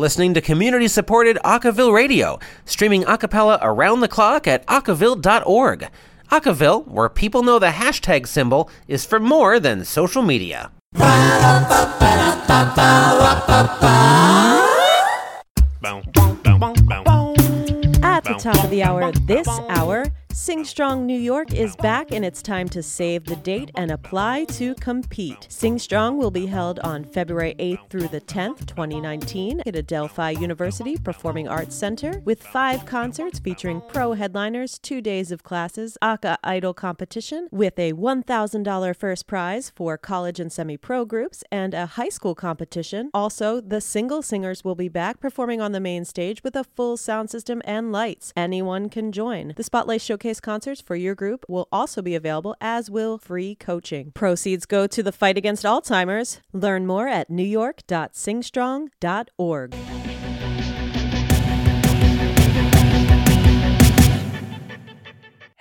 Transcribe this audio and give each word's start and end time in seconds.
listening 0.00 0.32
to 0.32 0.40
community 0.40 0.88
supported 0.88 1.36
Acaville 1.44 1.92
Radio, 1.92 2.38
streaming 2.64 3.02
acapella 3.02 3.58
around 3.60 4.00
the 4.00 4.08
clock 4.08 4.48
at 4.48 4.66
acaville.org. 4.66 5.88
Acaville, 6.30 6.88
where 6.88 7.10
people 7.10 7.42
know 7.42 7.58
the 7.58 7.66
hashtag 7.66 8.26
symbol 8.26 8.70
is 8.88 9.04
for 9.04 9.20
more 9.20 9.60
than 9.60 9.84
social 9.84 10.22
media. 10.22 10.70
At 18.02 18.24
the 18.24 18.34
top 18.38 18.64
of 18.64 18.70
the 18.70 18.82
hour, 18.82 19.12
this 19.12 19.48
hour, 19.68 20.06
Sing 20.42 20.64
Strong 20.64 21.04
New 21.04 21.20
York 21.20 21.52
is 21.52 21.76
back 21.76 22.12
and 22.12 22.24
it's 22.24 22.40
time 22.40 22.66
to 22.70 22.82
save 22.82 23.24
the 23.24 23.36
date 23.36 23.70
and 23.74 23.90
apply 23.90 24.46
to 24.46 24.74
compete. 24.76 25.46
Sing 25.50 25.78
Strong 25.78 26.16
will 26.16 26.30
be 26.30 26.46
held 26.46 26.78
on 26.78 27.04
February 27.04 27.54
8th 27.58 27.90
through 27.90 28.08
the 28.08 28.22
10th, 28.22 28.64
2019, 28.64 29.60
at 29.66 29.76
Adelphi 29.76 30.40
University 30.40 30.96
Performing 30.96 31.46
Arts 31.46 31.76
Center 31.76 32.22
with 32.24 32.42
five 32.42 32.86
concerts 32.86 33.38
featuring 33.38 33.82
pro 33.88 34.14
headliners, 34.14 34.78
two 34.78 35.02
days 35.02 35.30
of 35.30 35.42
classes, 35.42 35.98
Aca 36.00 36.38
Idol 36.42 36.72
competition 36.72 37.46
with 37.50 37.78
a 37.78 37.92
$1,000 37.92 38.96
first 38.96 39.26
prize 39.26 39.70
for 39.76 39.98
college 39.98 40.40
and 40.40 40.50
semi 40.50 40.78
pro 40.78 41.04
groups, 41.04 41.44
and 41.52 41.74
a 41.74 41.84
high 41.84 42.08
school 42.08 42.34
competition. 42.34 43.10
Also, 43.12 43.60
the 43.60 43.82
single 43.82 44.22
singers 44.22 44.64
will 44.64 44.74
be 44.74 44.88
back 44.88 45.20
performing 45.20 45.60
on 45.60 45.72
the 45.72 45.80
main 45.80 46.06
stage 46.06 46.42
with 46.42 46.56
a 46.56 46.64
full 46.64 46.96
sound 46.96 47.28
system 47.28 47.60
and 47.66 47.92
lights. 47.92 48.32
Anyone 48.34 48.88
can 48.88 49.12
join. 49.12 49.52
The 49.54 49.62
Spotlight 49.62 50.00
Showcase 50.00 50.29
concerts 50.38 50.80
for 50.80 50.94
your 50.94 51.16
group 51.16 51.44
will 51.48 51.66
also 51.72 52.02
be 52.02 52.14
available, 52.14 52.54
as 52.60 52.88
will 52.88 53.18
free 53.18 53.56
coaching. 53.56 54.12
Proceeds 54.14 54.66
go 54.66 54.86
to 54.86 55.02
the 55.02 55.10
fight 55.10 55.36
against 55.36 55.64
Alzheimer's. 55.64 56.40
Learn 56.52 56.86
more 56.86 57.08
at 57.08 57.28
newyork.singstrong.org. 57.30 60.09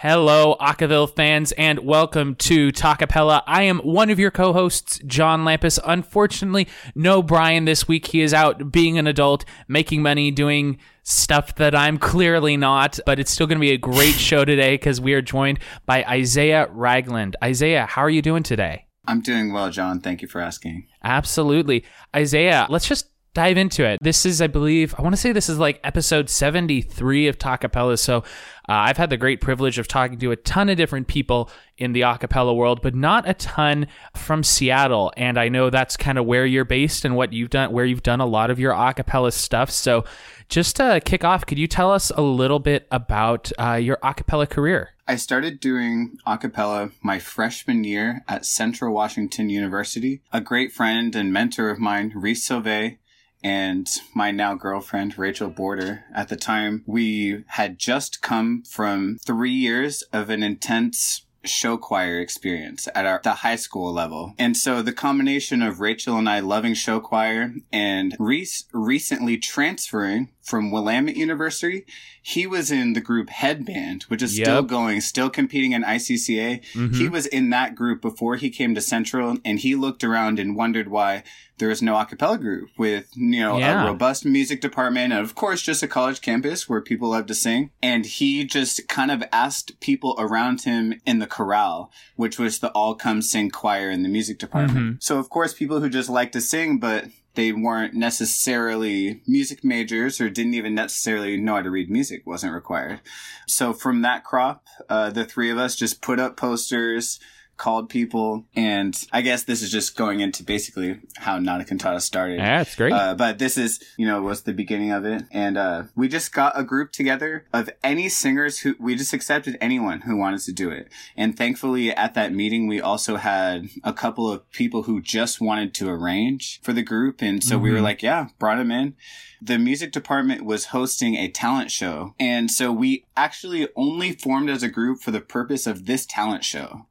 Hello, 0.01 0.55
Acaville 0.61 1.13
fans, 1.13 1.51
and 1.51 1.79
welcome 1.79 2.33
to 2.35 2.71
Talkapella. 2.71 3.43
I 3.45 3.63
am 3.63 3.79
one 3.79 4.09
of 4.09 4.17
your 4.17 4.31
co-hosts, 4.31 5.01
John 5.05 5.43
Lampus. 5.43 5.77
Unfortunately, 5.85 6.69
no 6.95 7.21
Brian 7.21 7.65
this 7.65 7.85
week. 7.85 8.07
He 8.07 8.21
is 8.21 8.33
out 8.33 8.71
being 8.71 8.97
an 8.97 9.07
adult, 9.07 9.43
making 9.67 10.01
money, 10.01 10.31
doing 10.31 10.77
stuff 11.03 11.53
that 11.55 11.75
I'm 11.75 11.97
clearly 11.97 12.55
not. 12.55 12.97
But 13.05 13.19
it's 13.19 13.29
still 13.29 13.45
going 13.45 13.57
to 13.57 13.59
be 13.59 13.73
a 13.73 13.77
great 13.77 14.15
show 14.15 14.45
today 14.45 14.75
because 14.75 15.01
we 15.01 15.13
are 15.15 15.21
joined 15.21 15.59
by 15.85 16.05
Isaiah 16.05 16.69
Ragland. 16.71 17.35
Isaiah, 17.43 17.85
how 17.85 18.01
are 18.01 18.09
you 18.09 18.21
doing 18.21 18.43
today? 18.43 18.85
I'm 19.05 19.19
doing 19.19 19.51
well, 19.51 19.69
John. 19.69 19.99
Thank 19.99 20.21
you 20.21 20.29
for 20.29 20.39
asking. 20.39 20.87
Absolutely, 21.03 21.83
Isaiah. 22.15 22.67
Let's 22.69 22.87
just 22.87 23.09
dive 23.33 23.57
into 23.57 23.85
it. 23.85 23.99
This 24.01 24.25
is, 24.25 24.41
I 24.41 24.47
believe, 24.47 24.95
I 24.97 25.01
want 25.01 25.13
to 25.13 25.21
say 25.21 25.31
this 25.31 25.49
is 25.49 25.59
like 25.59 25.79
episode 25.83 26.29
73 26.29 27.27
of 27.27 27.37
Talkapella. 27.37 27.97
So 27.99 28.17
uh, 28.17 28.23
I've 28.67 28.97
had 28.97 29.09
the 29.09 29.17
great 29.17 29.41
privilege 29.41 29.77
of 29.77 29.87
talking 29.87 30.19
to 30.19 30.31
a 30.31 30.35
ton 30.35 30.69
of 30.69 30.77
different 30.77 31.07
people 31.07 31.49
in 31.77 31.93
the 31.93 32.01
acapella 32.01 32.55
world, 32.55 32.81
but 32.81 32.95
not 32.95 33.27
a 33.27 33.33
ton 33.33 33.87
from 34.15 34.43
Seattle. 34.43 35.13
And 35.17 35.37
I 35.37 35.49
know 35.49 35.69
that's 35.69 35.97
kind 35.97 36.17
of 36.17 36.25
where 36.25 36.45
you're 36.45 36.65
based 36.65 37.05
and 37.05 37.15
what 37.15 37.33
you've 37.33 37.49
done, 37.49 37.71
where 37.71 37.85
you've 37.85 38.03
done 38.03 38.19
a 38.19 38.25
lot 38.25 38.49
of 38.49 38.59
your 38.59 38.73
acapella 38.73 39.31
stuff. 39.31 39.69
So 39.71 40.05
just 40.49 40.75
to 40.77 41.01
kick 41.03 41.23
off, 41.23 41.45
could 41.45 41.59
you 41.59 41.67
tell 41.67 41.91
us 41.91 42.11
a 42.11 42.21
little 42.21 42.59
bit 42.59 42.87
about 42.91 43.51
uh, 43.59 43.73
your 43.73 43.97
acapella 43.97 44.49
career? 44.49 44.91
I 45.07 45.15
started 45.15 45.59
doing 45.59 46.17
acapella 46.27 46.91
my 47.01 47.17
freshman 47.17 47.83
year 47.83 48.23
at 48.27 48.45
Central 48.45 48.93
Washington 48.93 49.49
University. 49.49 50.21
A 50.31 50.41
great 50.41 50.71
friend 50.71 51.15
and 51.15 51.33
mentor 51.33 51.71
of 51.71 51.79
mine, 51.79 52.11
Reese 52.13 52.47
Sauvé, 52.47 52.97
and 53.43 53.87
my 54.13 54.31
now 54.31 54.53
girlfriend, 54.55 55.17
Rachel 55.17 55.49
Border. 55.49 56.05
At 56.13 56.29
the 56.29 56.35
time, 56.35 56.83
we 56.85 57.43
had 57.47 57.79
just 57.79 58.21
come 58.21 58.63
from 58.63 59.17
three 59.25 59.51
years 59.51 60.03
of 60.13 60.29
an 60.29 60.43
intense 60.43 61.25
show 61.45 61.77
choir 61.77 62.19
experience 62.19 62.87
at 62.93 63.05
our 63.05 63.21
the 63.23 63.35
high 63.35 63.55
school 63.55 63.93
level. 63.93 64.33
And 64.37 64.57
so 64.57 64.81
the 64.81 64.93
combination 64.93 65.61
of 65.61 65.79
Rachel 65.79 66.17
and 66.17 66.29
I 66.29 66.39
loving 66.41 66.73
show 66.73 66.99
choir 66.99 67.53
and 67.71 68.15
Reese 68.19 68.65
recently 68.73 69.37
transferring 69.37 70.29
from 70.49 70.71
Willamette 70.71 71.15
University, 71.15 71.85
he 72.21 72.47
was 72.47 72.71
in 72.71 72.93
the 72.93 73.01
group 73.01 73.29
Headband, 73.29 74.03
which 74.03 74.21
is 74.23 74.33
still 74.35 74.63
going, 74.63 74.99
still 75.01 75.29
competing 75.29 75.73
in 75.73 75.83
ICCA. 75.83 76.61
Mm-hmm. 76.73 76.93
He 76.93 77.07
was 77.07 77.27
in 77.27 77.51
that 77.51 77.75
group 77.75 78.01
before 78.01 78.35
he 78.35 78.49
came 78.49 78.73
to 78.75 78.81
Central 78.81 79.37
and 79.45 79.59
he 79.59 79.75
looked 79.75 80.03
around 80.03 80.39
and 80.39 80.55
wondered 80.55 80.87
why 80.89 81.23
there 81.59 81.69
was 81.69 81.81
no 81.81 81.97
a 81.97 82.05
cappella 82.05 82.37
group 82.37 82.69
with, 82.77 83.09
you 83.15 83.41
know, 83.41 83.57
Yeah. 83.57 83.83
a 83.83 83.87
robust 83.87 84.25
music 84.25 84.61
department 84.61 85.11
and 85.13 85.21
of 85.21 85.35
course 85.35 85.61
just 85.61 85.83
a 85.83 85.87
college 85.87 86.21
campus 86.21 86.67
where 86.69 86.81
people 86.81 87.09
love 87.09 87.25
to 87.27 87.35
sing. 87.35 87.69
And 87.83 88.05
he 88.05 88.43
just 88.45 88.87
kind 88.87 89.11
of 89.11 89.23
asked 89.31 89.79
people 89.81 90.15
around 90.17 90.61
him 90.61 90.99
in 91.05 91.19
the 91.19 91.27
chorale, 91.27 91.91
which 92.15 92.39
was 92.39 92.59
the 92.59 92.69
all 92.71 92.95
come 92.95 93.21
sing 93.21 93.49
choir 93.51 93.91
in 93.91 94.03
the 94.03 94.09
music 94.09 94.39
department. 94.39 94.79
Mm-hmm. 94.79 94.95
So 94.99 95.19
of 95.19 95.29
course 95.29 95.53
people 95.53 95.79
who 95.81 95.89
just 95.89 96.09
like 96.09 96.31
to 96.31 96.41
sing, 96.41 96.79
but 96.79 97.05
they 97.39 97.53
weren't 97.53 97.93
necessarily 97.93 99.21
music 99.25 99.63
majors 99.63 100.19
or 100.19 100.29
didn't 100.29 100.55
even 100.55 100.75
necessarily 100.75 101.37
know 101.37 101.55
how 101.55 101.61
to 101.61 101.71
read 101.71 101.89
music 101.89 102.27
wasn't 102.27 102.53
required. 102.53 102.99
So 103.47 103.71
from 103.71 104.01
that 104.01 104.25
crop, 104.25 104.67
uh, 104.89 105.11
the 105.11 105.23
three 105.23 105.49
of 105.49 105.57
us 105.57 105.77
just 105.77 106.01
put 106.01 106.19
up 106.19 106.35
posters, 106.35 107.17
called 107.59 107.89
people, 107.89 108.45
and 108.55 108.97
I 109.11 109.21
guess 109.21 109.43
this 109.43 109.61
is 109.61 109.69
just 109.71 109.95
going 109.95 110.21
into 110.21 110.43
basically 110.43 110.97
how 111.17 111.37
Nada 111.37 111.65
Cantata 111.65 111.99
started. 112.01 112.39
Yeah, 112.39 112.61
it's 112.61 112.73
great. 112.75 112.93
Uh, 112.93 113.13
but 113.13 113.37
this 113.37 113.57
is, 113.57 113.79
you 113.97 114.07
know, 114.07 114.21
was 114.23 114.41
the 114.41 114.53
beginning 114.53 114.91
of 114.91 115.05
it. 115.05 115.23
And, 115.31 115.57
uh, 115.57 115.83
we 115.95 116.07
just 116.07 116.31
got 116.33 116.57
a 116.57 116.63
group 116.63 116.91
together 116.91 117.45
of 117.53 117.69
any 117.83 118.09
singers 118.09 118.59
who, 118.59 118.75
we 118.79 118.95
just 118.95 119.13
accepted 119.13 119.57
anyone 119.61 120.01
who 120.01 120.15
wanted 120.15 120.39
to 120.41 120.53
do 120.53 120.71
it. 120.71 120.87
And 121.15 121.37
thankfully 121.37 121.91
at 121.91 122.13
that 122.15 122.33
meeting, 122.33 122.65
we 122.67 122.81
also 122.81 123.17
had 123.17 123.67
a 123.83 123.93
couple 123.93 124.31
of 124.31 124.49
people 124.51 124.83
who 124.83 125.01
just 125.01 125.41
wanted 125.41 125.73
to 125.75 125.89
arrange 125.89 126.61
for 126.63 126.71
the 126.73 126.81
group. 126.81 127.21
And 127.21 127.43
so 127.43 127.57
we 127.59 127.71
were 127.71 127.79
Mhm. 127.79 127.83
like, 127.83 128.01
yeah, 128.01 128.29
brought 128.39 128.57
them 128.57 128.71
in. 128.71 128.95
The 129.41 129.57
music 129.59 129.91
department 129.91 130.43
was 130.45 130.65
hosting 130.67 131.15
a 131.15 131.29
talent 131.29 131.71
show. 131.71 132.13
And 132.19 132.49
so 132.49 132.71
we 132.71 133.05
actually 133.15 133.67
only 133.75 134.13
formed 134.13 134.49
as 134.49 134.63
a 134.63 134.69
group 134.69 135.01
for 135.01 135.11
the 135.11 135.21
purpose 135.21 135.67
of 135.67 135.85
this 135.85 136.05
talent 136.05 136.43
show. 136.43 136.87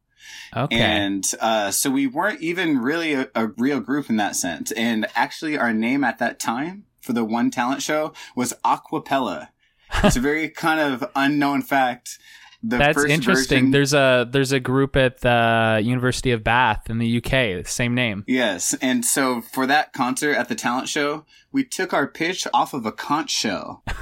Okay. 0.57 0.77
And 0.77 1.25
uh, 1.41 1.71
so 1.71 1.91
we 1.91 2.07
weren't 2.07 2.41
even 2.41 2.79
really 2.79 3.15
a, 3.15 3.29
a 3.35 3.49
real 3.49 3.81
group 3.81 4.09
in 4.11 4.17
that 4.17 4.37
sense. 4.37 4.73
And 4.73 5.07
actually, 5.15 5.59
our 5.59 5.73
name 5.73 6.05
at 6.05 6.19
that 6.19 6.39
time 6.39 6.85
for 7.01 7.13
the 7.13 7.25
one 7.25 7.51
talent 7.51 7.83
show 7.83 8.13
was 8.37 8.53
Aquapella. 8.65 9.49
it's 10.05 10.17
a 10.17 10.21
very 10.21 10.49
kind 10.49 10.81
of 10.81 11.11
unknown 11.17 11.63
fact. 11.63 12.19
The 12.63 12.77
That's 12.77 13.05
interesting. 13.05 13.59
version- 13.59 13.71
There's 13.71 13.95
a 13.95 14.27
there's 14.29 14.51
a 14.51 14.59
group 14.59 14.97
at 14.97 15.21
the 15.21 15.81
University 15.83 16.33
of 16.33 16.43
Bath 16.43 16.91
in 16.91 16.99
the 16.99 17.23
UK, 17.23 17.65
same 17.67 17.95
name. 17.95 18.25
Yes, 18.27 18.75
and 18.83 19.05
so 19.05 19.41
for 19.41 19.65
that 19.69 19.93
concert 19.93 20.35
at 20.35 20.49
the 20.49 20.57
talent 20.57 20.89
show, 20.89 21.25
we 21.53 21.63
took 21.63 21.93
our 21.93 22.09
pitch 22.09 22.49
off 22.53 22.75
of 22.75 22.85
a 22.85 22.91
conch 22.91 23.31
shell. 23.31 23.85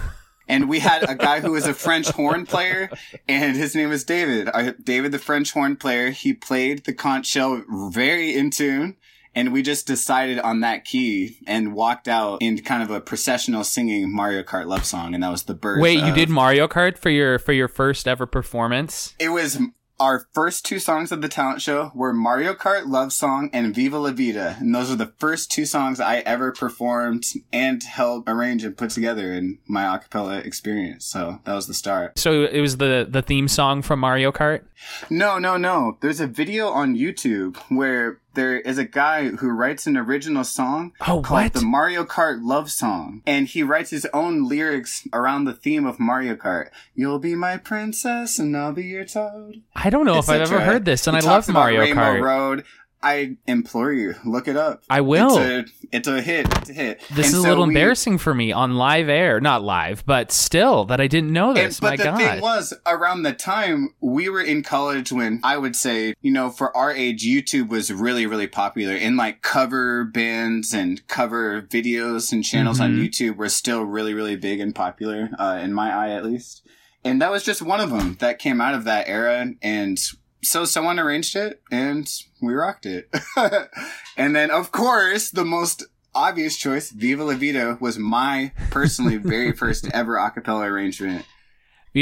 And 0.49 0.69
we 0.69 0.79
had 0.79 1.09
a 1.09 1.15
guy 1.15 1.41
who 1.41 1.53
was 1.53 1.67
a 1.67 1.75
French 1.75 2.09
horn 2.09 2.47
player, 2.47 2.91
and 3.29 3.57
his 3.57 3.75
name 3.75 3.89
was 3.89 4.05
David. 4.05 4.49
Uh, 4.53 4.73
David, 4.83 5.13
the 5.13 5.19
French 5.19 5.53
horn 5.53 5.77
player, 5.77 6.11
he 6.11 6.33
played 6.33 6.85
the 6.85 6.93
conch 6.93 7.27
shell 7.27 7.65
very 7.69 8.35
in 8.35 8.51
tune. 8.51 8.97
And 9.35 9.53
we 9.53 9.61
just 9.61 9.87
decided 9.87 10.39
on 10.39 10.61
that 10.61 10.87
key 10.87 11.41
and 11.47 11.75
walked 11.75 12.09
out 12.09 12.41
in 12.41 12.59
kind 12.63 12.83
of 12.83 12.91
a 12.91 13.03
processional 13.03 13.65
singing 13.65 14.11
Mario 14.11 14.43
Kart 14.43 14.65
love 14.65 14.87
song. 14.87 15.13
And 15.13 15.23
that 15.23 15.31
was 15.31 15.43
the 15.43 15.53
birth. 15.53 15.83
Wait, 15.83 16.03
you 16.03 16.15
did 16.15 16.31
Mario 16.31 16.67
Kart 16.67 16.97
for 16.97 17.11
your 17.11 17.39
for 17.39 17.53
your 17.53 17.69
first 17.69 18.09
ever 18.09 18.25
performance? 18.25 19.15
It 19.19 19.29
was 19.29 19.59
our 19.99 20.27
first 20.33 20.65
two 20.65 20.79
songs 20.79 21.13
of 21.13 21.23
the 21.23 21.29
talent 21.29 21.63
show 21.63 21.91
were 21.95 22.13
Mario 22.13 22.55
Kart 22.55 22.87
Love 22.87 23.13
Song 23.13 23.51
and 23.53 23.75
Viva 23.75 23.99
La 23.99 24.11
Vida. 24.11 24.57
And 24.59 24.75
those 24.75 24.91
are 24.91 24.97
the 24.97 25.13
first 25.19 25.51
two 25.51 25.65
songs 25.65 26.01
I 26.01 26.19
ever 26.19 26.53
performed 26.53 27.25
and 27.53 27.83
helped 27.83 28.29
arrange 28.29 28.65
and 28.65 28.77
put 28.77 28.91
together 28.91 29.33
in 29.33 29.59
my 29.67 29.95
a 29.95 29.99
cappella 29.99 30.39
experience. 30.39 31.07
So 31.07 31.41
that 31.45 31.55
was 31.55 31.67
the 31.67 31.75
start. 31.75 32.19
So 32.19 32.45
it 32.45 32.61
was 32.61 32.77
the 32.77 33.07
the 33.09 33.23
theme 33.23 33.49
song 33.49 33.83
from 33.83 34.01
Mario 34.01 34.33
Kart. 34.33 34.65
No, 35.09 35.39
no, 35.39 35.57
no. 35.57 35.97
There's 36.01 36.21
a 36.21 36.27
video 36.27 36.69
on 36.69 36.97
YouTube 36.97 37.57
where 37.69 38.21
there 38.37 38.57
is 38.61 38.79
a 38.79 38.85
guy 38.85 39.31
who 39.31 39.49
writes 39.51 39.89
an 39.89 39.97
original 39.97 40.45
song 40.45 40.93
Oh, 41.01 41.21
called 41.21 41.31
what? 41.31 41.53
the 41.55 41.63
Mario 41.63 42.05
Kart 42.05 42.39
Love 42.41 42.71
Song. 42.71 43.23
And 43.27 43.49
he 43.49 43.65
writes 43.65 43.91
his 43.91 44.07
own 44.15 44.49
lyrics 44.49 45.07
around 45.13 45.45
the 45.45 45.53
theme 45.53 45.85
of 45.85 45.99
Mario 45.99 46.37
Kart. 46.37 46.69
You'll 46.95 47.19
be 47.19 47.35
my 47.35 47.57
princess 47.57 48.39
and 48.39 48.57
I'll 48.57 48.73
be 48.73 48.85
your 48.85 49.05
toad. 49.05 49.63
I 49.75 49.91
don't 49.91 50.07
know 50.07 50.19
if 50.19 50.29
I've 50.29 50.43
ever 50.43 50.61
heard 50.61 50.85
this, 50.85 51.07
and 51.09 51.17
He 51.17 51.27
I 51.27 51.31
love 51.31 51.49
Mario 51.49 51.81
Rainbow 51.81 52.01
Kart. 52.01 52.23
Road. 52.23 52.65
I 53.07 53.37
implore 53.47 53.93
you, 53.93 54.15
look 54.25 54.49
it 54.49 54.57
up. 54.57 54.83
I 54.91 55.01
will. 55.01 55.39
It's 55.39 55.71
a, 55.71 55.87
it's 55.97 56.09
a 56.09 56.21
hit. 56.21 56.47
It's 56.59 56.71
a 56.71 56.73
hit. 56.73 57.01
This 57.15 57.27
And 57.29 57.35
is 57.35 57.35
a 57.35 57.41
little 57.43 57.65
we- 57.65 57.71
embarrassing 57.71 58.19
for 58.19 58.35
me 58.35 58.51
on 58.53 58.75
live 58.77 59.09
air, 59.09 59.41
not 59.41 59.63
live, 59.63 60.05
but 60.07 60.33
still 60.33 60.85
that 60.87 61.01
I 61.01 61.07
didn't 61.07 61.33
know 61.33 61.55
this. 61.55 61.79
but 61.79 61.91
My 61.91 61.97
the 61.97 62.05
God. 62.05 62.19
thing 62.19 62.41
was, 62.41 62.75
around 62.87 63.23
the 63.23 63.33
time 63.33 63.95
we 64.01 64.29
were 64.29 64.41
in 64.43 64.63
college, 64.63 65.13
when 65.13 65.41
I 65.45 65.57
would 65.57 65.77
say, 65.77 66.15
you 66.21 66.33
know, 66.33 66.51
for 66.51 66.77
our 66.77 66.91
age, 66.93 67.25
YouTube 67.25 67.69
was 67.69 67.93
really, 67.93 68.27
really 68.27 68.49
popular, 68.49 68.95
and 68.95 69.17
like 69.17 69.43
cover 69.43 70.05
bands 70.05 70.73
and 70.75 71.07
cover 71.07 71.63
videos 71.63 72.33
and 72.33 72.45
channels 72.45 72.81
on 72.81 72.97
Mhm. 72.97 73.05
YouTube 73.09 73.37
were 73.37 73.49
still 73.49 73.83
really, 73.85 74.15
really 74.15 74.37
big 74.37 74.59
and 74.61 74.75
popular, 74.75 75.31
uh, 75.39 75.61
in 75.63 75.73
my 75.73 75.93
eye 75.95 76.11
at 76.11 76.25
least. 76.25 76.63
And 77.05 77.23
that 77.23 77.31
was 77.31 77.45
just 77.45 77.63
one 77.63 77.79
of 77.81 77.91
them 77.91 78.17
that 78.19 78.41
came 78.41 78.61
out 78.61 78.75
of 78.75 78.83
that 78.85 79.07
era, 79.09 79.53
and 79.63 79.99
so 80.47 80.65
someone 80.65 80.99
arranged 80.99 81.37
it, 81.37 81.61
and 81.71 82.11
we 82.41 82.55
rocked 82.55 82.87
it. 82.87 83.09
and 84.17 84.35
then, 84.35 84.51
of 84.51 84.73
course, 84.73 85.31
the 85.31 85.45
most 85.45 85.85
obvious 86.15 86.57
choice, 86.57 86.91
Viva 86.91 87.25
La 87.25 87.35
Vida, 87.35 87.77
was 87.81 87.99
my 87.99 88.53
personally 88.71 89.17
very 89.17 89.53
first 89.53 89.89
ever 89.93 90.15
acapella 90.15 90.67
arrangement. 90.67 91.25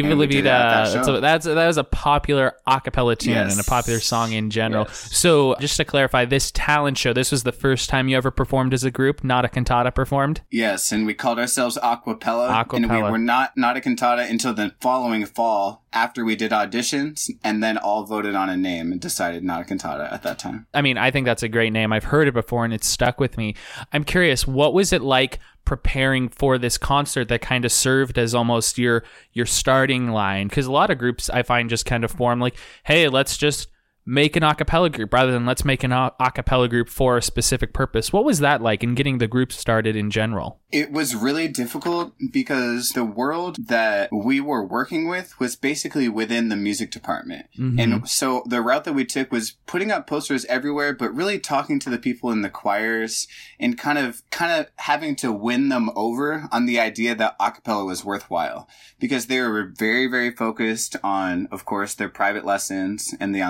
Viva 0.02 0.14
La 0.14 0.16
we 0.16 0.26
did 0.26 0.38
it 0.44 0.48
at 0.48 0.58
that 0.58 0.86
Vida. 0.88 0.98
Uh, 1.00 1.02
show. 1.02 1.06
So 1.14 1.20
that's 1.20 1.46
that 1.46 1.66
was 1.66 1.76
a 1.78 1.84
popular 1.84 2.54
a 2.66 2.80
cappella 2.80 3.16
tune 3.16 3.34
Yes. 3.34 3.52
and 3.52 3.60
a 3.60 3.68
popular 3.68 4.00
song 4.00 4.32
in 4.32 4.50
general. 4.50 4.84
Yes. 4.88 5.16
So 5.16 5.54
just 5.60 5.76
to 5.76 5.84
clarify, 5.84 6.24
this 6.24 6.50
talent 6.50 6.98
show, 6.98 7.12
this 7.12 7.30
was 7.30 7.44
the 7.44 7.52
first 7.52 7.88
time 7.88 8.08
you 8.08 8.16
ever 8.16 8.30
performed 8.30 8.74
as 8.74 8.84
a 8.84 8.90
group, 8.90 9.22
Nada 9.22 9.48
Cantata 9.48 9.94
performed. 9.94 10.40
Yes, 10.50 10.90
and 10.92 11.06
we 11.06 11.14
called 11.14 11.38
ourselves 11.38 11.78
Aquapella, 11.82 12.66
and 12.74 12.90
we 12.90 13.02
were 13.02 13.18
not 13.18 13.56
Nada 13.56 13.80
Cantata 13.80 14.28
until 14.28 14.52
the 14.52 14.74
following 14.80 15.24
fall 15.26 15.82
after 15.92 16.24
we 16.24 16.34
did 16.34 16.50
auditions, 16.50 17.30
and 17.44 17.62
then 17.62 17.78
all 17.78 18.04
voted 18.04 18.34
on 18.34 18.50
a 18.50 18.56
name 18.56 18.90
and 18.90 19.00
decided 19.00 19.44
Nada 19.44 19.64
Cantata 19.64 20.12
at 20.12 20.22
that 20.24 20.38
time. 20.40 20.66
I 20.74 20.82
mean, 20.82 20.98
I 20.98 21.12
think 21.12 21.24
that's 21.24 21.44
a 21.44 21.48
great 21.48 21.72
name. 21.72 21.92
I've 21.92 22.04
heard 22.04 22.26
it 22.26 22.34
before 22.34 22.64
and 22.64 22.74
it's 22.74 22.88
stuck 22.88 23.20
with 23.20 23.38
me. 23.38 23.54
I'm 23.92 24.02
curious, 24.02 24.44
what 24.46 24.74
was 24.74 24.92
it 24.92 25.02
like 25.02 25.38
preparing 25.64 26.28
for 26.28 26.58
this 26.58 26.78
concert 26.78 27.28
that 27.28 27.40
kind 27.40 27.64
of 27.64 27.72
served 27.72 28.18
as 28.18 28.34
almost 28.34 28.78
your 28.78 29.04
your 29.32 29.46
starting 29.46 30.10
line? 30.10 30.48
Because 30.48 30.66
a 30.66 30.72
lot 30.72 30.90
of 30.90 30.98
groups 30.98 31.30
I 31.30 31.42
find 31.42 31.70
just 31.70 31.86
kind 31.86 32.04
of 32.04 32.10
form 32.10 32.40
like, 32.40 32.56
hey, 32.84 33.08
let's 33.08 33.36
just 33.36 33.68
make 34.06 34.36
an 34.36 34.42
a 34.42 34.54
cappella 34.54 34.90
group 34.90 35.12
rather 35.12 35.32
than 35.32 35.46
let's 35.46 35.64
make 35.64 35.82
an 35.82 35.92
a 35.92 36.12
a 36.20 36.30
cappella 36.30 36.68
group 36.68 36.88
for 36.88 37.16
a 37.16 37.22
specific 37.22 37.72
purpose. 37.72 38.12
What 38.12 38.24
was 38.24 38.40
that 38.40 38.60
like 38.60 38.82
in 38.82 38.94
getting 38.94 39.18
the 39.18 39.26
group 39.26 39.52
started 39.52 39.96
in 39.96 40.10
general? 40.10 40.60
It 40.70 40.90
was 40.90 41.14
really 41.14 41.48
difficult 41.48 42.14
because 42.32 42.90
the 42.90 43.04
world 43.04 43.68
that 43.68 44.10
we 44.12 44.40
were 44.40 44.64
working 44.64 45.08
with 45.08 45.38
was 45.38 45.56
basically 45.56 46.08
within 46.08 46.48
the 46.48 46.56
music 46.56 46.90
department. 46.90 47.46
Mm-hmm. 47.58 47.78
And 47.78 48.08
so 48.08 48.42
the 48.46 48.60
route 48.60 48.84
that 48.84 48.92
we 48.92 49.04
took 49.04 49.30
was 49.30 49.52
putting 49.66 49.90
up 49.90 50.06
posters 50.06 50.44
everywhere, 50.46 50.92
but 50.92 51.14
really 51.14 51.38
talking 51.38 51.78
to 51.80 51.90
the 51.90 51.98
people 51.98 52.30
in 52.30 52.42
the 52.42 52.50
choirs 52.50 53.28
and 53.60 53.78
kind 53.78 53.98
of, 53.98 54.22
kind 54.30 54.52
of 54.52 54.70
having 54.76 55.14
to 55.16 55.32
win 55.32 55.68
them 55.68 55.90
over 55.94 56.48
on 56.50 56.66
the 56.66 56.80
idea 56.80 57.14
that 57.14 57.38
acapella 57.38 57.86
was 57.86 58.04
worthwhile 58.04 58.68
because 58.98 59.26
they 59.26 59.40
were 59.40 59.72
very, 59.76 60.06
very 60.06 60.30
focused 60.30 60.96
on, 61.04 61.48
of 61.52 61.64
course, 61.64 61.94
their 61.94 62.08
private 62.08 62.44
lessons 62.44 63.14
and 63.20 63.34
the 63.34 63.40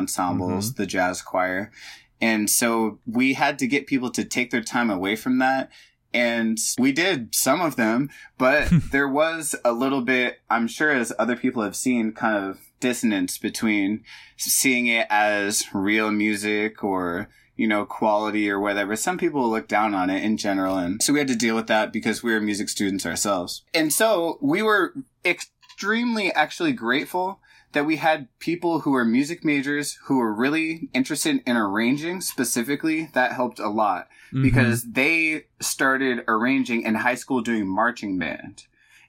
ensembles, 0.45 0.73
mm-hmm. 0.73 0.83
the 0.83 0.87
jazz 0.87 1.23
choir. 1.23 1.71
And 2.21 2.49
so 2.49 3.01
we 3.07 3.35
had 3.35 3.59
to 3.59 3.67
get 3.67 3.87
people 3.87 4.11
to 4.11 4.25
take 4.25 4.51
their 4.51 4.63
time 4.63 4.91
away 4.91 5.17
from 5.17 5.39
that. 5.39 5.71
And 6.13 6.59
we 6.79 6.93
did 6.93 7.35
some 7.35 7.61
of 7.61 7.77
them, 7.77 8.09
but 8.39 8.69
there 8.93 9.09
was 9.09 9.57
a 9.65 9.73
little 9.73 10.01
bit, 10.01 10.41
I'm 10.49 10.69
sure 10.69 10.91
as 10.91 11.13
other 11.19 11.37
people 11.37 11.63
have 11.63 11.75
seen, 11.75 12.13
kind 12.13 12.37
of 12.37 12.61
dissonance 12.81 13.37
between 13.37 14.05
seeing 14.37 14.87
it 14.87 15.07
as 15.11 15.65
real 15.73 16.13
music 16.13 16.85
or, 16.85 17.29
you 17.57 17.67
know, 17.67 17.85
quality 17.85 18.49
or 18.49 18.61
whatever. 18.61 18.95
Some 18.95 19.19
people 19.19 19.51
look 19.51 19.67
down 19.67 19.93
on 19.93 20.09
it 20.09 20.23
in 20.23 20.37
general. 20.37 20.79
And 20.79 21.03
so 21.03 21.13
we 21.13 21.19
had 21.19 21.29
to 21.29 21.37
deal 21.37 21.57
with 21.57 21.67
that 21.67 21.93
because 21.93 22.23
we 22.23 22.33
were 22.33 22.41
music 22.41 22.69
students 22.69 23.05
ourselves. 23.05 23.65
And 23.75 23.93
so 23.93 24.39
we 24.41 24.63
were 24.63 24.95
extremely 25.25 26.33
actually 26.33 26.73
grateful 26.73 27.41
that 27.75 27.87
we 27.87 27.97
had 27.97 28.29
people 28.39 28.81
who 28.81 28.93
were 28.93 29.05
music 29.05 29.45
majors 29.45 29.99
who 30.05 30.17
were 30.19 30.33
really 30.33 30.89
interested 30.95 31.43
in 31.47 31.57
arranging 31.57 32.21
specifically. 32.21 33.11
That 33.13 33.33
helped 33.33 33.59
a 33.59 33.69
lot 33.69 34.09
mm-hmm. 34.29 34.43
because 34.43 34.85
they 34.85 35.45
started 35.61 36.25
arranging 36.27 36.83
in 36.83 36.95
high 36.97 37.17
school 37.17 37.43
doing 37.43 37.69
marching 37.69 38.19
band. 38.19 38.65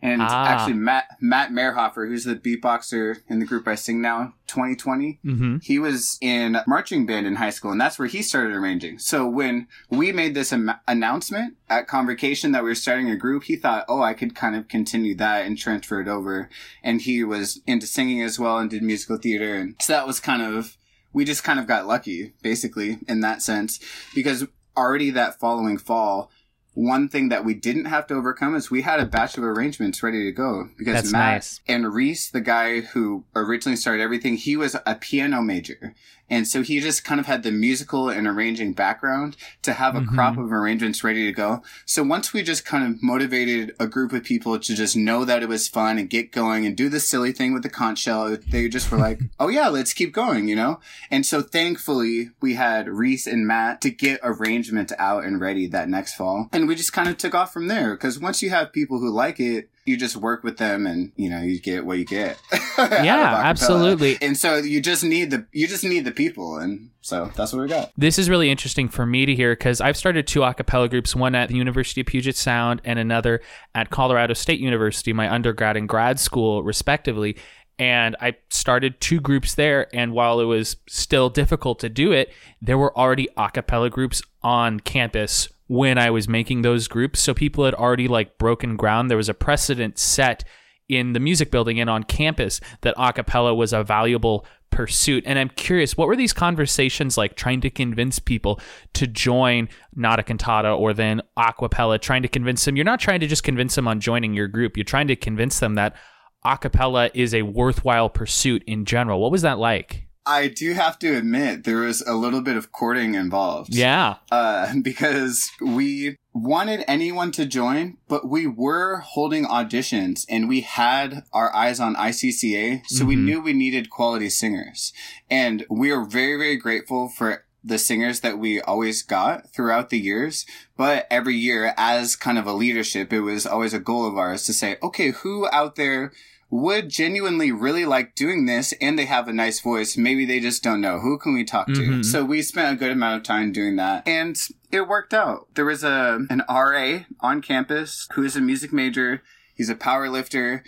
And 0.05 0.21
Ah. 0.21 0.45
actually, 0.47 0.73
Matt 0.75 1.05
Matt 1.19 1.51
Merhofer, 1.51 2.07
who's 2.07 2.23
the 2.25 2.35
beatboxer 2.35 3.17
in 3.27 3.39
the 3.39 3.45
group 3.45 3.67
I 3.67 3.75
sing 3.75 4.01
now, 4.01 4.33
2020, 4.47 5.19
Mm-hmm. 5.25 5.57
he 5.61 5.79
was 5.79 6.17
in 6.21 6.57
marching 6.67 7.05
band 7.05 7.25
in 7.27 7.35
high 7.35 7.49
school, 7.49 7.71
and 7.71 7.81
that's 7.81 7.97
where 7.97 8.07
he 8.07 8.21
started 8.21 8.53
arranging. 8.55 8.99
So 8.99 9.27
when 9.27 9.67
we 9.89 10.11
made 10.11 10.33
this 10.35 10.53
am- 10.53 10.71
announcement 10.87 11.55
at 11.69 11.87
Convocation 11.87 12.51
that 12.51 12.63
we 12.63 12.69
were 12.69 12.75
starting 12.75 13.09
a 13.09 13.15
group, 13.15 13.43
he 13.43 13.55
thought, 13.55 13.85
oh, 13.89 14.01
I 14.01 14.13
could 14.13 14.35
kind 14.35 14.55
of 14.55 14.67
continue 14.67 15.15
that 15.15 15.45
and 15.45 15.57
transfer 15.57 15.99
it 16.01 16.07
over. 16.07 16.49
And 16.83 17.01
he 17.01 17.23
was 17.23 17.61
into 17.65 17.87
singing 17.87 18.21
as 18.21 18.37
well 18.39 18.57
and 18.59 18.69
did 18.69 18.83
musical 18.83 19.17
theater. 19.17 19.55
And 19.55 19.75
so 19.81 19.93
that 19.93 20.07
was 20.07 20.19
kind 20.19 20.41
of, 20.41 20.77
we 21.13 21.25
just 21.25 21.43
kind 21.43 21.59
of 21.59 21.65
got 21.67 21.87
lucky, 21.87 22.33
basically, 22.43 22.99
in 23.07 23.21
that 23.21 23.41
sense, 23.41 23.79
because 24.13 24.45
already 24.77 25.09
that 25.11 25.39
following 25.39 25.77
fall, 25.77 26.29
one 26.75 27.07
thing 27.07 27.29
that 27.29 27.43
we 27.45 27.53
didn't 27.53 27.85
have 27.85 28.05
to 28.07 28.13
overcome 28.13 28.53
is 28.53 28.69
we 28.69 28.81
had 28.81 28.99
a 28.99 29.05
batch 29.05 29.37
of 29.37 29.43
arrangements 29.43 30.03
ready 30.03 30.25
to 30.25 30.31
go 30.31 30.69
because 30.77 30.93
That's 30.93 31.11
Matt 31.11 31.33
nice. 31.35 31.61
and 31.67 31.93
Reese, 31.93 32.29
the 32.29 32.41
guy 32.41 32.81
who 32.81 33.23
originally 33.33 33.77
started 33.77 34.03
everything, 34.03 34.35
he 34.35 34.57
was 34.57 34.75
a 34.85 34.95
piano 34.95 35.41
major. 35.41 35.95
And 36.29 36.47
so 36.47 36.61
he 36.63 36.79
just 36.79 37.03
kind 37.05 37.19
of 37.19 37.27
had 37.27 37.43
the 37.43 37.51
musical 37.51 38.09
and 38.09 38.25
arranging 38.27 38.73
background 38.73 39.37
to 39.61 39.73
have 39.73 39.95
a 39.95 40.01
Mhm. 40.01 40.07
crop 40.13 40.37
of 40.37 40.51
arrangements 40.51 41.03
ready 41.03 41.25
to 41.25 41.31
go. 41.31 41.61
So 41.85 42.01
once 42.03 42.33
we 42.33 42.41
just 42.41 42.65
kind 42.65 42.83
of 42.83 43.03
motivated 43.03 43.75
a 43.79 43.87
group 43.87 44.11
of 44.13 44.23
people 44.23 44.57
to 44.59 44.75
just 44.75 44.95
know 44.97 45.23
that 45.25 45.43
it 45.43 45.49
was 45.49 45.67
fun 45.67 45.97
and 45.97 46.09
get 46.09 46.31
going 46.31 46.65
and 46.65 46.75
do 46.75 46.89
the 46.89 46.99
silly 46.99 47.31
thing 47.31 47.53
with 47.53 47.63
the 47.63 47.69
conch 47.69 47.99
shell, 47.99 48.37
they 48.49 48.67
just 48.67 48.91
were 48.91 48.97
like, 48.97 49.19
oh 49.39 49.49
yeah, 49.49 49.67
let's 49.67 49.93
keep 49.93 50.13
going, 50.13 50.47
you 50.47 50.55
know? 50.55 50.79
And 51.11 51.25
so 51.25 51.41
thankfully 51.41 52.29
we 52.41 52.55
had 52.55 52.87
Reese 52.87 53.27
and 53.27 53.45
Matt 53.45 53.81
to 53.81 53.89
get 53.89 54.19
arrangements 54.23 54.93
out 54.97 55.23
and 55.25 55.39
ready 55.39 55.67
that 55.67 55.89
next 55.89 56.15
fall. 56.15 56.49
And 56.53 56.67
we 56.67 56.75
just 56.75 56.93
kind 56.93 57.09
of 57.09 57.17
took 57.17 57.35
off 57.35 57.51
from 57.53 57.67
there. 57.67 57.95
Cause 57.97 58.19
once 58.19 58.41
you 58.41 58.49
have 58.49 58.71
people 58.73 58.99
who 58.99 59.09
like 59.09 59.39
it, 59.39 59.69
you 59.85 59.97
just 59.97 60.17
work 60.17 60.43
with 60.43 60.57
them 60.57 60.87
and, 60.87 61.11
you 61.15 61.29
know, 61.29 61.41
you 61.41 61.59
get 61.59 61.85
what 61.85 61.97
you 61.99 62.05
get. 62.05 62.37
Yeah, 62.77 63.41
absolutely. 63.43 64.17
And 64.21 64.37
so 64.37 64.57
you 64.57 64.81
just 64.81 65.03
need 65.03 65.31
the, 65.31 65.45
you 65.53 65.65
just 65.65 65.83
need 65.83 66.03
the 66.03 66.11
people. 66.11 66.57
And 66.57 66.89
so 67.01 67.31
that's 67.35 67.53
what 67.53 67.61
we 67.61 67.67
got. 67.69 67.91
This 67.97 68.19
is 68.19 68.29
really 68.29 68.49
interesting 68.49 68.89
for 68.89 69.05
me 69.05 69.25
to 69.25 69.33
hear 69.33 69.53
because 69.53 69.79
I've 69.79 69.95
started 69.95 70.27
two 70.27 70.43
a 70.43 70.53
cappella 70.53 70.89
groups, 70.89 71.15
one 71.15 71.35
at 71.35 71.47
the 71.47 71.55
University 71.55 72.01
of 72.01 72.07
Puget 72.07 72.35
Sound 72.35 72.81
and 72.83 72.99
another 72.99 73.41
at 73.73 73.91
Colorado 73.91 74.33
State 74.33 74.59
University, 74.59 75.13
my 75.13 75.31
undergrad 75.31 75.77
and 75.77 75.87
grad 75.87 76.19
school, 76.19 76.63
respectively. 76.63 77.37
And 77.79 78.15
I 78.19 78.35
started 78.49 78.99
two 78.99 79.21
groups 79.21 79.55
there. 79.55 79.87
And 79.95 80.11
while 80.11 80.39
it 80.41 80.45
was 80.45 80.75
still 80.87 81.29
difficult 81.29 81.79
to 81.79 81.89
do 81.89 82.11
it, 82.11 82.33
there 82.61 82.77
were 82.77 82.97
already 82.97 83.29
a 83.37 83.49
cappella 83.51 83.89
groups 83.89 84.21
on 84.41 84.81
campus 84.81 85.47
when 85.67 85.97
I 85.97 86.09
was 86.11 86.27
making 86.27 86.61
those 86.61 86.87
groups. 86.87 87.19
So 87.19 87.33
people 87.33 87.65
had 87.65 87.73
already 87.73 88.07
like 88.07 88.37
broken 88.37 88.75
ground. 88.75 89.09
There 89.09 89.17
was 89.17 89.29
a 89.29 89.33
precedent 89.33 89.97
set 89.97 90.43
in 90.87 91.13
the 91.13 91.19
music 91.19 91.49
building 91.49 91.79
and 91.79 91.89
on 91.89 92.03
campus 92.03 92.61
that 92.81 92.93
a 92.97 93.11
cappella 93.11 93.55
was 93.55 93.73
a 93.73 93.83
valuable 93.83 94.45
pursuit. 94.69 95.23
And 95.25 95.39
I'm 95.39 95.49
curious, 95.49 95.97
what 95.97 96.07
were 96.07 96.15
these 96.15 96.33
conversations 96.33 97.17
like 97.17 97.35
trying 97.35 97.61
to 97.61 97.69
convince 97.69 98.19
people 98.19 98.59
to 98.93 99.07
join 99.07 99.69
Nada 99.95 100.21
Cantata 100.21 100.71
or 100.71 100.93
then 100.93 101.21
aquapella, 101.37 101.99
trying 101.99 102.21
to 102.21 102.27
convince 102.27 102.65
them? 102.65 102.75
You're 102.75 102.85
not 102.85 102.99
trying 102.99 103.21
to 103.21 103.27
just 103.27 103.43
convince 103.43 103.75
them 103.75 103.87
on 103.87 103.99
joining 103.99 104.33
your 104.33 104.47
group, 104.47 104.77
you're 104.77 104.83
trying 104.83 105.07
to 105.07 105.15
convince 105.15 105.59
them 105.59 105.75
that 105.75 105.95
a 106.43 106.57
cappella 106.57 107.09
is 107.13 107.33
a 107.33 107.41
worthwhile 107.41 108.09
pursuit 108.09 108.63
in 108.67 108.85
general. 108.85 109.19
What 109.19 109.31
was 109.31 109.41
that 109.41 109.57
like? 109.57 110.04
I 110.25 110.47
do 110.47 110.73
have 110.73 110.97
to 110.99 111.15
admit 111.15 111.63
there 111.63 111.77
was 111.81 112.01
a 112.01 112.13
little 112.15 112.41
bit 112.41 112.57
of 112.57 112.71
courting 112.71 113.13
involved. 113.15 113.73
Yeah. 113.73 114.15
Uh, 114.31 114.73
because 114.81 115.49
we 115.61 116.17
wanted 116.33 116.83
anyone 116.87 117.31
to 117.31 117.45
join, 117.45 117.97
but 118.07 118.27
we 118.27 118.45
were 118.47 118.97
holding 118.97 119.45
auditions 119.45 120.25
and 120.29 120.49
we 120.49 120.61
had 120.61 121.23
our 121.31 121.53
eyes 121.55 121.79
on 121.79 121.95
ICCA. 121.95 122.81
So 122.87 123.05
we 123.05 123.15
Mhm. 123.15 123.23
knew 123.23 123.41
we 123.41 123.53
needed 123.53 123.89
quality 123.89 124.29
singers 124.29 124.91
and 125.29 125.65
we 125.69 125.91
are 125.91 126.03
very, 126.03 126.37
very 126.37 126.57
grateful 126.57 127.07
for 127.07 127.45
the 127.63 127.77
singers 127.79 128.19
that 128.19 128.37
we 128.37 128.61
always 128.61 129.01
got 129.01 129.51
throughout 129.51 129.89
the 129.89 129.99
years. 129.99 130.45
But 130.77 131.07
every 131.09 131.35
year 131.35 131.73
as 131.77 132.15
kind 132.15 132.37
of 132.37 132.45
a 132.45 132.53
leadership, 132.53 133.11
it 133.11 133.21
was 133.21 133.47
always 133.47 133.73
a 133.73 133.79
goal 133.79 134.05
of 134.07 134.17
ours 134.17 134.43
to 134.45 134.53
say, 134.53 134.77
okay, 134.83 135.11
who 135.11 135.47
out 135.51 135.75
there 135.75 136.11
would 136.49 136.89
genuinely 136.89 137.51
really 137.51 137.85
like 137.85 138.15
doing 138.15 138.45
this 138.45 138.73
and 138.79 138.97
they 138.97 139.05
have 139.05 139.27
a 139.27 139.33
nice 139.33 139.59
voice. 139.59 139.97
Maybe 139.97 140.25
they 140.25 140.39
just 140.39 140.63
don't 140.63 140.79
know. 140.81 140.99
Who 140.99 141.17
can 141.17 141.33
we 141.33 141.43
talk 141.43 141.67
to? 141.67 141.73
Mhm. 141.73 142.05
So 142.05 142.23
we 142.23 142.41
spent 142.41 142.73
a 142.75 142.79
good 142.79 142.91
amount 142.91 143.17
of 143.17 143.23
time 143.23 143.51
doing 143.51 143.75
that 143.77 144.07
and 144.07 144.37
it 144.71 144.87
worked 144.87 145.13
out. 145.13 145.47
There 145.55 145.65
was 145.65 145.83
a, 145.83 146.19
an 146.29 146.43
RA 146.47 146.99
on 147.19 147.41
campus 147.41 148.07
who 148.13 148.23
is 148.23 148.35
a 148.35 148.41
music 148.41 148.71
major. 148.71 149.23
He's 149.55 149.69
a 149.69 149.75
power 149.75 150.07
lifter 150.09 150.63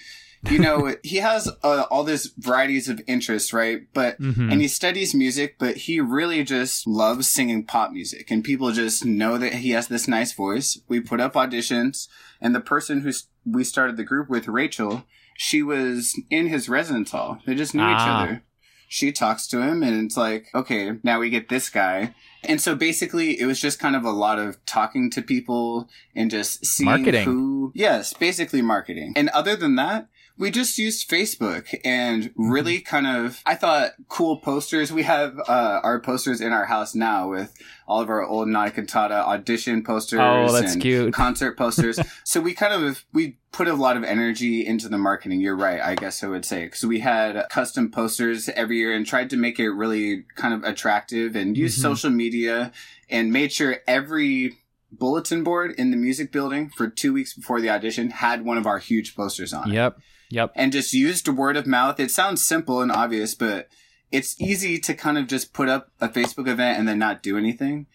you 0.51 0.59
know, 0.59 0.95
he 1.03 1.17
has 1.17 1.49
uh, 1.63 1.85
all 1.89 2.03
these 2.03 2.27
varieties 2.37 2.87
of 2.87 3.01
interests, 3.07 3.51
right? 3.53 3.81
But, 3.93 4.21
Mhm. 4.21 4.51
and 4.51 4.61
he 4.61 4.67
studies 4.67 5.15
music, 5.15 5.55
but 5.57 5.75
he 5.77 5.99
really 5.99 6.43
just 6.43 6.85
loves 6.85 7.27
singing 7.27 7.63
pop 7.65 7.91
music. 7.91 8.29
And 8.29 8.43
people 8.43 8.71
just 8.71 9.03
know 9.03 9.39
that 9.39 9.55
he 9.55 9.71
has 9.71 9.87
this 9.87 10.07
nice 10.07 10.33
voice. 10.33 10.79
We 10.87 10.99
put 11.01 11.19
up 11.19 11.33
auditions, 11.33 12.07
and 12.39 12.53
the 12.53 12.59
person 12.61 13.01
who 13.01 13.11
we 13.45 13.63
started 13.63 13.97
the 13.97 14.03
group 14.03 14.29
with, 14.29 14.47
Rachel, 14.47 15.05
she 15.37 15.63
was 15.63 16.19
in 16.29 16.47
his 16.47 16.67
residence 16.67 17.11
hall. 17.11 17.39
They 17.45 17.55
just 17.55 17.73
knew 17.73 17.83
each 17.83 17.95
Ah. 17.99 18.23
other. 18.23 18.43
She 18.89 19.11
talks 19.11 19.47
to 19.47 19.61
him, 19.61 19.83
and 19.83 20.05
it's 20.05 20.15
like, 20.17 20.47
okay, 20.55 20.93
now 21.03 21.19
we 21.19 21.29
get 21.29 21.49
this 21.49 21.69
guy. 21.69 22.15
And 22.43 22.61
so 22.61 22.73
basically, 22.75 23.37
it 23.39 23.45
was 23.45 23.59
just 23.59 23.79
kind 23.79 23.95
of 23.97 24.05
a 24.05 24.11
lot 24.11 24.39
of 24.39 24.63
talking 24.65 25.09
to 25.11 25.21
people 25.21 25.89
and 26.15 26.31
just 26.31 26.65
seeing 26.65 26.85
Marketing. 26.89 27.25
who. 27.25 27.71
Yes, 27.75 28.13
basically 28.13 28.61
marketing. 28.61 29.11
And 29.17 29.27
other 29.29 29.55
than 29.57 29.75
that, 29.75 30.07
we 30.37 30.51
just 30.51 30.77
used 30.77 31.09
Facebook 31.09 31.73
and 31.83 32.31
really 32.35 32.79
kind 32.79 33.07
of, 33.07 33.41
I 33.45 33.55
thought 33.55 33.93
cool 34.07 34.37
posters. 34.37 34.91
We 34.91 35.03
have, 35.03 35.39
uh, 35.47 35.79
our 35.83 35.99
posters 35.99 36.41
in 36.41 36.53
our 36.53 36.65
house 36.65 36.93
now 36.93 37.29
with 37.29 37.53
all 37.87 38.01
of 38.01 38.09
our 38.09 38.23
old 38.23 38.47
Nada 38.47 38.71
Cantata 38.71 39.15
audition 39.25 39.83
posters. 39.83 40.19
Oh, 40.21 40.51
that's 40.51 40.73
and 40.73 40.81
cute. 40.81 41.13
Concert 41.13 41.57
posters. 41.57 41.99
so 42.23 42.39
we 42.39 42.53
kind 42.53 42.73
of, 42.73 43.03
we 43.13 43.37
put 43.51 43.67
a 43.67 43.73
lot 43.73 43.97
of 43.97 44.03
energy 44.03 44.65
into 44.65 44.87
the 44.89 44.97
marketing. 44.99 45.41
You're 45.41 45.55
right. 45.55 45.81
I 45.81 45.95
guess 45.95 46.23
I 46.23 46.27
would 46.27 46.45
say. 46.45 46.65
Because 46.65 46.83
we 46.83 46.99
had 46.99 47.47
custom 47.49 47.89
posters 47.89 48.47
every 48.49 48.77
year 48.77 48.93
and 48.95 49.05
tried 49.05 49.31
to 49.31 49.37
make 49.37 49.59
it 49.59 49.69
really 49.71 50.25
kind 50.35 50.53
of 50.53 50.63
attractive 50.63 51.35
and 51.35 51.57
use 51.57 51.77
Mhm. 51.77 51.81
social 51.81 52.09
media 52.11 52.71
and 53.09 53.33
made 53.33 53.51
sure 53.51 53.77
every 53.87 54.57
bulletin 54.91 55.43
board 55.43 55.73
in 55.77 55.91
the 55.91 55.97
music 55.97 56.31
building 56.31 56.69
for 56.69 56.87
two 56.87 57.11
weeks 57.11 57.33
before 57.33 57.59
the 57.59 57.69
audition 57.69 58.09
had 58.09 58.45
one 58.45 58.57
of 58.57 58.65
our 58.65 58.79
huge 58.79 59.15
posters 59.15 59.51
on 59.51 59.69
it 59.69 59.73
Yep. 59.73 59.97
Yep. 60.29 60.51
and 60.55 60.71
just 60.71 60.93
used 60.93 61.27
word 61.27 61.55
of 61.57 61.65
mouth. 61.67 61.99
It 61.99 62.11
sounds 62.11 62.45
simple 62.45 62.81
and 62.81 62.91
obvious, 62.91 63.33
but 63.35 63.69
it's 64.11 64.39
easy 64.41 64.77
to 64.79 64.93
kind 64.93 65.17
of 65.17 65.27
just 65.27 65.53
put 65.53 65.69
up 65.69 65.91
a 65.99 66.09
Facebook 66.09 66.47
event 66.47 66.79
and 66.79 66.87
then 66.87 66.99
not 66.99 67.23
do 67.23 67.37
anything. 67.37 67.87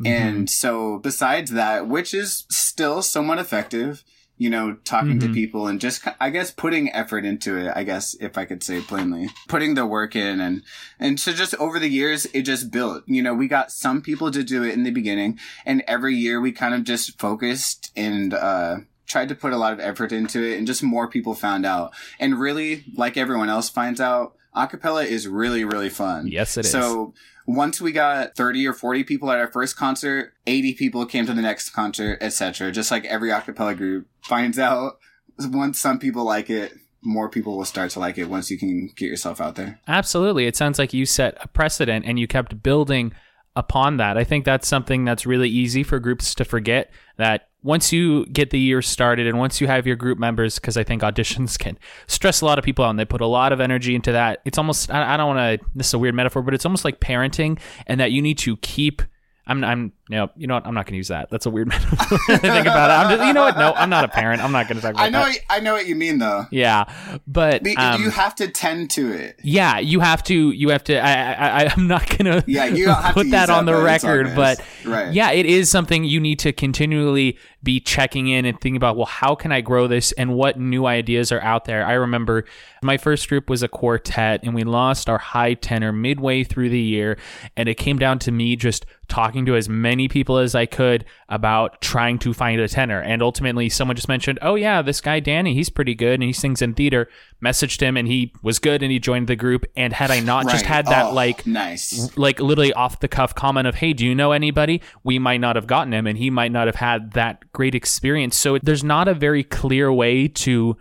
Mm-hmm. 0.00 0.06
And 0.06 0.50
so 0.50 0.98
besides 0.98 1.52
that, 1.52 1.86
which 1.88 2.12
is 2.14 2.44
still 2.50 3.00
somewhat 3.02 3.38
effective, 3.38 4.02
you 4.36 4.50
know, 4.50 4.74
talking 4.84 5.20
to 5.20 5.28
Mhm. 5.28 5.34
people 5.34 5.68
and 5.68 5.80
just, 5.80 6.02
I 6.20 6.30
guess, 6.30 6.50
putting 6.50 6.92
effort 6.92 7.24
into 7.24 7.56
it, 7.56 7.72
I 7.76 7.84
guess, 7.84 8.14
if 8.18 8.36
I 8.36 8.44
could 8.46 8.64
say 8.64 8.80
plainly, 8.80 9.28
putting 9.46 9.74
the 9.74 9.86
work 9.86 10.16
in 10.16 10.40
and, 10.40 10.62
and 10.98 11.20
so 11.20 11.32
just 11.32 11.54
over 11.54 11.78
the 11.78 11.88
years, 11.88 12.26
it 12.34 12.42
just 12.42 12.72
built, 12.72 13.04
you 13.06 13.22
know, 13.22 13.32
we 13.32 13.46
got 13.46 13.70
some 13.70 14.02
people 14.02 14.32
to 14.32 14.42
do 14.42 14.64
it 14.64 14.74
in 14.74 14.82
the 14.82 14.90
beginning 14.90 15.38
and 15.64 15.84
every 15.86 16.16
year 16.16 16.40
we 16.40 16.50
kind 16.50 16.74
of 16.74 16.82
just 16.82 17.16
focused 17.20 17.92
and, 17.94 18.34
uh, 18.34 18.78
tried 19.06 19.28
to 19.28 19.34
put 19.34 19.52
a 19.52 19.56
lot 19.56 19.72
of 19.72 19.80
effort 19.80 20.12
into 20.12 20.42
it 20.42 20.58
and 20.58 20.66
just 20.66 20.82
more 20.82 21.08
people 21.08 21.34
found 21.34 21.66
out. 21.66 21.92
And 22.18 22.38
really, 22.38 22.84
like 22.96 23.16
everyone 23.16 23.48
else 23.48 23.68
finds 23.68 24.00
out, 24.00 24.34
acapella 24.54 25.04
is 25.04 25.28
really, 25.28 25.64
really 25.64 25.90
fun. 25.90 26.26
Yes, 26.26 26.56
it 26.56 26.64
is. 26.64 26.70
So 26.70 27.14
once 27.46 27.80
we 27.80 27.92
got 27.92 28.36
30 28.36 28.66
or 28.66 28.72
40 28.72 29.04
people 29.04 29.30
at 29.30 29.38
our 29.38 29.50
first 29.50 29.76
concert, 29.76 30.32
80 30.46 30.74
people 30.74 31.06
came 31.06 31.26
to 31.26 31.34
the 31.34 31.42
next 31.42 31.70
concert, 31.70 32.18
etc. 32.20 32.72
Just 32.72 32.90
like 32.90 33.04
every 33.04 33.30
acapella 33.30 33.76
group 33.76 34.06
finds 34.22 34.58
out 34.58 34.98
once 35.38 35.78
some 35.78 35.98
people 35.98 36.24
like 36.24 36.48
it, 36.48 36.72
more 37.02 37.28
people 37.28 37.56
will 37.56 37.64
start 37.64 37.90
to 37.90 38.00
like 38.00 38.16
it 38.16 38.30
once 38.30 38.50
you 38.50 38.58
can 38.58 38.90
get 38.96 39.06
yourself 39.06 39.40
out 39.40 39.56
there. 39.56 39.78
Absolutely. 39.86 40.46
It 40.46 40.56
sounds 40.56 40.78
like 40.78 40.94
you 40.94 41.04
set 41.04 41.36
a 41.40 41.48
precedent 41.48 42.06
and 42.06 42.18
you 42.18 42.26
kept 42.26 42.62
building 42.62 43.12
upon 43.54 43.98
that. 43.98 44.16
I 44.16 44.24
think 44.24 44.44
that's 44.44 44.66
something 44.66 45.04
that's 45.04 45.26
really 45.26 45.50
easy 45.50 45.82
for 45.82 45.98
groups 45.98 46.34
to 46.36 46.44
forget 46.44 46.90
that 47.18 47.48
once 47.64 47.92
you 47.92 48.26
get 48.26 48.50
the 48.50 48.58
year 48.60 48.82
started 48.82 49.26
and 49.26 49.38
once 49.38 49.58
you 49.58 49.66
have 49.66 49.86
your 49.86 49.96
group 49.96 50.18
members, 50.18 50.58
because 50.58 50.76
I 50.76 50.84
think 50.84 51.02
auditions 51.02 51.58
can 51.58 51.76
stress 52.06 52.42
a 52.42 52.44
lot 52.44 52.58
of 52.58 52.64
people 52.64 52.84
out 52.84 52.90
and 52.90 52.98
they 52.98 53.06
put 53.06 53.22
a 53.22 53.26
lot 53.26 53.52
of 53.52 53.60
energy 53.60 53.94
into 53.94 54.12
that. 54.12 54.40
It's 54.44 54.58
almost, 54.58 54.90
I, 54.90 55.14
I 55.14 55.16
don't 55.16 55.34
want 55.34 55.60
to, 55.60 55.66
this 55.74 55.88
is 55.88 55.94
a 55.94 55.98
weird 55.98 56.14
metaphor, 56.14 56.42
but 56.42 56.54
it's 56.54 56.66
almost 56.66 56.84
like 56.84 57.00
parenting 57.00 57.58
and 57.86 57.98
that 57.98 58.12
you 58.12 58.22
need 58.22 58.38
to 58.38 58.58
keep. 58.58 59.02
I'm, 59.46 59.64
I'm, 59.64 59.92
know, 60.10 60.30
you 60.36 60.46
know 60.46 60.54
what? 60.54 60.66
I'm 60.66 60.74
not 60.74 60.84
going 60.86 60.92
to 60.92 60.96
use 60.98 61.08
that. 61.08 61.30
That's 61.30 61.46
a 61.46 61.50
weird 61.50 61.68
metaphor. 61.68 62.18
to 62.18 62.38
think 62.38 62.66
about 62.66 62.90
it. 62.90 62.92
I'm 62.92 63.16
just, 63.16 63.26
you 63.26 63.32
know 63.32 63.44
what? 63.44 63.56
No, 63.56 63.72
I'm 63.72 63.88
not 63.88 64.04
a 64.04 64.08
parent. 64.08 64.42
I'm 64.44 64.52
not 64.52 64.68
going 64.68 64.76
to 64.76 64.82
talk 64.82 64.92
about 64.92 65.02
I 65.02 65.08
know, 65.08 65.24
that. 65.24 65.38
I 65.48 65.60
know 65.60 65.72
what 65.72 65.86
you 65.86 65.94
mean 65.94 66.18
though. 66.18 66.46
Yeah, 66.50 66.84
but 67.26 67.66
um, 67.78 68.02
you 68.02 68.10
have 68.10 68.34
to 68.36 68.48
tend 68.48 68.90
to 68.90 69.10
it. 69.12 69.40
yeah, 69.42 69.78
you 69.78 70.00
have 70.00 70.22
to. 70.24 70.50
You 70.50 70.68
have 70.70 70.84
to. 70.84 70.98
I. 70.98 71.32
I. 71.32 71.64
I 71.64 71.72
I'm 71.74 71.86
not 71.86 72.18
gonna. 72.18 72.44
Yeah, 72.46 72.66
you 72.66 72.92
put 73.12 73.24
to 73.24 73.30
that 73.30 73.48
on 73.48 73.64
that, 73.64 73.72
the 73.72 73.82
record, 73.82 74.34
but 74.36 74.60
Right. 74.84 75.12
yeah, 75.14 75.30
it 75.30 75.46
is 75.46 75.70
something 75.70 76.04
you 76.04 76.20
need 76.20 76.38
to 76.40 76.52
continually 76.52 77.38
be 77.62 77.80
checking 77.80 78.28
in 78.28 78.44
and 78.44 78.60
thinking 78.60 78.76
about. 78.76 78.96
Well, 78.96 79.06
how 79.06 79.34
can 79.34 79.52
I 79.52 79.62
grow 79.62 79.86
this, 79.86 80.12
and 80.12 80.34
what 80.34 80.58
new 80.60 80.84
ideas 80.86 81.32
are 81.32 81.40
out 81.40 81.64
there? 81.64 81.86
I 81.86 81.94
remember 81.94 82.44
my 82.82 82.98
first 82.98 83.26
group 83.28 83.48
was 83.48 83.62
a 83.62 83.68
quartet, 83.68 84.42
and 84.42 84.54
we 84.54 84.64
lost 84.64 85.08
our 85.08 85.16
high 85.18 85.54
tenor 85.54 85.92
midway 85.92 86.44
through 86.44 86.68
the 86.68 86.78
year, 86.80 87.16
and 87.56 87.68
it 87.68 87.76
came 87.76 87.98
down 87.98 88.18
to 88.20 88.30
me 88.32 88.56
just 88.56 88.84
talking 89.08 89.46
to 89.46 89.54
as 89.54 89.68
many 89.68 89.93
people 90.08 90.38
as 90.38 90.54
I 90.54 90.66
could 90.66 91.04
about 91.28 91.80
trying 91.80 92.18
to 92.20 92.34
find 92.34 92.60
a 92.60 92.68
tenor. 92.68 93.00
And 93.00 93.22
ultimately, 93.22 93.68
someone 93.68 93.96
just 93.96 94.08
mentioned, 94.08 94.38
"Oh 94.42 94.54
yeah, 94.54 94.82
this 94.82 95.00
guy 95.00 95.20
Danny, 95.20 95.54
he's 95.54 95.70
pretty 95.70 95.94
good, 95.94 96.14
and 96.14 96.22
he 96.22 96.32
sings 96.32 96.60
in 96.60 96.74
theater." 96.74 97.08
Messaged 97.42 97.80
him, 97.80 97.96
and 97.96 98.08
he 98.08 98.32
was 98.42 98.58
good, 98.58 98.82
and 98.82 98.90
he 98.90 98.98
joined 98.98 99.26
the 99.26 99.36
group. 99.36 99.64
And 99.76 99.92
had 99.92 100.10
I 100.10 100.20
not 100.20 100.48
just 100.48 100.64
had 100.64 100.86
that 100.86 101.06
Oh, 101.06 101.12
like 101.12 101.46
nice. 101.46 102.16
like 102.16 102.40
literally 102.40 102.72
off 102.72 103.00
the 103.00 103.08
cuff 103.08 103.34
comment 103.34 103.66
of, 103.66 103.76
"Hey, 103.76 103.92
do 103.92 104.04
you 104.04 104.14
know 104.14 104.32
anybody?" 104.32 104.80
We 105.02 105.18
might 105.18 105.40
not 105.40 105.56
have 105.56 105.66
gotten 105.66 105.92
him, 105.92 106.06
and 106.06 106.18
he 106.18 106.30
might 106.30 106.52
not 106.52 106.66
have 106.66 106.76
had 106.76 107.12
that 107.12 107.52
great 107.52 107.74
experience. 107.74 108.36
So 108.36 108.58
there's 108.62 108.84
not 108.84 109.08
a 109.08 109.14
very 109.14 109.44
clear 109.44 109.92
way 109.92 110.28
to 110.28 110.76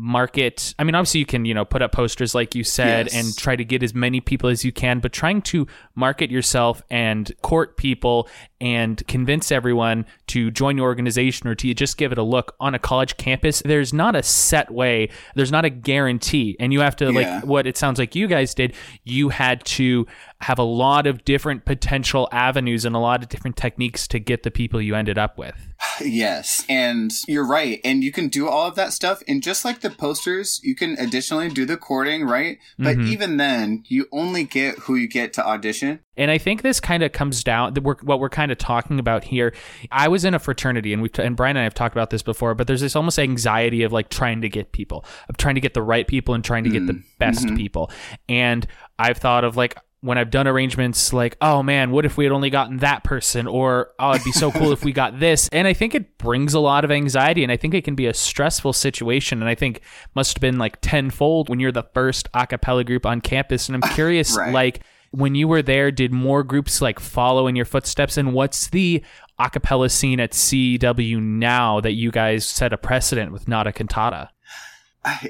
market. 0.00 0.74
I 0.78 0.84
mean, 0.84 0.94
obviously 0.94 1.18
you 1.18 1.26
can 1.26 1.44
you 1.44 1.52
know 1.54 1.64
put 1.64 1.82
up 1.82 1.90
posters 1.90 2.32
like 2.34 2.54
you 2.54 2.62
said 2.62 3.06
Yes. 3.06 3.14
and 3.16 3.36
try 3.36 3.56
to 3.56 3.64
get 3.64 3.82
as 3.82 3.94
many 3.94 4.20
people 4.20 4.48
as 4.48 4.64
you 4.64 4.70
can, 4.70 5.00
but 5.00 5.12
trying 5.12 5.42
to 5.42 5.66
market 5.96 6.30
yourself 6.30 6.82
and 6.88 7.30
court 7.42 7.76
people 7.76 8.28
and 8.60 9.04
convince 9.08 9.50
everyone 9.50 10.06
to 10.28 10.50
join 10.52 10.76
your 10.76 10.86
organization 10.86 11.48
or 11.48 11.54
to 11.56 11.74
just 11.74 11.96
give 11.96 12.12
it 12.12 12.18
a 12.18 12.22
look 12.22 12.54
on 12.60 12.74
a 12.74 12.78
college 12.78 13.16
campus. 13.16 13.60
There's 13.64 13.92
not 13.92 14.14
a 14.14 14.22
set 14.22 14.70
way. 14.70 15.10
There's 15.34 15.50
not 15.52 15.64
a 15.64 15.70
guarantee, 15.70 16.56
and 16.60 16.72
you 16.72 16.80
have 16.80 16.94
to 16.96 17.12
Yeah. 17.12 17.34
like 17.40 17.44
what 17.44 17.66
it 17.66 17.76
sounds 17.76 17.98
like 17.98 18.14
you 18.14 18.28
guys 18.28 18.54
did. 18.54 18.74
You 19.04 19.30
had 19.30 19.64
to 19.66 20.06
have 20.40 20.58
a 20.58 20.62
lot 20.64 21.06
of 21.06 21.24
different 21.24 21.64
potential 21.64 22.28
avenues 22.30 22.84
and 22.84 22.94
a 22.94 22.98
lot 22.98 23.22
of 23.22 23.28
different 23.28 23.56
techniques 23.56 24.06
to 24.06 24.20
get 24.20 24.44
the 24.44 24.50
people 24.50 24.80
you 24.80 24.94
ended 24.94 25.18
up 25.18 25.36
with. 25.38 25.54
Yes. 26.00 26.64
And 26.68 27.10
you're 27.26 27.46
right. 27.46 27.80
And 27.84 28.04
you 28.04 28.12
can 28.12 28.28
do 28.28 28.46
all 28.48 28.68
of 28.68 28.76
that 28.76 28.92
stuff. 28.92 29.20
And 29.26 29.42
just 29.42 29.64
like 29.64 29.80
the 29.80 29.90
posters, 29.90 30.60
you 30.62 30.76
can 30.76 30.96
additionally 30.96 31.48
do 31.48 31.64
the 31.64 31.76
courting, 31.76 32.24
right? 32.24 32.58
But 32.78 32.98
Mhm. 32.98 33.06
even 33.08 33.36
then, 33.36 33.82
you 33.88 34.06
only 34.12 34.44
get 34.44 34.78
who 34.80 34.94
you 34.94 35.08
get 35.08 35.32
to 35.34 35.44
audition. 35.44 35.98
And 36.16 36.30
I 36.30 36.38
think 36.38 36.62
this 36.62 36.78
kind 36.78 37.02
of 37.02 37.10
comes 37.10 37.42
down 37.42 37.74
we're, 37.82 37.96
what 38.02 38.20
we're 38.20 38.28
kind 38.28 38.52
of 38.52 38.58
talking 38.58 39.00
about 39.00 39.24
here. 39.24 39.52
I 39.90 40.06
was 40.06 40.24
in 40.24 40.34
a 40.34 40.38
fraternity, 40.38 40.92
and 40.92 41.02
we 41.02 41.10
and 41.18 41.36
Brian 41.36 41.56
and 41.56 41.60
I 41.60 41.64
have 41.64 41.74
talked 41.74 41.96
about 41.96 42.10
this 42.10 42.22
before. 42.22 42.54
But 42.54 42.68
there's 42.68 42.80
this 42.80 42.94
almost 42.94 43.18
anxiety 43.18 43.82
of 43.82 43.92
like 43.92 44.08
trying 44.08 44.40
to 44.42 44.48
get 44.48 44.70
people, 44.70 45.04
of 45.28 45.36
trying 45.36 45.56
to 45.56 45.60
get 45.60 45.74
the 45.74 45.82
right 45.82 46.06
people, 46.06 46.34
and 46.34 46.44
trying 46.44 46.62
to 46.64 46.70
get 46.70 46.86
the 46.86 47.02
best 47.18 47.52
people. 47.56 47.90
And 48.28 48.66
I've 49.00 49.18
thought 49.18 49.42
of 49.44 49.56
like 49.56 49.76
when 50.00 50.16
I've 50.16 50.30
done 50.30 50.46
arrangements, 50.46 51.12
like, 51.12 51.36
oh 51.40 51.62
man, 51.62 51.90
what 51.90 52.04
if 52.04 52.16
we 52.16 52.24
had 52.24 52.32
only 52.32 52.50
gotten 52.50 52.76
that 52.78 53.02
person? 53.04 53.46
Or 53.46 53.90
oh, 53.98 54.12
it'd 54.12 54.24
be 54.24 54.32
so 54.32 54.52
cool 54.52 54.70
if 54.72 54.84
we 54.84 54.92
got 54.92 55.18
this. 55.20 55.48
And 55.50 55.66
I 55.66 55.72
think 55.72 55.94
it 55.94 56.18
brings 56.18 56.54
a 56.54 56.60
lot 56.60 56.84
of 56.84 56.90
anxiety, 56.90 57.42
and 57.42 57.50
I 57.50 57.56
think 57.56 57.74
it 57.74 57.82
can 57.84 57.94
be 57.96 58.06
a 58.06 58.14
stressful 58.14 58.72
situation. 58.74 59.40
And 59.40 59.48
I 59.48 59.54
think 59.54 59.80
must 60.14 60.36
have 60.36 60.40
been 60.40 60.58
like 60.58 60.78
tenfold 60.80 61.48
when 61.48 61.58
you're 61.60 61.72
the 61.72 61.86
first 61.94 62.28
a 62.34 62.46
cappella 62.46 62.84
group 62.84 63.04
on 63.06 63.20
campus. 63.20 63.68
And 63.68 63.74
I'm 63.82 63.90
curious, 63.94 64.36
Right. 64.36 64.52
like 64.52 64.80
when 65.10 65.34
you 65.34 65.48
were 65.48 65.62
there, 65.62 65.90
did 65.90 66.12
more 66.12 66.42
groups 66.44 66.80
like 66.80 67.00
follow 67.00 67.46
in 67.46 67.56
your 67.56 67.64
footsteps? 67.64 68.16
And 68.16 68.32
what's 68.34 68.68
the 68.68 69.02
a 69.40 69.48
cappella 69.50 69.88
scene 69.88 70.20
at 70.20 70.32
CW 70.32 71.20
now 71.20 71.80
that 71.80 71.92
you 71.92 72.10
guys 72.10 72.44
set 72.46 72.72
a 72.72 72.76
precedent 72.76 73.32
with 73.32 73.48
Nada 73.48 73.72
Cantata? 73.72 74.28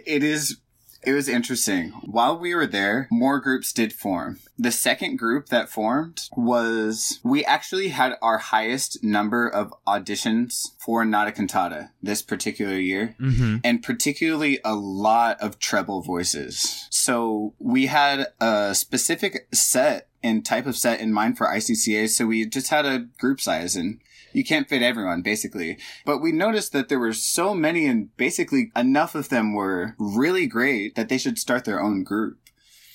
It 0.05 0.25
is. 0.25 0.59
It 1.05 1.13
was 1.13 1.29
interesting. 1.29 1.91
While 2.05 2.39
we 2.39 2.55
were 2.55 2.67
there, 2.67 3.09
more 3.11 3.41
groups 3.41 3.73
did 3.73 3.93
form. 3.93 4.41
The 4.59 4.73
second 4.73 5.17
group 5.17 5.47
that 5.47 5.69
formed 5.69 6.29
was 6.37 7.21
we 7.23 7.45
actually 7.45 7.89
had 7.89 8.15
our 8.21 8.39
highest 8.39 9.03
number 9.05 9.49
of 9.49 9.73
auditions 9.87 10.73
for 10.79 11.05
Nada 11.05 11.31
Cantata 11.33 11.91
this 12.03 12.23
particular 12.23 12.77
year. 12.79 13.15
Mm-hmm. 13.21 13.57
and 13.65 13.83
particularly 13.83 14.59
a 14.65 14.75
lot 14.75 15.41
of 15.41 15.59
treble 15.59 16.03
voices. 16.03 16.87
So 16.91 17.55
we 17.59 17.87
had 17.87 18.29
a 18.41 18.75
specific 18.75 19.49
set 19.53 20.09
and 20.23 20.45
type 20.45 20.67
of 20.67 20.77
set 20.77 21.01
in 21.01 21.13
mind 21.13 21.39
for 21.39 21.47
ICCA. 21.47 22.09
So 22.09 22.27
we 22.27 22.45
just 22.47 22.71
had 22.71 22.87
a 22.87 23.07
group 23.19 23.41
size 23.41 23.77
and 23.77 24.01
you 24.33 24.45
can't 24.45 24.69
fit 24.69 24.83
everyone 24.83 25.23
basically. 25.23 25.79
But 26.05 26.19
we 26.19 26.33
noticed 26.33 26.73
that 26.73 26.89
there 26.89 26.99
were 26.99 27.13
so 27.13 27.55
many 27.55 27.87
and 27.87 28.17
basically 28.17 28.71
enough 28.77 29.15
of 29.15 29.29
them 29.29 29.55
were 29.55 29.95
really 29.99 30.47
great 30.47 30.95
that 30.95 31.09
they 31.09 31.19
should 31.19 31.39
start 31.39 31.65
their 31.65 31.83
own 31.83 32.05
group 32.05 32.39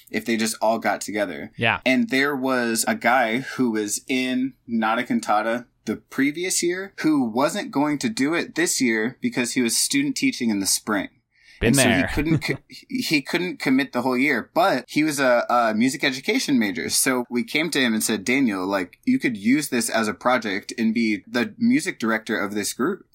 if 0.10 0.26
they 0.26 0.38
just 0.38 0.56
all 0.62 0.80
got 0.80 1.02
together. 1.02 1.52
Yeah. 1.58 1.82
And 1.86 2.10
there 2.10 2.36
was 2.36 2.86
a 2.88 2.96
guy 2.96 3.40
who 3.40 3.72
was 3.72 4.02
in 4.08 4.54
Nada 4.68 5.04
Cantata 5.04 5.66
the 5.86 5.98
previous 5.98 6.64
year 6.64 6.94
who 7.00 7.26
wasn't 7.26 7.72
going 7.72 7.98
to 8.00 8.10
do 8.10 8.34
it 8.34 8.56
this 8.56 8.80
year 8.80 9.18
because 9.22 9.54
he 9.54 9.62
was 9.62 9.76
student 9.76 10.16
teaching 10.16 10.50
in 10.50 10.60
the 10.60 10.66
spring. 10.66 11.10
Been 11.64 11.70
and 11.70 11.76
there. 11.76 12.00
So 12.00 12.08
he 12.08 12.14
couldn't 12.14 12.38
co- 12.40 12.64
he 12.90 13.22
couldn't 13.22 13.60
commit 13.60 13.94
the 13.94 14.02
whole 14.02 14.18
year, 14.18 14.52
but 14.54 14.86
he 14.88 15.04
was 15.04 15.20
a, 15.20 15.46
a 15.50 15.74
music 15.74 16.04
education 16.04 16.60
major. 16.60 16.90
So 16.90 17.26
we 17.30 17.44
came 17.44 17.70
to 17.72 17.80
him 17.80 17.94
and 17.94 18.04
said, 18.04 18.26
Daniel, 18.26 18.66
like 18.66 19.00
you 19.06 19.20
could 19.20 19.38
use 19.38 19.70
this 19.70 19.90
as 19.90 20.08
a 20.08 20.14
project 20.14 20.74
and 20.78 20.94
be 20.94 21.24
the 21.28 21.56
music 21.58 22.00
director 22.00 22.40
of 22.40 22.54
this 22.54 22.74
group. 22.74 23.06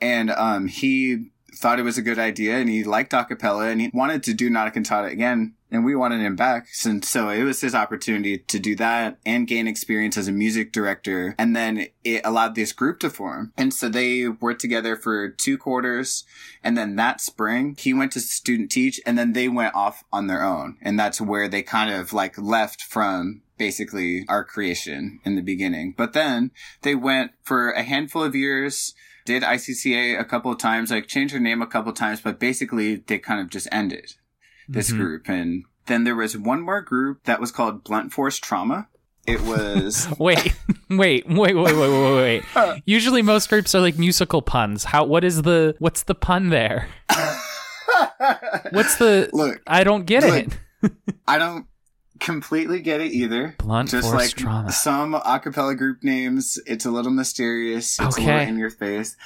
And 0.00 0.30
um, 0.30 0.68
he 0.68 1.30
thought 1.56 1.80
it 1.80 1.84
was 1.84 1.98
a 1.98 2.02
good 2.02 2.18
idea 2.18 2.56
and 2.56 2.68
he 2.68 2.84
liked 2.84 3.12
acapella 3.12 3.70
and 3.70 3.80
he 3.80 3.90
wanted 3.92 4.22
to 4.22 4.34
do 4.34 4.48
Nada 4.48 4.70
Cantata 4.70 5.08
again. 5.08 5.54
And 5.70 5.84
we 5.84 5.94
wanted 5.94 6.20
him 6.20 6.36
back. 6.36 6.68
And 6.84 7.04
so 7.04 7.28
it 7.28 7.42
was 7.42 7.60
his 7.60 7.74
opportunity 7.74 8.38
to 8.38 8.58
do 8.58 8.74
that 8.76 9.18
and 9.26 9.46
gain 9.46 9.68
experience 9.68 10.16
as 10.16 10.28
a 10.28 10.32
music 10.32 10.72
director. 10.72 11.34
And 11.38 11.54
then 11.54 11.88
it 12.04 12.22
allowed 12.24 12.54
this 12.54 12.72
group 12.72 13.00
to 13.00 13.10
form. 13.10 13.52
And 13.56 13.72
so 13.74 13.88
they 13.88 14.28
worked 14.28 14.60
together 14.60 14.96
for 14.96 15.28
two 15.28 15.58
quarters. 15.58 16.24
And 16.62 16.76
then 16.76 16.96
that 16.96 17.20
spring, 17.20 17.76
he 17.78 17.92
went 17.92 18.12
to 18.12 18.20
student 18.20 18.70
teach 18.70 19.00
and 19.04 19.18
then 19.18 19.32
they 19.32 19.48
went 19.48 19.74
off 19.74 20.04
on 20.12 20.26
their 20.26 20.42
own. 20.42 20.78
And 20.80 20.98
that's 20.98 21.20
where 21.20 21.48
they 21.48 21.62
kind 21.62 21.92
of 21.92 22.12
like 22.12 22.38
left 22.38 22.82
from 22.82 23.42
basically 23.58 24.24
our 24.28 24.44
creation 24.44 25.20
in 25.24 25.34
the 25.34 25.42
beginning. 25.42 25.94
But 25.96 26.12
then 26.12 26.52
they 26.82 26.94
went 26.94 27.32
for 27.42 27.70
a 27.70 27.82
handful 27.82 28.22
of 28.22 28.34
years 28.34 28.94
did 29.28 29.42
ICCA 29.42 30.18
a 30.18 30.24
couple 30.24 30.50
of 30.50 30.56
times, 30.56 30.90
like 30.90 31.06
changed 31.06 31.34
their 31.34 31.40
name 31.40 31.60
a 31.60 31.66
couple 31.66 31.90
of 31.90 31.98
times, 31.98 32.18
but 32.18 32.40
basically 32.40 32.94
they 32.94 33.18
kind 33.18 33.42
of 33.42 33.50
just 33.50 33.68
ended 33.70 34.14
this 34.68 34.90
Mhm. 34.90 34.96
group. 34.96 35.28
And 35.28 35.64
then 35.86 36.04
there 36.04 36.14
was 36.16 36.36
one 36.36 36.60
more 36.60 36.80
group 36.82 37.24
that 37.24 37.40
was 37.40 37.50
called 37.50 37.84
Blunt 37.84 38.12
Force 38.12 38.38
Trauma. 38.38 38.88
It 39.26 39.40
was 39.42 40.08
Wait, 40.18 40.54
wait, 40.88 41.28
wait, 41.28 41.54
wait, 41.54 41.54
wait, 41.56 41.74
wait, 41.76 42.44
wait. 42.56 42.82
Usually 42.86 43.20
most 43.22 43.48
groups 43.50 43.74
are 43.74 43.80
like 43.80 43.98
musical 43.98 44.40
puns. 44.42 44.84
How 44.84 45.04
what 45.04 45.22
is 45.24 45.42
the 45.42 45.74
what's 45.78 46.02
the 46.04 46.14
pun 46.14 46.48
there? 46.50 46.88
What's 48.70 48.96
the 48.96 49.28
look. 49.32 49.60
I 49.66 49.84
don't 49.84 50.04
get 50.06 50.22
Look, 50.22 50.46
it. 50.82 50.92
I 51.26 51.38
don't 51.38 51.66
completely 52.20 52.80
get 52.80 53.00
it 53.00 53.12
either. 53.12 53.54
Blunt 53.58 53.90
Just 53.90 54.08
force 54.08 54.20
like 54.22 54.30
trauma. 54.34 54.72
some 54.72 55.14
acapella 55.14 55.76
group 55.76 56.02
names, 56.02 56.58
it's 56.66 56.84
a 56.84 56.90
little 56.90 57.10
mysterious. 57.12 57.98
It's 57.98 58.16
a 58.16 58.20
little 58.20 58.38
in 58.40 58.58
your 58.58 58.70
face. 58.70 59.16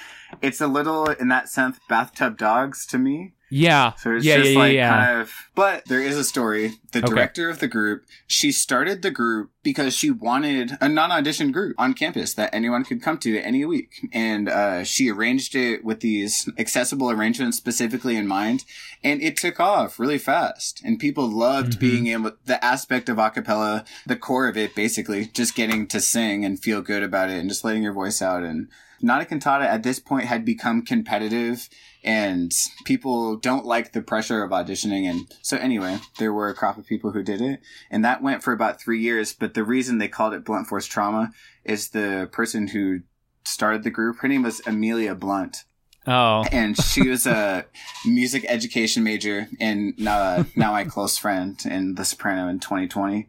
It's 0.40 0.60
a 0.60 0.66
little, 0.66 1.06
in 1.10 1.28
that 1.28 1.48
sense, 1.48 1.78
bathtub 1.88 2.38
dogs 2.38 2.86
to 2.88 2.98
me. 2.98 3.34
Yeah. 3.52 3.92
So 3.96 4.16
it's 4.16 4.24
yeah, 4.24 4.38
just 4.38 4.52
yeah, 4.52 4.58
like 4.58 4.72
yeah, 4.72 4.88
kind 4.90 5.20
of. 5.20 5.32
But 5.54 5.84
there 5.86 6.00
is 6.00 6.16
a 6.16 6.24
story. 6.24 6.72
The 6.92 7.00
Okay. 7.00 7.08
director 7.08 7.50
of 7.50 7.58
the 7.58 7.68
group, 7.68 8.04
she 8.26 8.50
started 8.52 9.02
the 9.02 9.10
group 9.10 9.50
because 9.62 9.94
she 9.94 10.10
wanted 10.10 10.72
a 10.80 10.88
non-audition 10.88 11.52
group 11.52 11.74
on 11.78 11.92
campus 11.94 12.32
that 12.34 12.54
anyone 12.54 12.84
could 12.84 13.02
come 13.02 13.18
to 13.18 13.38
any 13.40 13.64
week, 13.64 14.08
and 14.12 14.48
uh, 14.48 14.84
she 14.84 15.10
arranged 15.10 15.54
it 15.54 15.84
with 15.84 16.00
these 16.00 16.48
accessible 16.58 17.10
arrangements 17.10 17.56
specifically 17.58 18.16
in 18.16 18.26
mind, 18.26 18.64
and 19.04 19.22
it 19.22 19.36
took 19.36 19.60
off 19.60 19.98
really 19.98 20.18
fast, 20.18 20.80
and 20.84 20.98
people 20.98 21.28
loved 21.28 21.74
Mhm. 21.76 21.80
being 21.80 22.06
able 22.08 22.32
the 22.46 22.62
aspect 22.64 23.08
of 23.08 23.18
a 23.18 23.30
cappella, 23.30 23.84
the 24.06 24.16
core 24.16 24.48
of 24.48 24.56
it, 24.56 24.74
basically 24.74 25.26
just 25.26 25.54
getting 25.54 25.86
to 25.88 26.00
sing 26.00 26.44
and 26.44 26.58
feel 26.62 26.80
good 26.80 27.02
about 27.02 27.28
it, 27.30 27.38
and 27.38 27.48
just 27.50 27.64
letting 27.64 27.82
your 27.82 27.92
voice 27.92 28.22
out 28.22 28.42
and. 28.42 28.68
Nada 29.04 29.24
Cantata 29.24 29.64
at 29.64 29.82
this 29.82 29.98
point 29.98 30.26
had 30.26 30.44
become 30.44 30.82
competitive 30.82 31.68
and 32.04 32.52
people 32.84 33.36
don't 33.36 33.64
like 33.64 33.92
the 33.92 34.02
pressure 34.02 34.42
of 34.42 34.50
auditioning. 34.50 35.08
And 35.08 35.32
so 35.42 35.56
anyway, 35.56 35.98
there 36.18 36.32
were 36.32 36.48
a 36.48 36.54
crop 36.54 36.78
of 36.78 36.86
people 36.86 37.12
who 37.12 37.22
did 37.22 37.40
it 37.40 37.60
and 37.90 38.04
that 38.04 38.22
went 38.22 38.42
for 38.42 38.52
about 38.52 38.80
three 38.80 39.00
years. 39.00 39.32
But 39.32 39.54
the 39.54 39.64
reason 39.64 39.98
they 39.98 40.08
called 40.08 40.34
it 40.34 40.44
Blunt 40.44 40.66
Force 40.66 40.86
Trauma 40.86 41.30
is 41.64 41.90
the 41.90 42.28
person 42.32 42.68
who 42.68 43.00
started 43.44 43.82
the 43.84 43.90
group. 43.90 44.18
Her 44.18 44.28
name 44.28 44.42
was 44.42 44.60
Amelia 44.66 45.14
Blunt 45.14 45.64
Oh. 46.04 46.44
and 46.50 46.76
she 46.76 47.08
was 47.08 47.26
a 47.28 47.64
music 48.04 48.44
education 48.48 49.04
major 49.04 49.46
and 49.60 49.94
uh, 50.06 50.42
now 50.56 50.72
my 50.72 50.82
close 50.84 51.16
friend 51.16 51.56
in 51.64 51.94
The 51.94 52.04
Soprano 52.04 52.48
in 52.48 52.58
2020. 52.58 53.28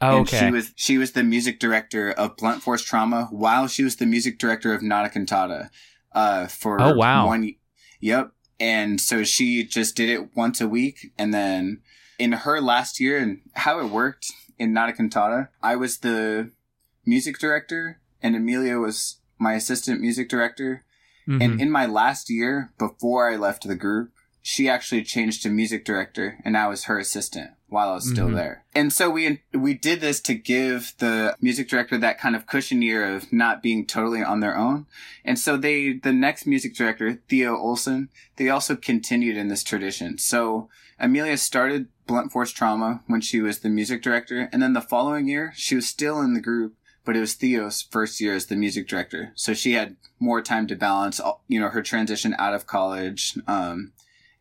Oh, 0.00 0.08
And 0.18 0.20
okay. 0.26 0.38
she 0.46 0.50
was 0.50 0.72
she 0.76 0.96
was 0.98 1.12
the 1.12 1.22
music 1.22 1.60
director 1.60 2.10
of 2.12 2.36
Blunt 2.38 2.62
Force 2.62 2.82
Trauma 2.82 3.28
while 3.30 3.68
she 3.68 3.84
was 3.84 3.96
the 3.96 4.06
music 4.06 4.38
director 4.38 4.72
of 4.72 4.82
Nada 4.82 5.10
Cantata. 5.10 5.68
Uh, 6.12 6.46
for 6.46 6.80
Oh, 6.80 6.94
wow. 6.94 7.26
one, 7.26 7.54
yep. 8.00 8.32
And 8.60 9.00
so 9.00 9.24
she 9.24 9.64
just 9.64 9.96
did 9.96 10.08
it 10.08 10.36
once 10.36 10.60
a 10.60 10.68
week, 10.68 11.12
and 11.18 11.34
then 11.34 11.82
in 12.18 12.32
her 12.32 12.60
last 12.60 13.00
year, 13.00 13.18
and 13.18 13.40
how 13.54 13.80
it 13.80 13.86
worked 13.86 14.30
in 14.58 14.72
Nada 14.72 14.92
Cantata, 14.92 15.48
I 15.62 15.76
was 15.76 15.98
the 15.98 16.52
music 17.04 17.38
director, 17.38 18.00
and 18.22 18.36
Amelia 18.36 18.78
was 18.78 19.20
my 19.38 19.54
assistant 19.54 20.00
music 20.00 20.28
director. 20.28 20.84
Mhm. 21.28 21.42
And 21.42 21.60
in 21.60 21.70
my 21.70 21.86
last 21.86 22.30
year, 22.30 22.72
before 22.78 23.30
I 23.30 23.36
left 23.36 23.66
the 23.66 23.74
group, 23.74 24.12
she 24.42 24.68
actually 24.68 25.02
changed 25.02 25.42
to 25.42 25.48
music 25.48 25.86
director 25.86 26.38
and 26.44 26.54
I 26.54 26.68
was 26.68 26.84
her 26.84 26.98
assistant 26.98 27.52
while 27.74 27.90
I 27.90 27.94
was 27.94 28.08
still 28.08 28.28
Mhm. 28.28 28.36
there. 28.36 28.64
And 28.74 28.92
so 28.92 29.10
we, 29.10 29.40
we 29.52 29.74
did 29.74 30.00
this 30.00 30.20
to 30.22 30.34
give 30.34 30.94
the 30.98 31.36
music 31.40 31.68
director 31.68 31.98
that 31.98 32.18
kind 32.18 32.34
of 32.34 32.46
cushion 32.46 32.80
year 32.82 33.04
of 33.14 33.32
not 33.32 33.62
being 33.62 33.84
totally 33.86 34.22
on 34.22 34.40
their 34.40 34.56
own. 34.56 34.86
And 35.24 35.38
so 35.38 35.56
they, 35.56 35.92
the 35.92 36.12
next 36.12 36.46
music 36.46 36.74
director, 36.74 37.20
Theo 37.28 37.56
Olson, 37.56 38.08
they 38.36 38.48
also 38.48 38.76
continued 38.76 39.36
in 39.36 39.48
this 39.48 39.62
tradition. 39.62 40.16
So 40.18 40.68
Amelia 40.98 41.36
started 41.36 41.88
Blunt 42.06 42.32
Force 42.32 42.50
Trauma 42.52 43.02
when 43.06 43.20
she 43.20 43.40
was 43.40 43.58
the 43.58 43.68
music 43.68 44.02
director. 44.02 44.48
And 44.52 44.62
then 44.62 44.72
the 44.72 44.80
following 44.80 45.26
year, 45.28 45.52
she 45.56 45.74
was 45.74 45.86
still 45.88 46.20
in 46.20 46.34
the 46.34 46.40
group, 46.40 46.74
but 47.04 47.16
it 47.16 47.20
was 47.20 47.34
Theo's 47.34 47.82
first 47.82 48.20
year 48.20 48.34
as 48.34 48.46
the 48.46 48.56
music 48.56 48.86
director. 48.88 49.32
So 49.34 49.52
she 49.54 49.72
had 49.72 49.96
more 50.20 50.40
time 50.40 50.66
to 50.68 50.76
balance, 50.76 51.20
you 51.48 51.58
know, 51.60 51.68
her 51.68 51.82
transition 51.82 52.34
out 52.38 52.54
of 52.54 52.66
college, 52.66 53.36
um, 53.46 53.92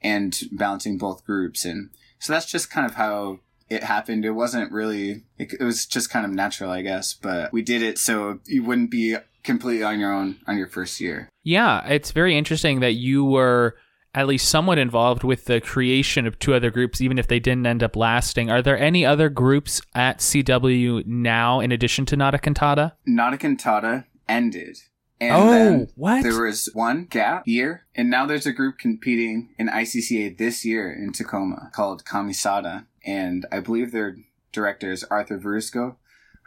and 0.02 0.38
balancing 0.52 0.98
both 0.98 1.26
groups. 1.26 1.64
And 1.66 1.90
so 2.24 2.32
that's 2.32 2.46
just 2.46 2.72
kind 2.72 2.86
of 2.86 2.96
how 2.96 3.40
it 3.70 3.84
happened. 3.84 4.24
It 4.24 4.32
wasn't 4.32 4.72
really, 4.72 5.26
it, 5.38 5.54
it 5.60 5.64
was 5.64 5.86
just 5.86 6.10
kind 6.10 6.26
of 6.26 6.32
natural, 6.32 6.72
I 6.72 6.82
guess, 6.82 7.14
but 7.14 7.52
we 7.52 7.62
did 7.62 7.82
it 7.82 7.98
so 7.98 8.40
you 8.46 8.64
wouldn't 8.64 8.92
be 8.92 9.18
completely 9.44 9.84
on 9.84 10.00
your 10.00 10.14
own 10.14 10.38
on 10.48 10.58
your 10.58 10.68
first 10.68 11.02
year. 11.02 11.28
Yeah, 11.44 11.86
it's 11.86 12.12
very 12.12 12.38
interesting 12.38 12.80
that 12.80 12.94
you 12.94 13.26
were 13.26 13.76
at 14.16 14.28
least 14.28 14.48
somewhat 14.48 14.78
involved 14.78 15.26
with 15.26 15.46
the 15.46 15.60
creation 15.60 16.26
of 16.26 16.40
two 16.40 16.54
other 16.54 16.72
groups, 16.72 17.02
even 17.02 17.20
if 17.20 17.28
they 17.28 17.42
didn't 17.42 17.66
end 17.66 17.84
up 17.84 17.98
lasting. 17.98 18.50
Are 18.50 18.62
there 18.62 18.78
any 18.78 19.06
other 19.06 19.28
groups 19.28 19.82
at 19.94 20.20
CW 20.20 21.06
now 21.06 21.60
in 21.60 21.74
addition 21.74 22.06
to 22.06 22.16
Nada 22.16 22.38
Cantata? 22.38 22.94
Nada 23.06 23.38
Cantata 23.38 24.06
ended. 24.30 24.78
And 25.24 25.36
Oh, 25.36 25.50
then 25.52 25.88
what? 25.96 26.24
There 26.24 26.42
was 26.42 26.70
one 26.74 27.06
gap 27.06 27.48
year, 27.48 27.86
and 27.96 28.10
now 28.10 28.26
there's 28.26 28.46
a 28.46 28.52
group 28.52 28.78
competing 28.78 29.50
in 29.58 29.68
ICCA 29.70 30.38
this 30.38 30.66
year 30.66 30.92
in 30.92 31.14
Tacoma 31.14 31.70
called 31.74 32.04
Kamisada. 32.04 32.86
And 33.06 33.46
I 33.52 33.60
believe 33.60 33.92
their 33.92 34.18
director 34.52 34.92
is 34.92 35.04
Arthur 35.06 35.40
Verusco, 35.40 35.96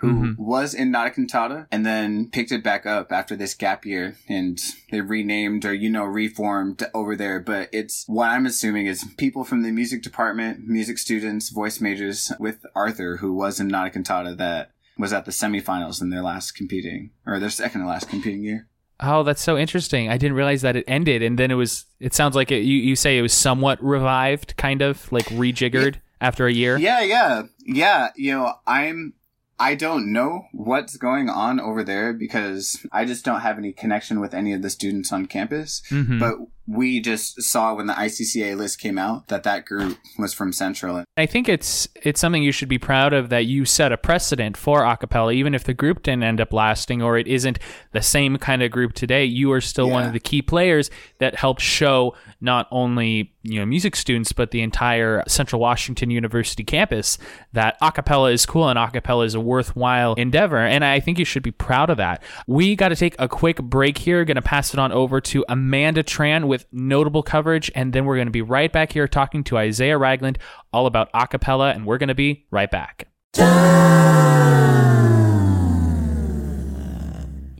who 0.00 0.12
Mhm. 0.12 0.38
was 0.38 0.74
in 0.74 0.90
Nada 0.90 1.10
Cantata 1.10 1.66
and 1.72 1.86
then 1.86 2.28
picked 2.28 2.52
it 2.52 2.62
back 2.62 2.84
up 2.84 3.10
after 3.12 3.34
this 3.34 3.54
gap 3.54 3.86
year. 3.86 4.16
And 4.28 4.58
they 4.90 5.00
renamed 5.00 5.64
or, 5.64 5.72
you 5.72 5.88
know, 5.88 6.04
reformed 6.04 6.82
over 6.92 7.16
there. 7.16 7.40
But 7.40 7.70
it's 7.72 8.04
what 8.06 8.30
I'm 8.30 8.44
assuming 8.44 8.86
is 8.86 9.04
people 9.16 9.42
from 9.44 9.62
the 9.62 9.72
music 9.72 10.02
department, 10.02 10.68
music 10.68 10.98
students, 10.98 11.48
voice 11.48 11.80
majors 11.80 12.30
with 12.38 12.66
Arthur, 12.74 13.16
who 13.18 13.32
was 13.32 13.58
in 13.58 13.68
Nada 13.68 13.90
Cantata 13.90 14.34
that 14.36 14.70
was 14.98 15.12
at 15.12 15.24
the 15.24 15.30
semifinals 15.30 16.00
in 16.00 16.10
their 16.10 16.22
last 16.22 16.52
competing 16.52 17.10
or 17.26 17.38
their 17.38 17.50
second 17.50 17.82
to 17.82 17.86
last 17.86 18.08
competing 18.08 18.42
year. 18.42 18.68
Oh, 18.98 19.22
that's 19.22 19.42
so 19.42 19.58
interesting. 19.58 20.08
I 20.08 20.16
didn't 20.16 20.36
realize 20.36 20.62
that 20.62 20.74
it 20.76 20.84
ended, 20.88 21.22
and 21.22 21.38
then 21.38 21.50
it 21.50 21.54
was. 21.54 21.84
It 22.00 22.14
sounds 22.14 22.34
like 22.34 22.50
it, 22.50 22.62
you 22.62 22.76
you 22.76 22.96
say 22.96 23.18
it 23.18 23.22
was 23.22 23.34
somewhat 23.34 23.82
revived, 23.84 24.56
kind 24.56 24.80
of 24.80 25.10
like 25.12 25.26
rejiggered 25.26 25.96
after 26.20 26.46
a 26.46 26.52
year. 26.52 26.78
Yeah, 26.78 27.02
yeah, 27.02 27.42
yeah. 27.66 28.08
You 28.16 28.32
know, 28.32 28.52
I'm. 28.66 29.12
I 29.58 29.74
don't 29.74 30.12
know 30.12 30.46
what's 30.52 30.96
going 30.98 31.30
on 31.30 31.60
over 31.60 31.82
there 31.82 32.12
because 32.12 32.86
I 32.92 33.06
just 33.06 33.24
don't 33.24 33.40
have 33.40 33.56
any 33.58 33.72
connection 33.72 34.20
with 34.20 34.34
any 34.34 34.52
of 34.52 34.60
the 34.62 34.68
students 34.70 35.12
on 35.12 35.26
campus. 35.26 35.82
Mhm. 35.90 36.18
But 36.20 36.34
we 36.66 37.00
just 37.00 37.40
saw 37.42 37.74
when 37.74 37.86
the 37.86 37.92
ICCA 37.92 38.56
list 38.56 38.80
came 38.80 38.98
out 38.98 39.28
that 39.28 39.44
that 39.44 39.64
group 39.66 39.98
was 40.18 40.34
from 40.34 40.52
Central. 40.52 41.04
I 41.16 41.26
think 41.26 41.48
it's 41.48 41.88
it's 42.02 42.20
something 42.20 42.42
you 42.42 42.52
should 42.52 42.68
be 42.68 42.78
proud 42.78 43.12
of 43.12 43.28
that 43.28 43.46
you 43.46 43.64
set 43.64 43.92
a 43.92 43.96
precedent 43.96 44.56
for 44.56 44.82
acapella, 44.82 45.32
even 45.34 45.54
if 45.54 45.64
the 45.64 45.74
group 45.74 46.02
didn't 46.02 46.24
end 46.24 46.40
up 46.40 46.52
lasting 46.52 47.02
or 47.02 47.16
it 47.18 47.28
isn't 47.28 47.58
the 47.92 48.02
same 48.02 48.36
kind 48.38 48.62
of 48.62 48.70
group 48.70 48.94
today. 48.94 49.24
You 49.24 49.52
are 49.52 49.60
still 49.60 49.88
one 49.88 50.06
of 50.06 50.12
the 50.12 50.20
key 50.20 50.42
players 50.42 50.90
that 51.18 51.36
helped 51.36 51.60
show 51.60 52.14
not 52.40 52.66
only 52.70 53.32
you 53.42 53.60
know 53.60 53.66
music 53.66 53.94
students 53.96 54.32
but 54.32 54.50
the 54.50 54.60
entire 54.60 55.22
Central 55.28 55.60
Washington 55.60 56.10
University 56.10 56.64
campus 56.64 57.16
that 57.52 57.80
acapella 57.80 58.32
is 58.32 58.44
cool 58.44 58.68
and 58.68 58.78
acapella 58.78 59.24
is 59.24 59.34
a 59.34 59.40
worthwhile 59.40 60.14
endeavor. 60.14 60.58
And 60.58 60.84
I 60.84 61.00
think 61.00 61.18
you 61.18 61.24
should 61.24 61.42
be 61.42 61.52
proud 61.52 61.90
of 61.90 61.96
that. 61.98 62.22
We 62.46 62.74
got 62.76 62.88
to 62.88 62.96
take 62.96 63.14
a 63.18 63.28
quick 63.28 63.62
break 63.62 63.98
here. 63.98 64.24
Going 64.24 64.36
to 64.36 64.42
pass 64.42 64.74
it 64.74 64.80
on 64.80 64.92
over 64.92 65.20
to 65.20 65.44
Amanda 65.48 66.02
Tran 66.02 66.46
with 66.46 66.55
notable 66.72 67.22
coverage, 67.22 67.70
and 67.74 67.92
then 67.92 68.04
we're 68.04 68.16
going 68.16 68.28
to 68.28 68.32
be 68.32 68.42
right 68.42 68.72
back 68.72 68.92
here 68.92 69.08
talking 69.08 69.44
to 69.44 69.58
Isaiah 69.58 69.98
Ragland 69.98 70.38
all 70.72 70.86
about 70.86 71.12
acapella, 71.12 71.74
and 71.74 71.84
we're 71.86 71.98
going 71.98 72.08
to 72.08 72.14
be 72.14 72.46
right 72.50 72.70
back. 72.70 73.08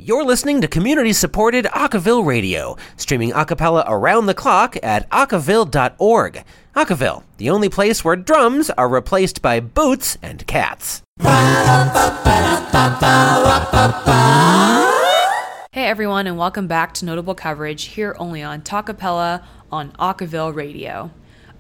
You're 0.06 0.24
listening 0.24 0.60
to 0.60 0.68
community 0.68 1.12
supported 1.12 1.64
Acaville 1.64 2.24
Radio, 2.24 2.76
streaming 2.96 3.32
acapella 3.32 3.84
around 3.88 4.26
the 4.26 4.34
clock 4.34 4.76
at 4.80 5.10
acaville.org. 5.10 6.44
Acaville, 6.76 7.24
the 7.38 7.50
only 7.50 7.68
place 7.68 8.04
where 8.04 8.14
drums 8.14 8.70
are 8.70 8.88
replaced 8.88 9.42
by 9.42 9.58
boots 9.58 10.16
and 10.22 10.46
cats. 10.46 11.02
Hey 15.76 15.88
everyone, 15.88 16.26
and 16.26 16.38
welcome 16.38 16.66
back 16.66 16.94
to 16.94 17.04
Notable 17.04 17.34
Coverage 17.34 17.82
here 17.84 18.16
only 18.18 18.42
on 18.42 18.62
Talkapella 18.62 19.44
on 19.70 19.92
Acaville 19.98 20.54
Radio. 20.54 21.10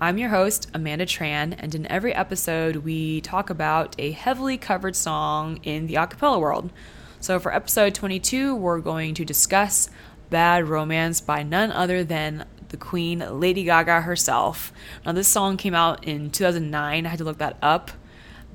I'm 0.00 0.16
your 0.16 0.30
host, 0.30 0.70
Amanda 0.72 1.04
Tran, 1.04 1.54
and 1.58 1.74
in 1.74 1.86
every 1.92 2.14
episode, 2.14 2.76
we 2.76 3.20
talk 3.20 3.50
about 3.50 3.94
a 3.98 4.12
heavily 4.12 4.56
covered 4.56 4.96
song 4.96 5.60
in 5.64 5.86
the 5.86 5.96
acapella 5.96 6.40
world. 6.40 6.72
So 7.20 7.38
for 7.38 7.54
episode 7.54 7.94
22, 7.94 8.54
we're 8.54 8.80
going 8.80 9.12
to 9.12 9.24
discuss 9.26 9.90
Bad 10.30 10.66
Romance 10.66 11.20
by 11.20 11.42
none 11.42 11.70
other 11.70 12.02
than 12.02 12.46
the 12.70 12.78
queen, 12.78 13.18
Lady 13.18 13.64
Gaga 13.64 14.00
herself. 14.00 14.72
Now, 15.04 15.12
this 15.12 15.28
song 15.28 15.58
came 15.58 15.74
out 15.74 16.04
in 16.04 16.30
2009. 16.30 17.04
I 17.04 17.08
had 17.10 17.18
to 17.18 17.24
look 17.24 17.36
that 17.36 17.58
up. 17.60 17.90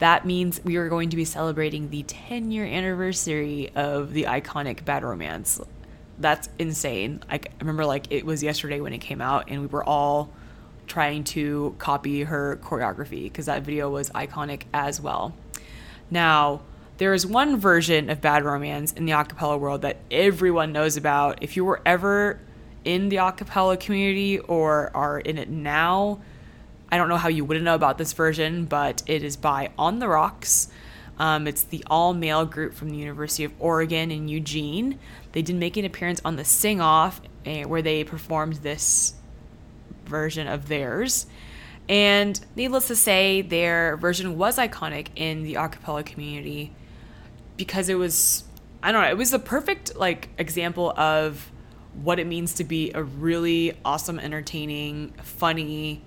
That 0.01 0.25
means 0.25 0.59
we 0.63 0.77
are 0.77 0.89
going 0.89 1.11
to 1.11 1.15
be 1.15 1.25
celebrating 1.25 1.91
the 1.91 2.01
10 2.01 2.49
year 2.49 2.65
anniversary 2.65 3.69
of 3.75 4.13
the 4.13 4.23
iconic 4.23 4.83
Bad 4.83 5.03
Romance. 5.03 5.61
That's 6.17 6.49
insane. 6.57 7.21
I 7.29 7.39
remember 7.59 7.85
like 7.85 8.11
it 8.11 8.25
was 8.25 8.41
yesterday 8.41 8.81
when 8.81 8.93
it 8.93 8.97
came 8.97 9.21
out, 9.21 9.45
and 9.47 9.61
we 9.61 9.67
were 9.67 9.83
all 9.83 10.31
trying 10.87 11.23
to 11.25 11.75
copy 11.77 12.23
her 12.23 12.57
choreography 12.63 13.25
because 13.25 13.45
that 13.45 13.61
video 13.61 13.91
was 13.91 14.09
iconic 14.09 14.63
as 14.73 14.99
well. 14.99 15.35
Now, 16.09 16.61
there 16.97 17.13
is 17.13 17.27
one 17.27 17.57
version 17.57 18.09
of 18.09 18.21
Bad 18.21 18.43
Romance 18.43 18.93
in 18.93 19.05
the 19.05 19.11
acapella 19.11 19.59
world 19.59 19.83
that 19.83 19.97
everyone 20.09 20.71
knows 20.71 20.97
about. 20.97 21.43
If 21.43 21.55
you 21.55 21.63
were 21.63 21.79
ever 21.85 22.39
in 22.83 23.09
the 23.09 23.17
acapella 23.17 23.79
community 23.79 24.39
or 24.39 24.89
are 24.95 25.19
in 25.19 25.37
it 25.37 25.49
now, 25.49 26.21
I 26.91 26.97
don't 26.97 27.07
know 27.07 27.17
how 27.17 27.29
you 27.29 27.45
wouldn't 27.45 27.63
know 27.63 27.75
about 27.75 27.97
this 27.97 28.11
version, 28.11 28.65
but 28.65 29.01
it 29.05 29.23
is 29.23 29.37
by 29.37 29.71
On 29.77 29.99
the 29.99 30.09
Rocks. 30.09 30.67
Um, 31.17 31.47
it's 31.47 31.63
the 31.63 31.83
all 31.89 32.13
male 32.13 32.45
group 32.45 32.73
from 32.73 32.89
the 32.89 32.97
University 32.97 33.43
of 33.43 33.53
Oregon 33.59 34.11
in 34.11 34.27
Eugene. 34.27 34.99
They 35.31 35.41
did 35.41 35.55
make 35.55 35.77
an 35.77 35.85
appearance 35.85 36.19
on 36.25 36.35
the 36.35 36.43
Sing 36.43 36.81
Off, 36.81 37.21
uh, 37.45 37.61
where 37.61 37.81
they 37.81 38.03
performed 38.03 38.55
this 38.55 39.13
version 40.05 40.47
of 40.47 40.67
theirs. 40.67 41.27
And 41.87 42.39
needless 42.55 42.87
to 42.87 42.95
say, 42.95 43.41
their 43.41 43.97
version 43.97 44.37
was 44.37 44.57
iconic 44.57 45.07
in 45.15 45.43
the 45.43 45.55
acapella 45.55 46.05
community 46.05 46.73
because 47.55 47.87
it 47.87 47.95
was, 47.95 48.43
I 48.83 48.91
don't 48.91 49.01
know, 49.01 49.09
it 49.09 49.17
was 49.17 49.31
the 49.31 49.39
perfect 49.39 49.95
like 49.95 50.29
example 50.37 50.91
of 50.97 51.51
what 52.01 52.19
it 52.19 52.27
means 52.27 52.53
to 52.55 52.63
be 52.63 52.91
a 52.93 53.03
really 53.03 53.77
awesome, 53.83 54.19
entertaining, 54.19 55.13
funny, 55.21 56.01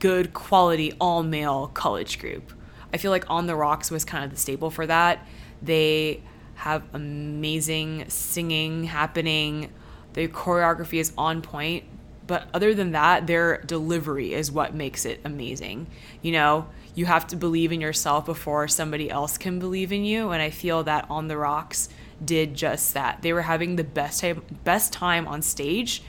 good 0.00 0.34
quality 0.34 0.92
all 1.00 1.22
male 1.22 1.68
college 1.68 2.18
group. 2.18 2.52
I 2.92 2.96
feel 2.96 3.12
like 3.12 3.24
On 3.30 3.46
the 3.46 3.54
Rocks 3.54 3.90
was 3.90 4.04
kind 4.04 4.24
of 4.24 4.30
the 4.30 4.36
staple 4.36 4.70
for 4.70 4.86
that. 4.86 5.26
They 5.62 6.22
have 6.56 6.82
amazing 6.92 8.06
singing 8.08 8.84
happening. 8.84 9.72
The 10.14 10.26
choreography 10.26 10.98
is 10.98 11.12
on 11.16 11.40
point, 11.40 11.84
but 12.26 12.48
other 12.52 12.74
than 12.74 12.92
that, 12.92 13.26
their 13.26 13.62
delivery 13.62 14.34
is 14.34 14.50
what 14.50 14.74
makes 14.74 15.04
it 15.04 15.20
amazing. 15.24 15.86
You 16.22 16.32
know, 16.32 16.68
you 16.94 17.06
have 17.06 17.26
to 17.28 17.36
believe 17.36 17.72
in 17.72 17.80
yourself 17.80 18.26
before 18.26 18.68
somebody 18.68 19.10
else 19.10 19.38
can 19.38 19.58
believe 19.58 19.92
in 19.92 20.04
you, 20.04 20.30
and 20.30 20.42
I 20.42 20.50
feel 20.50 20.82
that 20.84 21.06
On 21.08 21.28
the 21.28 21.36
Rocks 21.36 21.88
did 22.24 22.54
just 22.54 22.94
that. 22.94 23.22
They 23.22 23.32
were 23.32 23.42
having 23.42 23.76
the 23.76 23.84
best 23.84 24.20
time, 24.20 24.42
best 24.64 24.92
time 24.92 25.28
on 25.28 25.42
stage, 25.42 26.02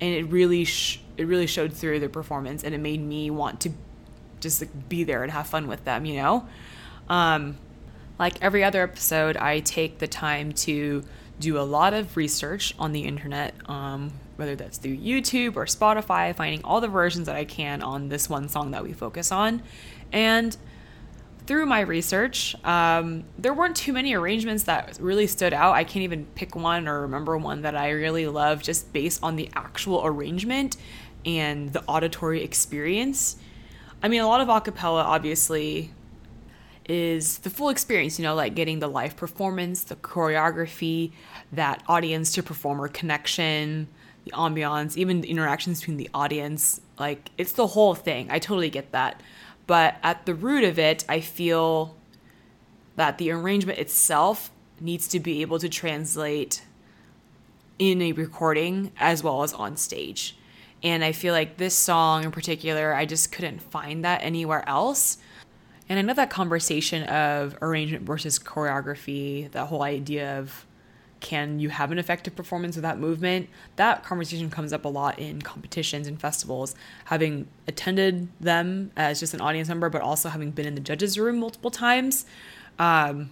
and 0.00 0.14
it 0.14 0.24
really 0.24 0.64
sh- 0.64 1.00
it 1.16 1.26
really 1.26 1.46
showed 1.46 1.72
through 1.72 2.00
their 2.00 2.08
performance, 2.08 2.64
and 2.64 2.74
it 2.74 2.78
made 2.78 3.00
me 3.00 3.30
want 3.30 3.60
to 3.62 3.70
just 4.40 4.60
like, 4.60 4.88
be 4.88 5.04
there 5.04 5.22
and 5.22 5.32
have 5.32 5.46
fun 5.46 5.66
with 5.66 5.84
them. 5.84 6.04
You 6.04 6.22
know, 6.22 6.48
um, 7.08 7.56
like 8.18 8.40
every 8.42 8.64
other 8.64 8.82
episode, 8.82 9.36
I 9.36 9.60
take 9.60 9.98
the 9.98 10.08
time 10.08 10.52
to 10.52 11.04
do 11.38 11.58
a 11.58 11.62
lot 11.62 11.92
of 11.92 12.16
research 12.16 12.74
on 12.78 12.92
the 12.92 13.04
internet, 13.04 13.54
um, 13.68 14.12
whether 14.36 14.56
that's 14.56 14.78
through 14.78 14.96
YouTube 14.96 15.56
or 15.56 15.66
Spotify, 15.66 16.34
finding 16.34 16.64
all 16.64 16.80
the 16.80 16.88
versions 16.88 17.26
that 17.26 17.36
I 17.36 17.44
can 17.44 17.82
on 17.82 18.08
this 18.08 18.28
one 18.28 18.48
song 18.48 18.70
that 18.70 18.82
we 18.82 18.92
focus 18.92 19.30
on. 19.30 19.62
And 20.12 20.56
through 21.46 21.66
my 21.66 21.80
research, 21.80 22.56
um, 22.64 23.24
there 23.38 23.54
weren't 23.54 23.76
too 23.76 23.92
many 23.92 24.14
arrangements 24.14 24.64
that 24.64 24.98
really 25.00 25.26
stood 25.26 25.52
out. 25.52 25.74
I 25.74 25.84
can't 25.84 26.02
even 26.02 26.26
pick 26.34 26.56
one 26.56 26.88
or 26.88 27.02
remember 27.02 27.36
one 27.36 27.62
that 27.62 27.76
I 27.76 27.90
really 27.90 28.26
love 28.26 28.62
just 28.62 28.92
based 28.92 29.22
on 29.22 29.36
the 29.36 29.48
actual 29.54 30.04
arrangement 30.04 30.76
and 31.26 31.72
the 31.72 31.82
auditory 31.84 32.42
experience. 32.42 33.36
I 34.02 34.08
mean, 34.08 34.20
a 34.20 34.26
lot 34.26 34.40
of 34.40 34.48
acapella 34.48 35.02
obviously 35.04 35.90
is 36.88 37.38
the 37.38 37.50
full 37.50 37.68
experience, 37.68 38.18
you 38.18 38.22
know, 38.22 38.34
like 38.34 38.54
getting 38.54 38.78
the 38.78 38.86
live 38.86 39.16
performance, 39.16 39.82
the 39.82 39.96
choreography, 39.96 41.10
that 41.52 41.82
audience 41.88 42.32
to 42.34 42.42
performer 42.42 42.86
connection, 42.86 43.88
the 44.24 44.30
ambiance, 44.32 44.96
even 44.96 45.20
the 45.20 45.28
interactions 45.28 45.80
between 45.80 45.96
the 45.96 46.08
audience. 46.14 46.80
Like, 46.98 47.30
it's 47.36 47.52
the 47.52 47.66
whole 47.66 47.94
thing. 47.94 48.28
I 48.30 48.38
totally 48.38 48.70
get 48.70 48.92
that. 48.92 49.20
But 49.66 49.96
at 50.02 50.26
the 50.26 50.34
root 50.34 50.62
of 50.62 50.78
it, 50.78 51.04
I 51.08 51.20
feel 51.20 51.96
that 52.94 53.18
the 53.18 53.32
arrangement 53.32 53.78
itself 53.78 54.50
needs 54.80 55.08
to 55.08 55.18
be 55.18 55.42
able 55.42 55.58
to 55.58 55.68
translate 55.68 56.62
in 57.78 58.00
a 58.00 58.12
recording 58.12 58.92
as 58.98 59.24
well 59.24 59.42
as 59.42 59.52
on 59.52 59.76
stage. 59.76 60.36
And 60.86 61.02
I 61.02 61.10
feel 61.10 61.34
like 61.34 61.56
this 61.56 61.74
song 61.74 62.22
in 62.22 62.30
particular, 62.30 62.94
I 62.94 63.06
just 63.06 63.32
couldn't 63.32 63.60
find 63.60 64.04
that 64.04 64.22
anywhere 64.22 64.66
else. 64.68 65.18
And 65.88 65.98
I 65.98 66.02
know 66.02 66.14
that 66.14 66.30
conversation 66.30 67.02
of 67.08 67.58
arrangement 67.60 68.04
versus 68.04 68.38
choreography, 68.38 69.50
that 69.50 69.66
whole 69.66 69.82
idea 69.82 70.38
of 70.38 70.64
can 71.18 71.58
you 71.58 71.70
have 71.70 71.90
an 71.90 71.98
effective 71.98 72.36
performance 72.36 72.76
without 72.76 73.00
movement? 73.00 73.48
That 73.74 74.04
conversation 74.04 74.48
comes 74.48 74.72
up 74.72 74.84
a 74.84 74.88
lot 74.88 75.18
in 75.18 75.42
competitions 75.42 76.06
and 76.06 76.20
festivals, 76.20 76.76
having 77.06 77.48
attended 77.66 78.28
them 78.38 78.92
as 78.96 79.18
just 79.18 79.34
an 79.34 79.40
audience 79.40 79.68
member, 79.68 79.90
but 79.90 80.02
also 80.02 80.28
having 80.28 80.52
been 80.52 80.66
in 80.66 80.76
the 80.76 80.80
judges' 80.80 81.18
room 81.18 81.40
multiple 81.40 81.72
times. 81.72 82.26
Um, 82.78 83.30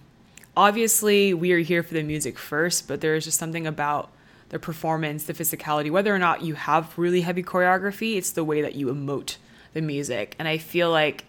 obviously, 0.57 1.33
we 1.33 1.53
are 1.53 1.59
here 1.59 1.83
for 1.83 1.93
the 1.93 2.03
music 2.03 2.37
first, 2.37 2.85
but 2.89 2.99
there 2.99 3.15
is 3.15 3.23
just 3.23 3.39
something 3.39 3.65
about 3.65 4.09
the 4.49 4.59
performance, 4.59 5.23
the 5.23 5.33
physicality, 5.33 5.89
whether 5.89 6.13
or 6.13 6.19
not 6.19 6.41
you 6.41 6.53
have 6.53 6.97
really 6.97 7.21
heavy 7.21 7.43
choreography, 7.43 8.17
it's 8.17 8.31
the 8.31 8.43
way 8.43 8.61
that 8.61 8.75
you 8.75 8.87
emote 8.87 9.37
the 9.73 9.81
music. 9.81 10.35
And 10.39 10.47
I 10.47 10.57
feel 10.57 10.91
like 10.91 11.25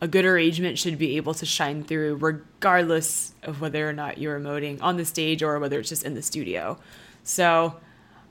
a 0.00 0.08
good 0.08 0.24
arrangement 0.24 0.78
should 0.78 0.98
be 0.98 1.16
able 1.16 1.34
to 1.34 1.46
shine 1.46 1.82
through 1.82 2.16
regardless 2.16 3.32
of 3.42 3.60
whether 3.60 3.88
or 3.88 3.92
not 3.92 4.18
you're 4.18 4.38
emoting 4.38 4.78
on 4.82 4.96
the 4.96 5.04
stage 5.04 5.42
or 5.42 5.58
whether 5.58 5.78
it's 5.78 5.88
just 5.88 6.04
in 6.04 6.14
the 6.14 6.22
studio. 6.22 6.78
So 7.22 7.76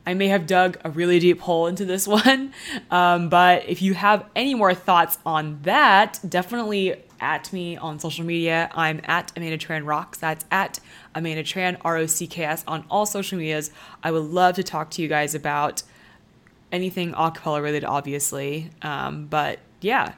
I 0.06 0.14
may 0.14 0.28
have 0.28 0.48
dug 0.48 0.78
a 0.84 0.90
really 0.90 1.20
deep 1.20 1.40
hole 1.40 1.68
into 1.68 1.86
this 1.86 2.08
one, 2.08 2.54
um, 2.92 3.30
but 3.30 3.68
if 3.68 3.82
you 3.82 3.94
have 3.94 4.26
any 4.36 4.54
more 4.54 4.74
thoughts 4.74 5.18
on 5.26 5.60
that, 5.64 6.20
definitely 6.28 6.96
at 7.20 7.54
me 7.54 7.78
on 7.78 8.00
social 8.00 8.26
media. 8.26 8.70
I'm 8.76 9.00
at 9.06 9.32
Amanda 9.36 9.58
Tran 9.58 9.88
Rocks. 9.88 10.18
That's 10.18 10.46
at 10.52 10.80
Amanda 11.16 11.44
Tran, 11.44 11.78
R 11.82 11.98
O 11.98 12.06
C 12.06 12.28
K 12.28 12.44
S, 12.44 12.64
on 12.68 12.86
all 12.92 13.06
social 13.06 13.38
medias. 13.38 13.72
I 14.04 14.12
would 14.12 14.26
love 14.26 14.56
to 14.56 14.64
talk 14.64 14.92
to 14.92 15.02
you 15.02 15.08
guys 15.08 15.34
about 15.34 15.84
anything 16.72 17.14
acapella 17.14 17.62
related, 17.62 17.86
obviously. 17.86 18.72
Um, 18.82 19.28
but 19.28 19.60
yeah, 19.80 20.16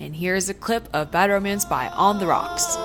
and 0.00 0.16
here's 0.16 0.48
a 0.48 0.54
clip 0.54 0.88
of 0.92 1.12
Bad 1.12 1.30
Romance 1.30 1.64
by 1.64 1.88
On 1.88 2.18
the 2.18 2.26
Rocks. 2.26 2.76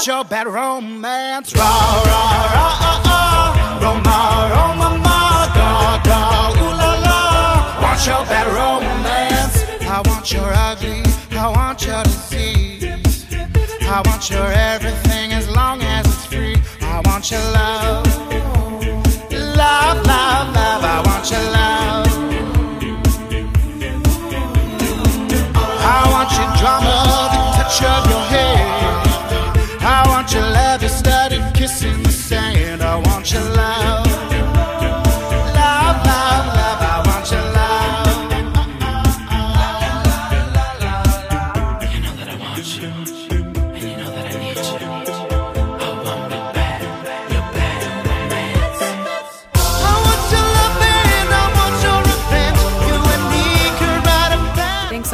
Want 0.00 0.06
your 0.06 0.24
bad 0.24 0.46
romance. 0.46 1.54
Rah, 1.54 1.60
rah, 1.60 2.54
rah, 2.56 2.88
ah, 2.88 3.02
ah. 3.04 3.78
Roma, 3.82 4.16
Roma, 4.54 4.88
ma, 4.96 5.20
ga, 5.52 6.00
ga, 6.08 6.20
ooh 6.56 6.72
la 6.80 6.92
la. 7.04 7.82
Want 7.82 8.06
your 8.06 8.24
bad 8.24 8.46
romance. 8.46 9.56
I 9.82 10.00
want 10.08 10.32
your 10.32 10.50
ugly. 10.54 11.02
I 11.32 11.48
want 11.48 11.84
your 11.84 12.02
disease. 12.04 13.26
I 13.82 14.00
want 14.06 14.30
your 14.30 14.50
everything 14.50 15.34
as 15.34 15.46
long 15.50 15.82
as 15.82 16.06
it's 16.06 16.24
free. 16.24 16.56
I 16.80 17.02
want 17.04 17.30
your 17.30 17.44
love. 17.52 18.06
Love, 19.30 20.06
love, 20.06 20.54
love. 20.54 20.82
I 20.82 21.02
want 21.04 21.30
your 21.30 21.42
love. 21.42 21.59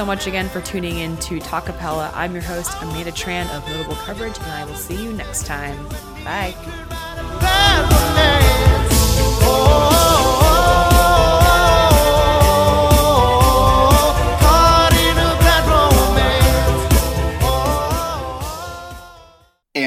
Much 0.07 0.29
again 0.29 0.49
for 0.49 0.61
tuning 0.61 0.99
in 0.99 1.17
to 1.17 1.41
Talkapella. 1.41 2.13
I'm 2.15 2.33
your 2.33 2.43
host, 2.43 2.71
Amanda 2.81 3.11
Tran 3.11 3.51
of 3.57 3.67
Notable 3.69 3.97
Coverage, 3.97 4.39
and 4.39 4.47
I 4.53 4.65
will 4.65 4.77
see 4.77 5.03
you 5.03 5.13
next 5.13 5.47
time. 5.47 5.77
Bye. 6.25 6.55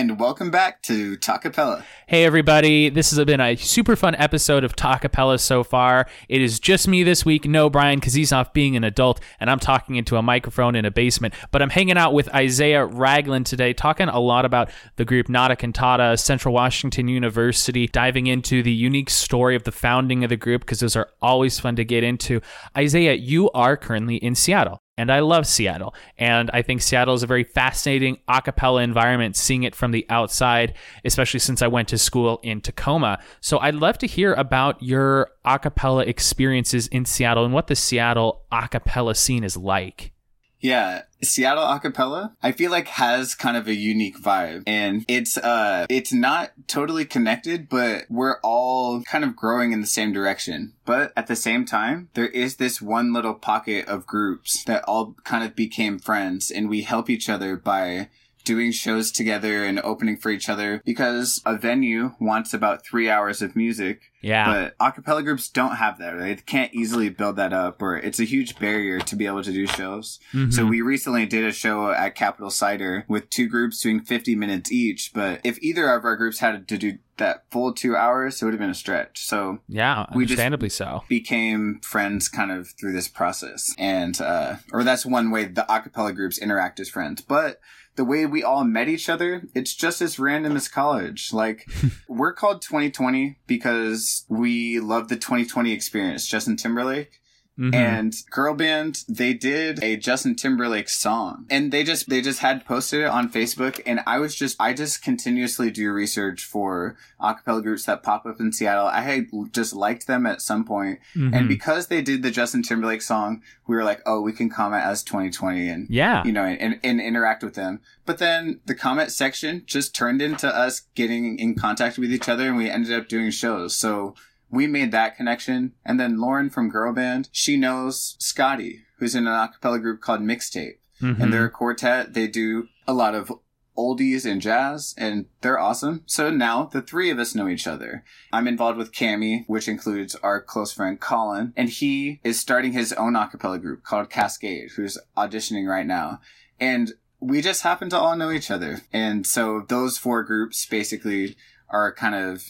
And 0.09 0.19
welcome 0.19 0.49
back 0.49 0.81
to 0.83 1.17
Talkapella. 1.17 1.83
Hey 2.07 2.25
everybody, 2.25 2.89
this 2.89 3.11
has 3.11 3.23
been 3.25 3.39
a 3.39 3.55
super 3.55 3.95
fun 3.95 4.15
episode 4.15 4.63
of 4.63 4.75
Talkapella 4.75 5.39
so 5.39 5.63
far. 5.63 6.07
It 6.27 6.41
is 6.41 6.59
just 6.59 6.87
me 6.87 7.03
this 7.03 7.25
week, 7.25 7.45
no 7.45 7.69
Brian 7.69 7.99
because 7.99 8.15
he's 8.15 8.31
off 8.31 8.51
being 8.51 8.75
an 8.75 8.83
adult 8.83 9.19
and 9.39 9.51
I'm 9.51 9.59
talking 9.59 9.97
into 9.97 10.17
a 10.17 10.23
microphone 10.23 10.75
in 10.75 10.83
a 10.83 10.89
basement. 10.89 11.35
But 11.51 11.61
I'm 11.61 11.69
hanging 11.69 11.95
out 11.95 12.15
with 12.15 12.27
Isaiah 12.33 12.87
Ragland 12.87 13.45
today, 13.45 13.71
talking 13.71 14.09
a 14.09 14.19
lot 14.19 14.45
about 14.45 14.71
the 14.95 15.05
group 15.05 15.29
Nada 15.29 15.55
Cantata, 15.55 16.17
Central 16.17 16.55
Washington 16.55 17.07
University, 17.07 17.85
diving 17.85 18.25
into 18.25 18.63
the 18.63 18.73
unique 18.73 19.11
story 19.11 19.55
of 19.55 19.63
the 19.63 19.71
founding 19.71 20.23
of 20.23 20.31
the 20.31 20.37
group 20.37 20.61
because 20.61 20.79
those 20.79 20.95
are 20.95 21.09
always 21.21 21.59
fun 21.59 21.75
to 21.75 21.85
get 21.85 22.03
into. 22.03 22.41
Isaiah, 22.75 23.13
you 23.13 23.51
are 23.51 23.77
currently 23.77 24.15
in 24.15 24.33
Seattle 24.33 24.81
and 24.99 25.09
I 25.09 25.21
love 25.21 25.47
Seattle. 25.47 25.95
And 26.17 26.51
I 26.51 26.61
think 26.61 26.81
Seattle 26.81 27.13
is 27.13 27.23
a 27.23 27.27
very 27.27 27.45
fascinating 27.45 28.17
a 28.27 28.41
cappella 28.41 28.81
environment, 28.81 29.37
seeing 29.37 29.63
it 29.63 29.73
from 29.73 29.91
the 29.91 30.05
outside, 30.09 30.73
especially 31.05 31.39
since 31.39 31.61
I 31.61 31.67
went 31.67 31.87
to 31.87 31.97
school 31.97 32.41
in 32.43 32.59
Tacoma. 32.59 33.19
So 33.39 33.59
I'd 33.59 33.75
love 33.75 33.97
to 33.99 34.07
hear 34.07 34.33
about 34.33 34.83
your 34.83 35.31
a 35.45 35.57
cappella 35.57 36.03
experiences 36.03 36.87
in 36.87 37.05
Seattle 37.05 37.45
and 37.45 37.53
what 37.53 37.67
the 37.67 37.77
Seattle 37.77 38.41
a 38.51 38.67
cappella 38.67 39.15
scene 39.15 39.45
is 39.45 39.55
like. 39.55 40.11
Yeah, 40.61 41.03
Seattle 41.21 41.63
acapella, 41.63 42.33
I 42.43 42.51
feel 42.51 42.71
like 42.71 42.87
has 42.89 43.33
kind 43.35 43.55
of 43.55 43.67
a 43.67 43.73
unique 43.73 44.21
vibe 44.21 44.63
and 44.67 45.05
it's, 45.07 45.37
uh, 45.37 45.85
it's 45.89 46.11
not 46.11 46.51
totally 46.67 47.05
connected, 47.05 47.69
but 47.69 48.05
we're 48.09 48.39
all 48.41 49.01
kind 49.03 49.23
of 49.23 49.35
growing 49.35 49.71
in 49.71 49.81
the 49.81 49.87
same 49.87 50.11
direction. 50.11 50.73
But 50.85 51.13
at 51.15 51.27
the 51.27 51.35
same 51.35 51.65
time, 51.65 52.09
there 52.13 52.27
is 52.27 52.57
this 52.57 52.81
one 52.81 53.13
little 53.13 53.33
pocket 53.33 53.87
of 53.87 54.05
groups 54.05 54.63
that 54.65 54.83
all 54.83 55.15
kind 55.23 55.43
of 55.43 55.55
became 55.55 55.99
friends 55.99 56.51
and 56.51 56.69
we 56.69 56.81
help 56.81 57.09
each 57.09 57.29
other 57.29 57.55
by 57.55 58.09
doing 58.49 58.71
shows 58.71 59.11
together 59.11 59.63
and 59.63 59.79
opening 59.81 60.17
for 60.17 60.31
each 60.31 60.49
other 60.49 60.81
because 60.83 61.39
a 61.45 61.55
venue 61.55 62.13
wants 62.19 62.51
about 62.51 62.83
three 62.83 63.07
hours 63.07 63.43
of 63.43 63.55
music. 63.55 64.01
Yeah. 64.21 64.71
But 64.75 64.77
acapella 64.79 65.23
groups 65.23 65.47
don't 65.47 65.75
have 65.75 65.99
that. 65.99 66.17
They 66.17 66.35
can't 66.35 66.73
easily 66.73 67.09
build 67.09 67.35
that 67.35 67.53
up 67.53 67.79
or 67.79 67.95
it's 67.95 68.19
a 68.19 68.23
huge 68.25 68.57
barrier 68.57 68.99
to 69.01 69.15
be 69.15 69.27
able 69.27 69.43
to 69.43 69.51
do 69.53 69.67
shows. 69.67 70.19
So 70.49 70.65
we 70.65 70.81
recently 70.81 71.27
did 71.27 71.45
a 71.45 71.51
show 71.53 71.91
at 71.91 72.15
Capitol 72.15 72.49
Cider 72.49 73.05
with 73.07 73.29
two 73.29 73.47
groups 73.47 73.81
doing 73.81 74.01
50 74.01 74.35
minutes 74.35 74.71
each. 74.71 75.11
But 75.13 75.41
if 75.43 75.61
either 75.61 75.93
of 75.93 76.03
our 76.03 76.17
groups 76.17 76.39
had 76.39 76.67
to 76.67 76.77
do 76.77 76.97
that 77.17 77.43
full 77.51 77.71
two 77.73 77.95
hours, 77.95 78.41
it 78.41 78.45
would 78.45 78.53
have 78.53 78.59
been 78.59 78.69
a 78.69 78.73
stretch. 78.73 79.23
So 79.25 79.59
Yeah, 79.69 80.05
We 80.15 80.23
just- 80.25 80.31
understandably 80.33 80.69
so. 80.69 81.03
became 81.07 81.79
friends 81.83 82.27
kind 82.29 82.51
of 82.51 82.69
through 82.79 82.93
this 82.93 83.07
process. 83.07 83.73
And, 83.77 84.19
uh, 84.19 84.55
or 84.73 84.83
that's 84.83 85.05
one 85.05 85.29
way 85.31 85.45
the 85.45 85.65
acapella 85.69 86.13
groups 86.15 86.37
interact 86.37 86.79
as 86.79 86.89
friends. 86.89 87.21
But 87.21 87.59
the 87.99 88.05
way 88.05 88.25
we 88.25 88.41
all 88.41 88.63
met 88.63 88.87
each 88.87 89.09
other, 89.09 89.43
it's 89.53 89.75
just 89.75 90.01
as 90.01 90.17
random 90.17 90.55
as 90.55 90.69
college. 90.69 91.33
Like, 91.33 91.69
we're 92.07 92.31
called 92.31 92.61
2020 92.61 93.35
because 93.45 94.23
we 94.29 94.79
love 94.79 95.09
the 95.09 95.17
2020 95.17 95.73
experience, 95.73 96.25
Justin 96.25 96.55
Timberlake. 96.55 97.18
Mhm. 97.59 97.75
And 97.75 98.15
girl 98.29 98.53
band, 98.53 99.03
they 99.09 99.33
did 99.33 99.83
a 99.83 99.97
Justin 99.97 100.35
Timberlake 100.35 100.87
song 100.87 101.45
and 101.49 101.71
they 101.71 101.83
just, 101.83 102.09
they 102.09 102.21
just 102.21 102.39
had 102.39 102.65
posted 102.65 103.01
it 103.01 103.07
on 103.07 103.29
Facebook. 103.29 103.81
And 103.85 103.99
I 104.07 104.19
was 104.19 104.33
just, 104.33 104.55
I 104.59 104.73
just 104.73 105.03
continuously 105.03 105.69
do 105.69 105.91
research 105.91 106.45
for 106.45 106.95
acapella 107.21 107.61
groups 107.61 107.83
that 107.85 108.01
pop 108.01 108.25
up 108.25 108.39
in 108.39 108.53
Seattle. 108.53 108.87
I 108.87 109.01
had 109.01 109.27
just 109.51 109.75
liked 109.75 110.07
them 110.07 110.25
at 110.25 110.41
some 110.41 110.63
point. 110.63 110.99
Mhm. 111.15 111.35
And 111.35 111.47
because 111.49 111.87
they 111.87 112.01
did 112.01 112.23
the 112.23 112.31
Justin 112.31 112.63
Timberlake 112.63 113.01
song, 113.01 113.41
we 113.67 113.75
were 113.75 113.83
like, 113.83 114.01
oh, 114.05 114.21
we 114.21 114.31
can 114.31 114.49
comment 114.49 114.83
as 114.83 115.03
2020 115.03 115.67
and, 115.67 115.87
yeah. 115.89 116.23
you 116.23 116.31
know, 116.31 116.43
and, 116.45 116.79
and 116.83 117.01
interact 117.01 117.43
with 117.43 117.55
them. 117.55 117.81
But 118.05 118.17
then 118.19 118.61
the 118.65 118.73
comment 118.73 119.11
section 119.11 119.63
just 119.65 119.93
turned 119.93 120.21
into 120.21 120.47
us 120.47 120.83
getting 120.95 121.37
in 121.37 121.55
contact 121.55 121.97
with 121.97 122.11
each 122.11 122.29
other 122.29 122.47
and 122.47 122.57
we 122.57 122.69
ended 122.69 122.97
up 122.97 123.07
doing 123.09 123.29
shows. 123.31 123.75
So 123.75 124.15
we 124.51 124.67
made 124.67 124.91
that 124.91 125.15
connection. 125.15 125.73
And 125.85 125.99
then 125.99 126.19
Lauren 126.19 126.49
from 126.49 126.69
Girl 126.69 126.93
Band, 126.93 127.29
she 127.31 127.57
knows 127.57 128.15
Scotty, 128.19 128.83
who's 128.97 129.15
in 129.15 129.27
an 129.27 129.33
a 129.33 129.49
cappella 129.53 129.79
group 129.79 130.01
called 130.01 130.21
Mixtape. 130.21 130.77
Mhm. 131.01 131.19
And 131.19 131.33
they're 131.33 131.45
a 131.45 131.49
quartet. 131.51 132.13
They 132.13 132.27
do 132.27 132.67
a 132.87 132.93
lot 132.93 133.15
of 133.15 133.31
oldies 133.77 134.29
and 134.29 134.41
jazz 134.41 134.93
and 134.97 135.25
they're 135.39 135.57
awesome. 135.57 136.03
So 136.05 136.29
now 136.29 136.65
the 136.65 136.81
three 136.81 137.09
of 137.09 137.17
us 137.17 137.33
know 137.33 137.47
each 137.47 137.65
other. 137.65 138.03
I'm 138.33 138.47
involved 138.47 138.77
with 138.77 138.91
Cami, 138.91 139.45
which 139.47 139.69
includes 139.69 140.15
our 140.15 140.41
close 140.41 140.73
friend 140.73 140.99
Colin, 140.99 141.53
and 141.55 141.69
he 141.69 142.19
is 142.21 142.37
starting 142.37 142.73
his 142.73 142.91
own 142.93 143.15
a 143.15 143.27
cappella 143.27 143.57
group 143.57 143.83
called 143.83 144.09
Cascade, 144.09 144.71
who's 144.75 144.97
auditioning 145.15 145.65
right 145.65 145.87
now. 145.87 146.19
And 146.59 146.91
we 147.21 147.41
just 147.41 147.63
happen 147.63 147.89
to 147.91 147.97
all 147.97 148.17
know 148.17 148.31
each 148.31 148.51
other. 148.51 148.81
And 148.91 149.25
so 149.25 149.63
those 149.69 149.97
four 149.97 150.23
groups 150.23 150.65
basically 150.65 151.37
are 151.69 151.93
kind 151.93 152.15
of 152.15 152.43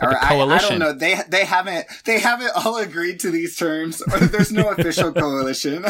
like 0.00 0.10
a 0.12 0.14
or 0.14 0.18
I- 0.24 0.56
I, 0.56 0.58
don't 0.68 0.78
know. 0.78 0.92
They 0.92 1.16
they 1.28 1.44
haven't 1.44 1.86
they 2.04 2.18
haven't 2.18 2.50
all 2.54 2.76
agreed 2.78 3.20
to 3.20 3.30
these 3.30 3.56
terms. 3.56 4.02
Or 4.02 4.18
there's 4.20 4.52
no 4.52 4.70
official 4.70 5.12
coalition. 5.22 5.84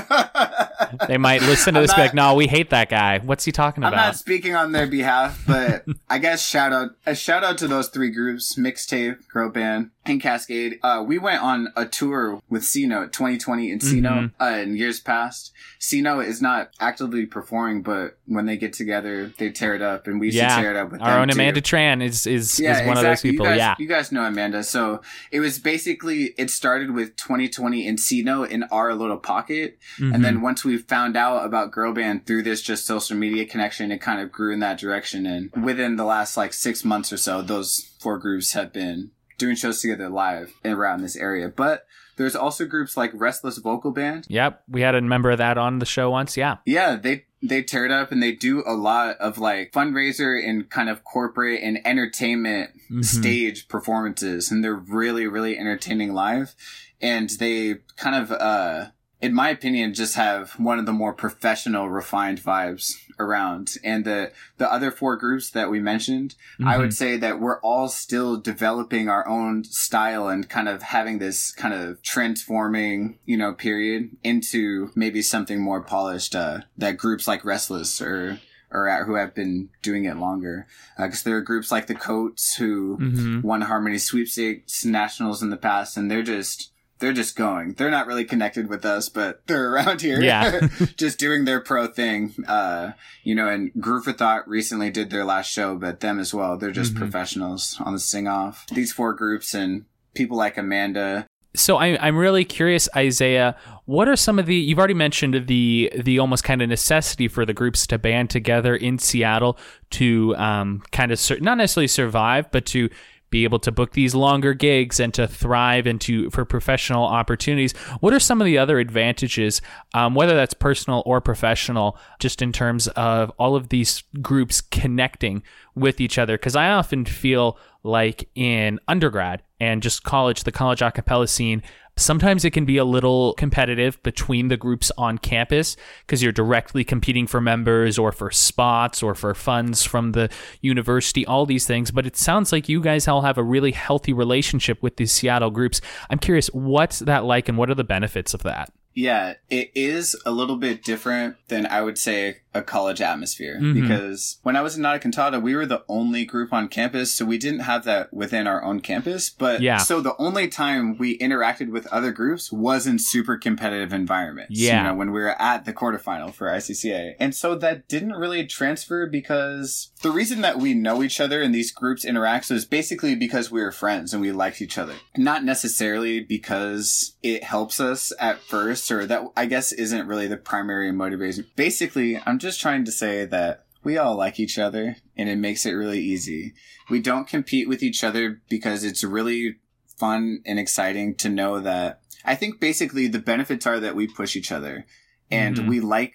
they 1.09 1.17
might 1.19 1.43
listen 1.43 1.75
to 1.75 1.81
I'm 1.81 1.85
this 1.85 1.91
and 1.93 1.97
be 1.97 2.01
not- 2.01 2.05
like, 2.07 2.15
no, 2.15 2.35
we 2.35 2.47
hate 2.47 2.71
that 2.71 2.89
guy. 2.89 3.19
What's 3.19 3.45
he 3.45 3.53
talking 3.53 3.83
about? 3.83 3.95
I'm 3.95 3.99
not 3.99 4.17
speaking 4.17 4.55
on 4.55 4.73
their 4.73 4.87
behalf, 4.87 5.43
but 5.47 5.85
I 6.09 6.19
guess 6.19 6.47
shout 6.47 6.73
out 6.73 6.91
a 7.07 7.15
shout 7.15 7.45
out 7.45 7.59
to 7.59 7.69
those 7.69 7.89
three 7.89 8.11
groups: 8.11 8.57
Mixtape, 8.57 9.27
Girl 9.29 9.51
Band, 9.51 9.91
and 10.05 10.21
Cascade. 10.21 10.79
Uh, 10.83 11.05
we 11.07 11.19
went 11.19 11.43
on 11.43 11.69
a 11.77 11.87
tour 11.87 12.41
with 12.49 12.65
C 12.65 12.87
Note 12.87 13.13
2020 13.13 13.71
in 13.71 13.81
C 13.81 14.01
Note 14.01 14.07
Mm-hmm. 14.17 14.43
uh, 14.43 14.57
in 14.59 14.77
years 14.77 15.01
past. 15.01 15.53
C 15.79 16.01
Note 16.01 16.21
is 16.21 16.41
not 16.41 16.71
actively 16.81 17.27
performing, 17.27 17.83
but 17.83 18.19
when 18.27 18.47
they 18.47 18.57
get 18.57 18.73
together, 18.73 19.33
they 19.39 19.51
tear 19.51 19.75
it 19.75 19.83
up, 19.83 20.07
and 20.07 20.19
we 20.21 20.31
should 20.31 20.49
tear 20.49 20.71
it 20.71 20.77
up 20.77 20.91
with 20.93 21.03
Our 21.03 21.19
own 21.21 21.29
too. 21.29 21.35
Amanda 21.35 21.61
Tran 21.61 22.03
is 22.03 22.27
is, 22.27 22.59
is 22.61 22.87
one 22.87 22.97
of 22.97 23.03
those 23.03 23.21
people. 23.21 23.45
Guys, 23.47 23.59
yeah. 23.59 23.75
Guys 23.97 24.13
know 24.13 24.25
Amanda. 24.25 24.63
So 24.63 25.01
it 25.31 25.41
was 25.41 25.59
basically 25.59 26.35
it 26.39 26.51
started 26.51 26.91
with 26.93 27.17
2020 27.17 27.87
in 27.87 27.99
C 27.99 28.23
Note 28.23 28.51
in 28.51 28.63
our 28.65 28.95
little 28.95 29.17
pocket, 29.17 29.79
Mhm. 29.99 30.15
and 30.15 30.25
then 30.25 30.41
once 30.43 30.65
we 30.65 30.77
found 30.79 31.17
out 31.17 31.45
about 31.45 31.71
Girl 31.73 31.93
Band 31.93 32.27
through 32.27 32.43
this 32.43 32.63
just 32.63 32.87
social 32.87 33.17
media 33.17 33.45
connection, 33.45 33.91
it 33.91 34.01
kind 34.01 34.21
of 34.21 34.31
grew 34.33 34.53
in 34.53 34.61
that 34.61 34.79
direction. 34.79 35.27
And 35.27 35.51
within 35.65 35.97
the 35.97 36.05
last 36.05 36.37
like 36.37 36.53
six 36.53 36.85
months 36.85 37.13
or 37.13 37.17
so, 37.17 37.43
those 37.43 37.91
four 38.01 38.19
groups 38.19 38.53
have 38.53 38.73
been 38.73 39.11
doing 39.39 39.55
shows 39.55 39.83
together 39.83 40.09
live 40.09 40.55
around 40.65 41.03
this 41.03 41.15
area. 41.17 41.49
But 41.55 41.85
there's 42.17 42.35
also 42.35 42.65
groups 42.65 42.97
like 42.97 43.11
Restless 43.13 43.59
Vocal 43.59 43.91
Band. 43.91 44.25
Yep, 44.29 44.63
we 44.69 44.81
had 44.81 44.95
a 44.95 45.03
member 45.03 45.31
of 45.31 45.37
that 45.39 45.59
on 45.59 45.79
the 45.79 45.85
show 45.85 46.09
once. 46.11 46.35
Yeah. 46.39 46.57
Yeah, 46.65 46.97
they 46.97 47.26
they 47.43 47.63
tear 47.63 47.85
it 47.85 47.91
up 47.93 48.11
and 48.13 48.23
they 48.23 48.33
do 48.33 48.63
a 48.67 48.73
lot 48.75 49.17
of 49.19 49.39
like 49.39 49.73
fundraiser 49.73 50.43
and 50.43 50.69
kind 50.71 50.89
of 50.89 51.05
corporate 51.05 51.61
and 51.63 51.79
entertainment 51.87 52.71
Mhm. 52.91 53.05
stage 53.05 53.69
performances 53.69 54.51
and 54.51 54.63
they're 54.65 54.75
really 54.75 55.27
really 55.27 55.59
entertaining 55.59 56.15
live 56.15 56.55
and 57.01 57.29
they 57.39 57.77
kind 57.97 58.17
of 58.17 58.33
uh 58.33 58.87
in 59.27 59.33
my 59.35 59.49
opinion 59.57 59.93
just 60.03 60.15
have 60.15 60.43
one 60.71 60.79
of 60.79 60.87
the 60.87 60.93
more 61.03 61.13
professional 61.25 61.89
refined 62.01 62.41
vibes 62.51 62.85
around. 63.19 63.65
And 63.83 64.05
the 64.05 64.21
the 64.61 64.71
other 64.77 64.91
four 65.01 65.15
groups 65.25 65.47
that 65.57 65.71
we 65.73 65.81
mentioned 65.93 66.31
i 66.73 66.77
would 66.81 66.95
say 67.03 67.17
that 67.25 67.41
we're 67.41 67.61
all 67.71 67.89
still 67.89 68.33
developing 68.53 69.09
our 69.09 69.25
own 69.37 69.55
style 69.65 70.25
and 70.33 70.49
kind 70.57 70.69
of 70.69 70.79
having 70.97 71.19
this 71.19 71.39
kind 71.63 71.75
of 71.75 71.89
transforming 72.03 73.19
you 73.25 73.37
know 73.37 73.53
period 73.53 74.11
into 74.23 74.91
maybe 74.95 75.23
something 75.23 75.61
more 75.61 75.81
polished 75.83 76.35
uh 76.35 76.61
that 76.79 76.97
groups 76.97 77.27
like 77.27 77.45
restless 77.45 78.01
or 78.01 78.39
or 78.71 78.89
at, 78.89 79.07
who 79.07 79.15
have 79.15 79.33
been 79.33 79.69
doing 79.81 80.07
it 80.07 80.17
longer. 80.17 80.67
Because 80.99 81.23
there 81.23 81.37
are 81.37 81.41
groups 81.41 81.71
like 81.71 81.87
the 81.87 81.95
coats 81.95 82.57
who 82.57 82.99
Mhm. 82.99 83.43
won 83.45 83.61
harmony 83.63 83.97
sweepstakes 83.97 84.85
nationals 84.85 85.41
in 85.41 85.51
the 85.51 85.57
past 85.57 85.97
and 85.97 86.11
they're 86.11 86.23
just 86.37 86.73
they're 86.99 87.13
just 87.13 87.37
going 87.37 87.75
they're 87.75 87.91
not 87.91 88.07
really 88.07 88.25
connected 88.25 88.69
with 88.69 88.85
us 88.85 89.09
but 89.09 89.41
they're 89.47 89.73
around 89.73 90.01
here 90.01 90.21
Yeah. 90.21 90.69
just 90.97 91.19
doing 91.19 91.45
their 91.45 91.61
pro 91.61 91.87
thing 91.87 92.35
uh 92.49 92.93
you 93.23 93.35
know 93.35 93.49
and 93.49 93.71
groove 93.81 94.05
for 94.05 94.13
thought 94.13 94.49
recently 94.49 94.91
did 94.91 95.11
their 95.11 95.25
last 95.25 95.51
show 95.51 95.77
but 95.77 96.01
them 96.01 96.19
as 96.19 96.33
well 96.35 96.57
they're 96.57 96.71
just 96.71 96.95
Mhm. 96.95 96.99
professionals 96.99 97.77
on 97.81 97.93
the 97.93 97.99
sing 98.01 98.27
off 98.29 98.67
these 98.69 98.93
four 98.93 99.13
groups 99.15 99.55
and 99.55 99.85
people 100.15 100.37
like 100.37 100.57
amanda 100.57 101.27
So 101.55 101.79
I, 101.79 101.97
I'm 102.07 102.19
really 102.19 102.45
curious, 102.45 102.87
Isaiah. 102.95 103.57
What 103.87 104.09
are 104.09 104.17
some 104.17 104.39
of 104.39 104.45
the 104.45 104.55
you've 104.55 104.79
already 104.79 104.93
mentioned 104.93 105.47
the 105.47 105.91
the 105.97 106.19
almost 106.19 106.45
kind 106.45 106.61
of 106.61 106.69
necessity 106.69 107.29
for 107.29 107.47
the 107.47 107.55
groups 107.55 107.87
to 107.87 107.97
band 107.99 108.29
together 108.29 108.77
in 108.77 108.99
Seattle 108.99 109.57
to 109.93 110.37
um, 110.37 110.83
kind 110.93 111.13
of 111.13 111.19
sur- 111.19 111.39
not 111.41 111.57
necessarily 111.57 111.89
survive, 111.89 112.51
but 112.51 112.67
to 112.67 112.91
be 113.31 113.45
able 113.45 113.59
to 113.61 113.73
book 113.73 113.93
these 113.93 114.15
longer 114.15 114.55
gigs 114.55 115.01
and 115.01 115.13
to 115.15 115.27
thrive 115.27 115.87
into 115.87 116.31
for 116.31 116.45
professional 116.45 117.05
opportunities. 117.05 117.73
What 118.01 118.13
are 118.13 118.21
some 118.21 118.41
of 118.41 118.45
the 118.45 118.59
other 118.59 118.79
advantages, 118.79 119.61
um, 119.95 120.15
whether 120.15 120.35
that's 120.35 120.55
personal 120.55 121.03
or 121.07 121.21
professional, 121.21 121.99
just 122.19 122.43
in 122.43 122.53
terms 122.53 122.89
of 122.89 123.31
all 123.39 123.57
of 123.57 123.69
these 123.69 124.03
groups 124.23 124.61
connecting 124.61 125.43
with 125.75 126.01
each 126.01 126.19
other? 126.19 126.37
Because 126.37 126.57
I 126.57 126.71
often 126.71 127.05
feel 127.05 127.59
like 127.83 128.29
in 128.35 128.81
undergrad 128.89 129.43
and 129.61 129.83
just 129.83 130.03
college, 130.03 130.45
the 130.45 130.53
college 130.53 130.83
a 130.83 130.91
cappella 130.91 131.29
scene, 131.29 131.63
Sometimes 131.99 132.45
it 132.45 132.51
can 132.51 132.67
be 132.67 132.77
a 132.77 132.85
little 132.85 133.33
competitive 133.35 134.03
between 134.03 134.49
the 134.49 134.59
groups 134.59 134.93
on 134.99 135.17
campus 135.17 135.79
because 136.01 136.23
you're 136.23 136.31
directly 136.31 136.85
competing 136.85 137.27
for 137.27 137.41
members 137.41 137.99
or 137.99 138.13
for 138.13 138.31
spots 138.31 139.03
or 139.03 139.15
for 139.15 139.35
funds 139.35 139.83
from 139.83 140.13
the 140.13 140.29
university, 140.61 141.25
all 141.25 141.47
these 141.47 141.67
things. 141.67 141.91
But 141.91 142.05
it 142.05 142.15
sounds 142.15 142.53
like 142.53 142.69
you 142.69 142.83
guys 142.83 143.09
all 143.09 143.23
have 143.23 143.39
a 143.39 143.43
really 143.43 143.73
healthy 143.73 144.13
relationship 144.13 144.83
with 144.83 144.97
these 144.97 145.11
Seattle 145.11 145.51
groups. 145.51 145.81
I'm 146.11 146.19
curious, 146.19 146.49
what's 146.49 146.99
that 146.99 147.25
like 147.25 147.49
and 147.49 147.57
what 147.57 147.71
are 147.71 147.75
the 147.75 147.83
benefits 147.83 148.35
of 148.35 148.43
that? 148.43 148.71
Yeah, 148.93 149.35
it 149.49 149.71
is 149.75 150.17
a 150.25 150.31
little 150.31 150.57
bit 150.57 150.83
different 150.83 151.37
than 151.49 151.67
I 151.67 151.81
would 151.83 151.99
say 151.99 152.39
a 152.57 152.63
college 152.63 153.01
atmosphere 153.01 153.57
mm-hmm. 153.57 153.81
because 153.81 154.39
when 154.43 154.57
I 154.57 154.63
was 154.63 154.77
in 154.77 154.83
Nada 154.83 154.99
Cantata, 154.99 155.41
we 155.41 155.55
were 155.55 155.67
the 155.67 155.85
only 155.89 156.25
group 156.25 156.53
on 156.53 156.69
campus, 156.69 157.13
so 157.13 157.25
we 157.25 157.39
didn't 157.39 157.61
have 157.61 157.85
that 157.85 158.13
within 158.13 158.47
our 158.47 158.63
own 158.63 158.81
campus. 158.81 159.31
But 159.31 159.61
yeah, 159.61 159.79
so 159.79 160.01
the 160.01 160.17
only 160.19 160.49
time 160.49 160.99
we 160.99 161.19
interacted 161.19 161.71
with 161.71 161.87
other 161.89 162.13
groups 162.13 162.51
was 162.51 162.87
in 162.87 162.99
super 162.99 163.37
competitive 163.37 163.93
environments. 163.93 164.59
Yeah, 164.59 164.83
you 164.83 164.89
know, 164.89 164.95
when 164.95 165.13
we 165.13 165.21
were 165.21 165.41
at 165.41 165.65
the 165.65 165.73
quarterfinal 165.73 166.33
for 166.33 166.49
ICCA, 166.49 167.17
and 167.21 167.35
so 167.35 167.55
that 167.57 167.89
didn't 167.89 168.13
really 168.13 168.47
transfer 168.47 169.07
because 169.07 169.93
the 170.03 170.11
reason 170.11 170.41
that 170.43 170.59
we 170.59 170.75
know 170.75 171.03
each 171.03 171.21
other 171.21 171.43
and 171.43 171.55
these 171.55 171.73
groups 171.73 172.05
interact 172.05 172.51
is 172.51 172.65
basically 172.65 173.15
because 173.15 173.51
we 173.51 173.61
were 173.61 173.73
friends 173.73 174.13
and 174.13 174.23
we 174.23 174.33
liked 174.33 174.63
each 174.63 174.79
other, 174.79 174.95
not 175.17 175.45
necessarily 175.45 176.21
because 176.21 177.17
it 177.23 177.43
helps 177.43 177.81
us 177.81 178.13
at 178.21 178.39
first 178.41 178.91
or 178.91 179.07
that 179.07 179.23
I 179.37 179.47
guess 179.47 179.73
isn't 179.73 180.07
really 180.07 180.27
the 180.27 180.37
primary 180.37 180.93
motivation. 180.93 181.47
Basically, 181.57 182.21
I'm 182.25 182.39
just 182.39 182.46
trying 182.55 182.85
to 182.85 182.93
say 182.93 183.25
that 183.25 183.65
we 183.83 183.99
all 183.99 184.17
like 184.17 184.41
each 184.41 184.59
other 184.59 184.97
and 185.17 185.29
it 185.29 185.37
makes 185.37 185.65
it 185.65 185.73
really 185.73 186.01
easy. 186.01 186.55
We 186.91 187.01
don't 187.01 187.29
compete 187.29 187.69
with 187.69 187.83
each 187.83 188.03
other 188.03 188.41
because 188.49 188.85
it's 188.85 189.05
really 189.05 189.57
fun 189.97 190.43
and 190.45 190.59
exciting 190.59 191.15
to 191.17 191.29
know 191.29 191.61
that 191.61 192.01
I 192.25 192.35
think 192.35 192.61
basically 192.61 193.07
the 193.07 193.19
benefits 193.19 193.67
are 193.67 193.81
that 193.81 193.95
we 193.95 194.07
push 194.07 194.37
each 194.37 194.53
other 194.53 194.87
and 195.31 195.57
mm-hmm. 195.57 195.69
we 195.69 195.81
like 195.81 196.15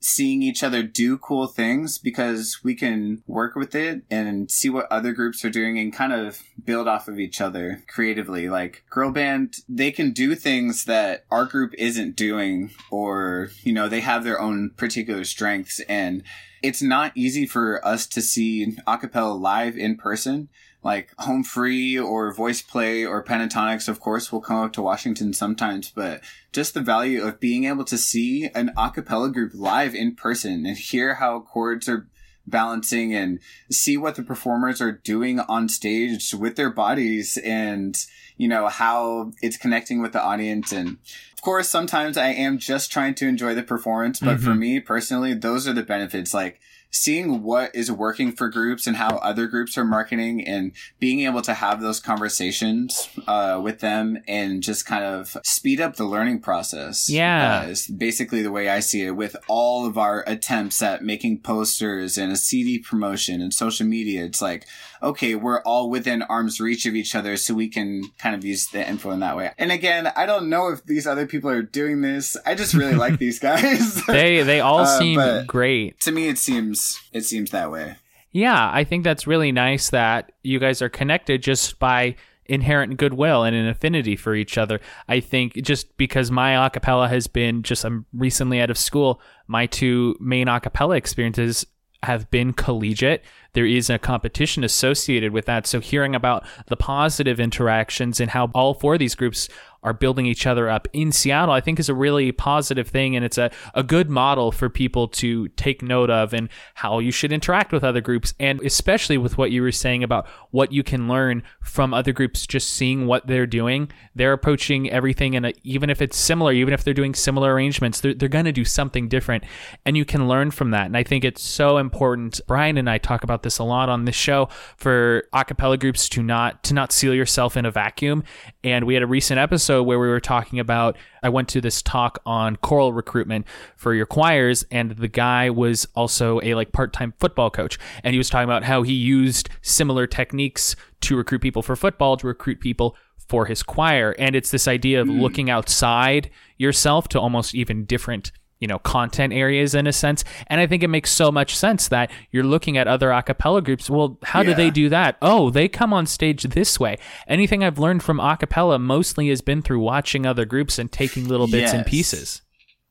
seeing 0.00 0.42
each 0.42 0.62
other 0.62 0.82
do 0.82 1.18
cool 1.18 1.46
things 1.46 1.98
because 1.98 2.60
we 2.62 2.74
can 2.74 3.22
work 3.26 3.56
with 3.56 3.74
it 3.74 4.02
and 4.10 4.50
see 4.50 4.70
what 4.70 4.90
other 4.90 5.12
groups 5.12 5.44
are 5.44 5.50
doing 5.50 5.78
and 5.78 5.92
kind 5.92 6.12
of 6.12 6.42
build 6.64 6.86
off 6.86 7.08
of 7.08 7.18
each 7.18 7.40
other 7.40 7.82
creatively. 7.88 8.48
Like 8.48 8.84
girl 8.90 9.10
band, 9.10 9.56
they 9.68 9.90
can 9.90 10.12
do 10.12 10.34
things 10.34 10.84
that 10.84 11.24
our 11.30 11.44
group 11.44 11.74
isn't 11.78 12.16
doing 12.16 12.70
or, 12.90 13.50
you 13.62 13.72
know, 13.72 13.88
they 13.88 14.00
have 14.00 14.24
their 14.24 14.40
own 14.40 14.70
particular 14.70 15.24
strengths 15.24 15.80
and 15.88 16.22
it's 16.62 16.82
not 16.82 17.12
easy 17.14 17.46
for 17.46 17.84
us 17.86 18.06
to 18.06 18.20
see 18.20 18.76
acapella 18.86 19.38
live 19.38 19.76
in 19.76 19.96
person 19.96 20.48
like 20.82 21.12
home 21.18 21.42
free 21.42 21.98
or 21.98 22.32
voice 22.32 22.62
play 22.62 23.04
or 23.04 23.24
Pentatonix 23.24 23.88
of 23.88 24.00
course, 24.00 24.30
will 24.30 24.40
come 24.40 24.58
up 24.58 24.72
to 24.74 24.82
Washington 24.82 25.32
sometimes, 25.32 25.90
but 25.90 26.20
just 26.52 26.74
the 26.74 26.80
value 26.80 27.22
of 27.22 27.40
being 27.40 27.64
able 27.64 27.84
to 27.84 27.98
see 27.98 28.48
an 28.54 28.70
a 28.76 28.90
cappella 28.90 29.30
group 29.30 29.52
live 29.54 29.94
in 29.94 30.14
person 30.14 30.66
and 30.66 30.76
hear 30.76 31.14
how 31.14 31.40
chords 31.40 31.88
are 31.88 32.06
balancing 32.46 33.14
and 33.14 33.40
see 33.70 33.96
what 33.96 34.14
the 34.14 34.22
performers 34.22 34.80
are 34.80 34.92
doing 34.92 35.40
on 35.40 35.68
stage 35.68 36.32
with 36.34 36.56
their 36.56 36.70
bodies 36.70 37.38
and, 37.44 38.06
you 38.36 38.48
know, 38.48 38.68
how 38.68 39.32
it's 39.42 39.56
connecting 39.56 40.00
with 40.00 40.12
the 40.12 40.22
audience. 40.22 40.72
And 40.72 40.96
of 41.34 41.42
course, 41.42 41.68
sometimes 41.68 42.16
I 42.16 42.28
am 42.28 42.58
just 42.58 42.90
trying 42.90 43.14
to 43.16 43.28
enjoy 43.28 43.54
the 43.54 43.62
performance, 43.62 44.20
but 44.20 44.36
mm-hmm. 44.36 44.44
for 44.44 44.54
me 44.54 44.80
personally, 44.80 45.34
those 45.34 45.68
are 45.68 45.74
the 45.74 45.82
benefits. 45.82 46.32
Like, 46.32 46.60
seeing 46.90 47.42
what 47.42 47.74
is 47.74 47.92
working 47.92 48.32
for 48.32 48.48
groups 48.48 48.86
and 48.86 48.96
how 48.96 49.16
other 49.18 49.46
groups 49.46 49.76
are 49.76 49.84
marketing 49.84 50.46
and 50.46 50.72
being 50.98 51.20
able 51.20 51.42
to 51.42 51.54
have 51.54 51.80
those 51.80 52.00
conversations 52.00 53.08
uh, 53.26 53.60
with 53.62 53.80
them 53.80 54.18
and 54.26 54.62
just 54.62 54.86
kind 54.86 55.04
of 55.04 55.36
speed 55.44 55.80
up 55.80 55.96
the 55.96 56.04
learning 56.04 56.40
process. 56.40 57.10
Yeah. 57.10 57.60
Uh, 57.60 57.68
is 57.68 57.86
basically 57.86 58.42
the 58.42 58.50
way 58.50 58.68
I 58.68 58.80
see 58.80 59.04
it 59.04 59.12
with 59.12 59.36
all 59.48 59.86
of 59.86 59.98
our 59.98 60.24
attempts 60.26 60.82
at 60.82 61.04
making 61.04 61.40
posters 61.40 62.16
and 62.16 62.32
a 62.32 62.36
CD 62.36 62.78
promotion 62.78 63.42
and 63.42 63.52
social 63.52 63.86
media. 63.86 64.24
It's 64.24 64.42
like, 64.42 64.66
okay, 65.02 65.34
we're 65.34 65.60
all 65.62 65.90
within 65.90 66.22
arm's 66.22 66.60
reach 66.60 66.86
of 66.86 66.94
each 66.94 67.14
other 67.14 67.36
so 67.36 67.54
we 67.54 67.68
can 67.68 68.04
kind 68.18 68.34
of 68.34 68.44
use 68.44 68.68
the 68.68 68.86
info 68.86 69.10
in 69.10 69.20
that 69.20 69.36
way. 69.36 69.52
And 69.58 69.72
again, 69.72 70.10
I 70.16 70.26
don't 70.26 70.48
know 70.48 70.68
if 70.68 70.84
these 70.84 71.06
other 71.06 71.26
people 71.26 71.50
are 71.50 71.62
doing 71.62 72.00
this. 72.00 72.36
I 72.46 72.54
just 72.54 72.74
really 72.74 72.94
like 72.94 73.18
these 73.18 73.38
guys. 73.38 74.04
they 74.06 74.42
they 74.42 74.60
all 74.60 74.80
uh, 74.80 74.98
seem 74.98 75.46
great. 75.46 76.00
To 76.00 76.12
me 76.12 76.28
it 76.28 76.38
seems 76.38 77.00
it 77.12 77.22
seems 77.22 77.50
that 77.50 77.70
way. 77.70 77.96
Yeah, 78.30 78.70
I 78.72 78.84
think 78.84 79.04
that's 79.04 79.26
really 79.26 79.52
nice 79.52 79.90
that 79.90 80.32
you 80.42 80.58
guys 80.58 80.82
are 80.82 80.88
connected 80.88 81.42
just 81.42 81.78
by 81.78 82.14
inherent 82.48 82.96
goodwill 82.96 83.44
and 83.44 83.54
an 83.54 83.68
affinity 83.68 84.16
for 84.16 84.34
each 84.34 84.58
other. 84.58 84.80
I 85.06 85.20
think 85.20 85.54
just 85.62 85.96
because 85.96 86.30
my 86.30 86.52
acapella 86.52 87.08
has 87.08 87.26
been 87.26 87.62
just 87.62 87.84
I'm 87.84 88.06
recently 88.12 88.60
out 88.60 88.70
of 88.70 88.78
school, 88.78 89.20
my 89.46 89.66
two 89.66 90.16
main 90.20 90.46
acapella 90.46 90.96
experiences 90.96 91.66
have 92.02 92.30
been 92.30 92.52
collegiate. 92.52 93.24
There 93.54 93.66
is 93.66 93.90
a 93.90 93.98
competition 93.98 94.62
associated 94.62 95.32
with 95.32 95.46
that. 95.46 95.66
So 95.66 95.80
hearing 95.80 96.14
about 96.14 96.46
the 96.66 96.76
positive 96.76 97.40
interactions 97.40 98.20
and 98.20 98.30
how 98.30 98.50
all 98.54 98.74
four 98.74 98.94
of 98.94 99.00
these 99.00 99.14
groups 99.14 99.48
are 99.82 99.92
building 99.92 100.26
each 100.26 100.46
other 100.46 100.68
up 100.68 100.88
in 100.92 101.12
Seattle, 101.12 101.54
I 101.54 101.60
think 101.60 101.78
is 101.78 101.88
a 101.88 101.94
really 101.94 102.32
positive 102.32 102.88
thing. 102.88 103.14
And 103.14 103.24
it's 103.24 103.38
a, 103.38 103.50
a 103.74 103.82
good 103.82 104.10
model 104.10 104.50
for 104.50 104.68
people 104.68 105.06
to 105.08 105.48
take 105.48 105.82
note 105.82 106.10
of 106.10 106.34
and 106.34 106.48
how 106.74 106.98
you 106.98 107.12
should 107.12 107.32
interact 107.32 107.72
with 107.72 107.84
other 107.84 108.00
groups. 108.00 108.34
And 108.40 108.60
especially 108.62 109.18
with 109.18 109.38
what 109.38 109.52
you 109.52 109.62
were 109.62 109.72
saying 109.72 110.02
about 110.02 110.26
what 110.50 110.72
you 110.72 110.82
can 110.82 111.06
learn 111.06 111.44
from 111.62 111.94
other 111.94 112.12
groups, 112.12 112.46
just 112.46 112.70
seeing 112.70 113.06
what 113.06 113.26
they're 113.26 113.46
doing. 113.46 113.90
They're 114.14 114.32
approaching 114.32 114.90
everything. 114.90 115.36
And 115.36 115.52
even 115.62 115.90
if 115.90 116.02
it's 116.02 116.18
similar, 116.18 116.52
even 116.52 116.74
if 116.74 116.82
they're 116.82 116.92
doing 116.92 117.14
similar 117.14 117.54
arrangements, 117.54 118.00
they're, 118.00 118.14
they're 118.14 118.28
going 118.28 118.46
to 118.46 118.52
do 118.52 118.64
something 118.64 119.08
different. 119.08 119.44
And 119.84 119.96
you 119.96 120.04
can 120.04 120.26
learn 120.26 120.50
from 120.50 120.72
that. 120.72 120.86
And 120.86 120.96
I 120.96 121.04
think 121.04 121.24
it's 121.24 121.42
so 121.42 121.78
important. 121.78 122.40
Brian 122.48 122.78
and 122.78 122.90
I 122.90 122.98
talk 122.98 123.22
about 123.22 123.44
this 123.44 123.58
a 123.58 123.64
lot 123.64 123.88
on 123.88 124.06
this 124.06 124.16
show 124.16 124.48
for 124.76 125.24
acapella 125.32 125.78
groups 125.78 126.08
to 126.10 126.22
not, 126.22 126.64
to 126.64 126.74
not 126.74 126.90
seal 126.90 127.14
yourself 127.14 127.56
in 127.56 127.64
a 127.64 127.70
vacuum. 127.70 128.24
And 128.64 128.84
we 128.84 128.94
had 128.94 129.04
a 129.04 129.06
recent 129.06 129.38
episode 129.38 129.67
episode 129.68 129.82
where 129.82 129.98
we 129.98 130.08
were 130.08 130.18
talking 130.18 130.58
about 130.58 130.96
I 131.22 131.28
went 131.28 131.48
to 131.50 131.60
this 131.60 131.82
talk 131.82 132.22
on 132.24 132.56
choral 132.56 132.94
recruitment 132.94 133.46
for 133.76 133.92
your 133.92 134.06
choirs 134.06 134.64
and 134.70 134.92
the 134.92 135.08
guy 135.08 135.50
was 135.50 135.86
also 135.94 136.40
a 136.42 136.54
like 136.54 136.72
part-time 136.72 137.12
football 137.20 137.50
coach 137.50 137.78
and 138.02 138.14
he 138.14 138.18
was 138.18 138.30
talking 138.30 138.48
about 138.48 138.64
how 138.64 138.82
he 138.82 138.94
used 138.94 139.50
similar 139.60 140.06
techniques 140.06 140.74
to 141.02 141.18
recruit 141.18 141.42
people 141.42 141.60
for 141.60 141.76
football 141.76 142.16
to 142.16 142.26
recruit 142.26 142.60
people 142.60 142.96
for 143.28 143.44
his 143.44 143.62
choir 143.62 144.14
and 144.18 144.34
it's 144.34 144.50
this 144.50 144.66
idea 144.66 145.02
of 145.02 145.06
mm. 145.06 145.20
looking 145.20 145.50
outside 145.50 146.30
yourself 146.56 147.06
to 147.08 147.20
almost 147.20 147.54
even 147.54 147.84
different 147.84 148.32
you 148.60 148.66
know 148.68 148.78
content 148.78 149.32
areas 149.32 149.74
in 149.74 149.86
a 149.86 149.92
sense. 149.92 150.24
And 150.48 150.60
i 150.60 150.66
think 150.66 150.82
it 150.82 150.88
makes 150.88 151.10
so 151.10 151.30
much 151.30 151.56
sense 151.56 151.88
that 151.88 152.10
you're 152.30 152.44
looking 152.44 152.76
at 152.76 152.88
other 152.88 153.10
a 153.10 153.22
cappella 153.22 153.62
groups. 153.62 153.88
Well 153.90 154.18
how 154.22 154.40
yeah. 154.40 154.48
do 154.48 154.54
they 154.54 154.70
do 154.70 154.88
that? 154.88 155.16
Oh 155.22 155.50
they 155.50 155.68
come 155.68 155.92
on 155.92 156.06
stage 156.06 156.42
this 156.42 156.78
way. 156.78 156.98
Anything 157.26 157.62
i've 157.64 157.78
learned 157.78 158.02
from 158.02 158.20
a 158.20 158.36
cappella 158.36 158.78
mostly 158.78 159.28
has 159.28 159.40
been 159.40 159.62
through 159.62 159.80
watching 159.80 160.26
other 160.26 160.44
groups 160.44 160.78
and 160.78 160.90
taking 160.90 161.28
little 161.28 161.46
bits 161.46 161.72
yes. 161.72 161.74
and 161.74 161.86
pieces 161.86 162.42